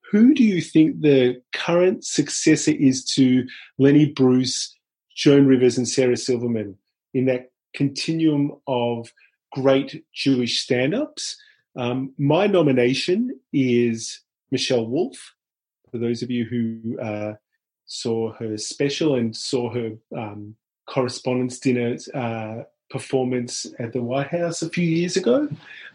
who 0.10 0.34
do 0.34 0.44
you 0.44 0.62
think 0.62 1.02
the 1.02 1.42
current 1.54 2.06
successor 2.06 2.72
is 2.72 3.04
to 3.16 3.46
Lenny 3.78 4.06
Bruce, 4.06 4.76
Joan 5.16 5.46
Rivers, 5.46 5.78
and 5.78 5.88
Sarah 5.88 6.18
Silverman 6.18 6.78
in 7.14 7.26
that 7.26 7.52
continuum 7.74 8.54
of 8.68 9.12
great 9.52 10.04
Jewish 10.14 10.62
stand 10.62 10.94
ups? 10.94 11.38
Um, 11.78 12.14
my 12.18 12.48
nomination 12.48 13.40
is 13.54 14.22
Michelle 14.52 14.88
Wolf. 14.88 15.34
For 15.92 15.98
those 15.98 16.22
of 16.22 16.32
you 16.32 16.46
who 16.46 17.00
uh, 17.00 17.34
saw 17.86 18.34
her 18.34 18.58
special 18.58 19.16
and 19.16 19.36
saw 19.36 19.74
her 19.74 19.92
um, 20.18 20.56
correspondence 20.88 21.60
dinner 21.60 21.98
uh, 22.14 22.64
performance 22.90 23.66
at 23.80 23.94
the 23.94 24.02
White 24.02 24.28
House 24.28 24.62
a 24.62 24.70
few 24.70 24.86
years 24.86 25.16
ago. 25.16 25.48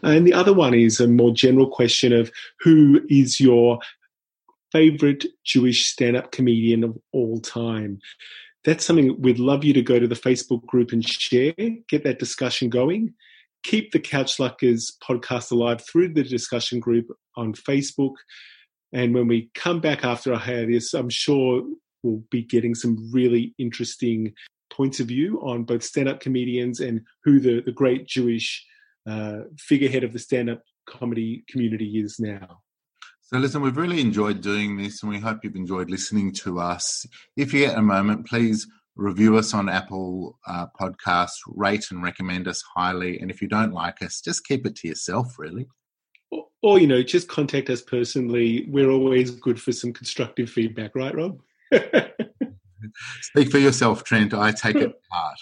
And 0.03 0.25
the 0.25 0.33
other 0.33 0.53
one 0.53 0.73
is 0.73 0.99
a 0.99 1.07
more 1.07 1.31
general 1.31 1.67
question 1.67 2.11
of 2.13 2.31
who 2.59 3.01
is 3.09 3.39
your 3.39 3.79
favorite 4.71 5.25
Jewish 5.43 5.87
stand 5.87 6.17
up 6.17 6.31
comedian 6.31 6.83
of 6.83 6.97
all 7.11 7.39
time? 7.39 7.99
That's 8.65 8.83
something 8.83 9.21
we'd 9.21 9.39
love 9.39 9.63
you 9.63 9.73
to 9.73 9.81
go 9.81 9.99
to 9.99 10.07
the 10.07 10.15
Facebook 10.15 10.65
group 10.65 10.91
and 10.91 11.07
share, 11.07 11.53
get 11.87 12.03
that 12.03 12.19
discussion 12.19 12.69
going. 12.69 13.13
Keep 13.67 13.91
the 13.91 13.99
Couch 13.99 14.37
Latkes 14.37 14.93
podcast 15.03 15.51
alive 15.51 15.81
through 15.85 16.13
the 16.13 16.23
discussion 16.23 16.79
group 16.79 17.05
on 17.35 17.51
Facebook. 17.51 18.13
And 18.93 19.13
when 19.13 19.27
we 19.27 19.51
come 19.55 19.81
back 19.81 20.05
after 20.05 20.31
a 20.31 20.37
hiatus, 20.37 20.93
I'm 20.93 21.09
sure 21.09 21.63
we'll 22.01 22.23
be 22.31 22.43
getting 22.43 22.75
some 22.75 23.11
really 23.11 23.53
interesting 23.57 24.31
points 24.71 25.01
of 25.01 25.07
view 25.07 25.41
on 25.43 25.65
both 25.65 25.83
stand-up 25.83 26.21
comedians 26.21 26.79
and 26.79 27.01
who 27.25 27.41
the, 27.41 27.61
the 27.61 27.73
great 27.73 28.07
Jewish 28.07 28.65
uh, 29.05 29.39
figurehead 29.57 30.05
of 30.05 30.13
the 30.13 30.19
stand-up 30.19 30.63
comedy 30.87 31.43
community 31.49 31.99
is 31.99 32.21
now. 32.21 32.59
So, 33.23 33.37
listen, 33.37 33.61
we've 33.61 33.75
really 33.75 33.99
enjoyed 33.99 34.39
doing 34.39 34.77
this, 34.77 35.03
and 35.03 35.11
we 35.11 35.19
hope 35.19 35.39
you've 35.43 35.57
enjoyed 35.57 35.89
listening 35.89 36.31
to 36.35 36.61
us. 36.61 37.05
If 37.35 37.51
you 37.51 37.65
get 37.65 37.77
a 37.77 37.81
moment, 37.81 38.27
please 38.27 38.65
review 38.97 39.37
us 39.37 39.53
on 39.53 39.69
Apple 39.69 40.37
uh, 40.47 40.67
Podcasts, 40.79 41.37
rate 41.47 41.85
and 41.91 42.03
recommend 42.03 42.47
us 42.47 42.63
highly. 42.75 43.19
And 43.19 43.31
if 43.31 43.41
you 43.41 43.47
don't 43.47 43.73
like 43.73 44.01
us, 44.01 44.21
just 44.21 44.45
keep 44.45 44.65
it 44.65 44.75
to 44.77 44.87
yourself, 44.87 45.35
really. 45.37 45.67
Or, 46.31 46.45
or 46.61 46.79
you 46.79 46.87
know, 46.87 47.03
just 47.03 47.27
contact 47.27 47.69
us 47.69 47.81
personally. 47.81 48.65
We're 48.69 48.89
always 48.89 49.31
good 49.31 49.61
for 49.61 49.71
some 49.71 49.93
constructive 49.93 50.49
feedback, 50.49 50.95
right, 50.95 51.15
Rob? 51.15 51.39
Speak 53.21 53.51
for 53.51 53.59
yourself, 53.59 54.03
Trent. 54.03 54.33
I 54.33 54.51
take 54.51 54.75
it 54.75 54.99
part. 55.11 55.37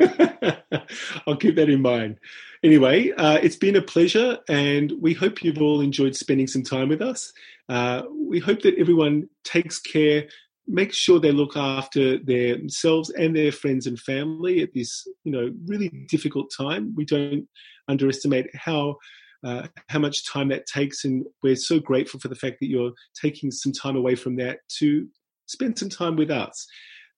I'll 1.26 1.36
keep 1.36 1.56
that 1.56 1.70
in 1.70 1.82
mind. 1.82 2.18
Anyway, 2.62 3.10
uh, 3.12 3.38
it's 3.42 3.56
been 3.56 3.76
a 3.76 3.82
pleasure, 3.82 4.38
and 4.48 4.92
we 5.00 5.12
hope 5.12 5.44
you've 5.44 5.60
all 5.60 5.80
enjoyed 5.80 6.16
spending 6.16 6.46
some 6.46 6.62
time 6.62 6.88
with 6.88 7.02
us. 7.02 7.32
Uh, 7.68 8.02
we 8.10 8.38
hope 8.38 8.62
that 8.62 8.78
everyone 8.78 9.28
takes 9.42 9.78
care, 9.78 10.26
makes 10.66 10.96
sure 10.96 11.20
they 11.20 11.32
look 11.32 11.56
after 11.56 12.18
themselves 12.18 13.10
and 13.10 13.36
their 13.36 13.52
friends 13.52 13.86
and 13.86 13.98
family 13.98 14.62
at 14.62 14.72
this, 14.74 15.06
you 15.24 15.32
know, 15.32 15.52
really 15.66 15.88
difficult 16.08 16.50
time. 16.56 16.94
We 16.96 17.04
don't 17.04 17.46
underestimate 17.88 18.46
how 18.54 18.96
uh, 19.44 19.66
how 19.90 19.98
much 19.98 20.26
time 20.26 20.48
that 20.48 20.66
takes, 20.66 21.04
and 21.04 21.24
we're 21.42 21.54
so 21.54 21.78
grateful 21.78 22.18
for 22.18 22.28
the 22.28 22.34
fact 22.34 22.56
that 22.60 22.66
you're 22.66 22.92
taking 23.20 23.50
some 23.50 23.72
time 23.72 23.94
away 23.94 24.14
from 24.14 24.36
that 24.36 24.60
to 24.78 25.06
spend 25.46 25.78
some 25.78 25.90
time 25.90 26.16
with 26.16 26.30
us. 26.30 26.66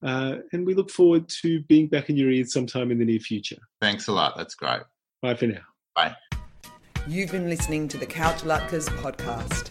Uh, 0.05 0.37
and 0.53 0.67
we 0.67 0.75
look 0.75 0.91
forward 0.91 1.29
to 1.29 1.63
being 1.63 1.87
back 1.87 2.11
in 2.11 2.17
your 2.17 2.31
ears 2.31 2.53
sometime 2.53 2.91
in 2.91 2.99
the 2.99 3.05
near 3.05 3.21
future. 3.21 3.59
Thanks 3.81 4.09
a 4.09 4.13
lot. 4.13 4.37
That's 4.37 4.55
great. 4.55 4.83
Bye 5.23 5.35
for 5.35 5.47
now. 5.47 5.63
Bye. 5.95 6.17
You've 7.07 7.31
been 7.31 7.49
listening 7.49 7.87
to 7.89 7.97
the 7.97 8.07
Couch 8.07 8.43
Latkes 8.43 8.89
podcast. 9.01 9.71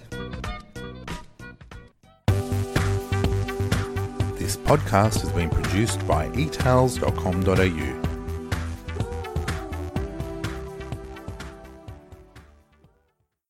This 4.46 4.58
podcast 4.58 5.22
has 5.22 5.32
been 5.32 5.50
produced 5.50 6.06
by 6.06 6.30
eathouse.com.au 6.30 8.05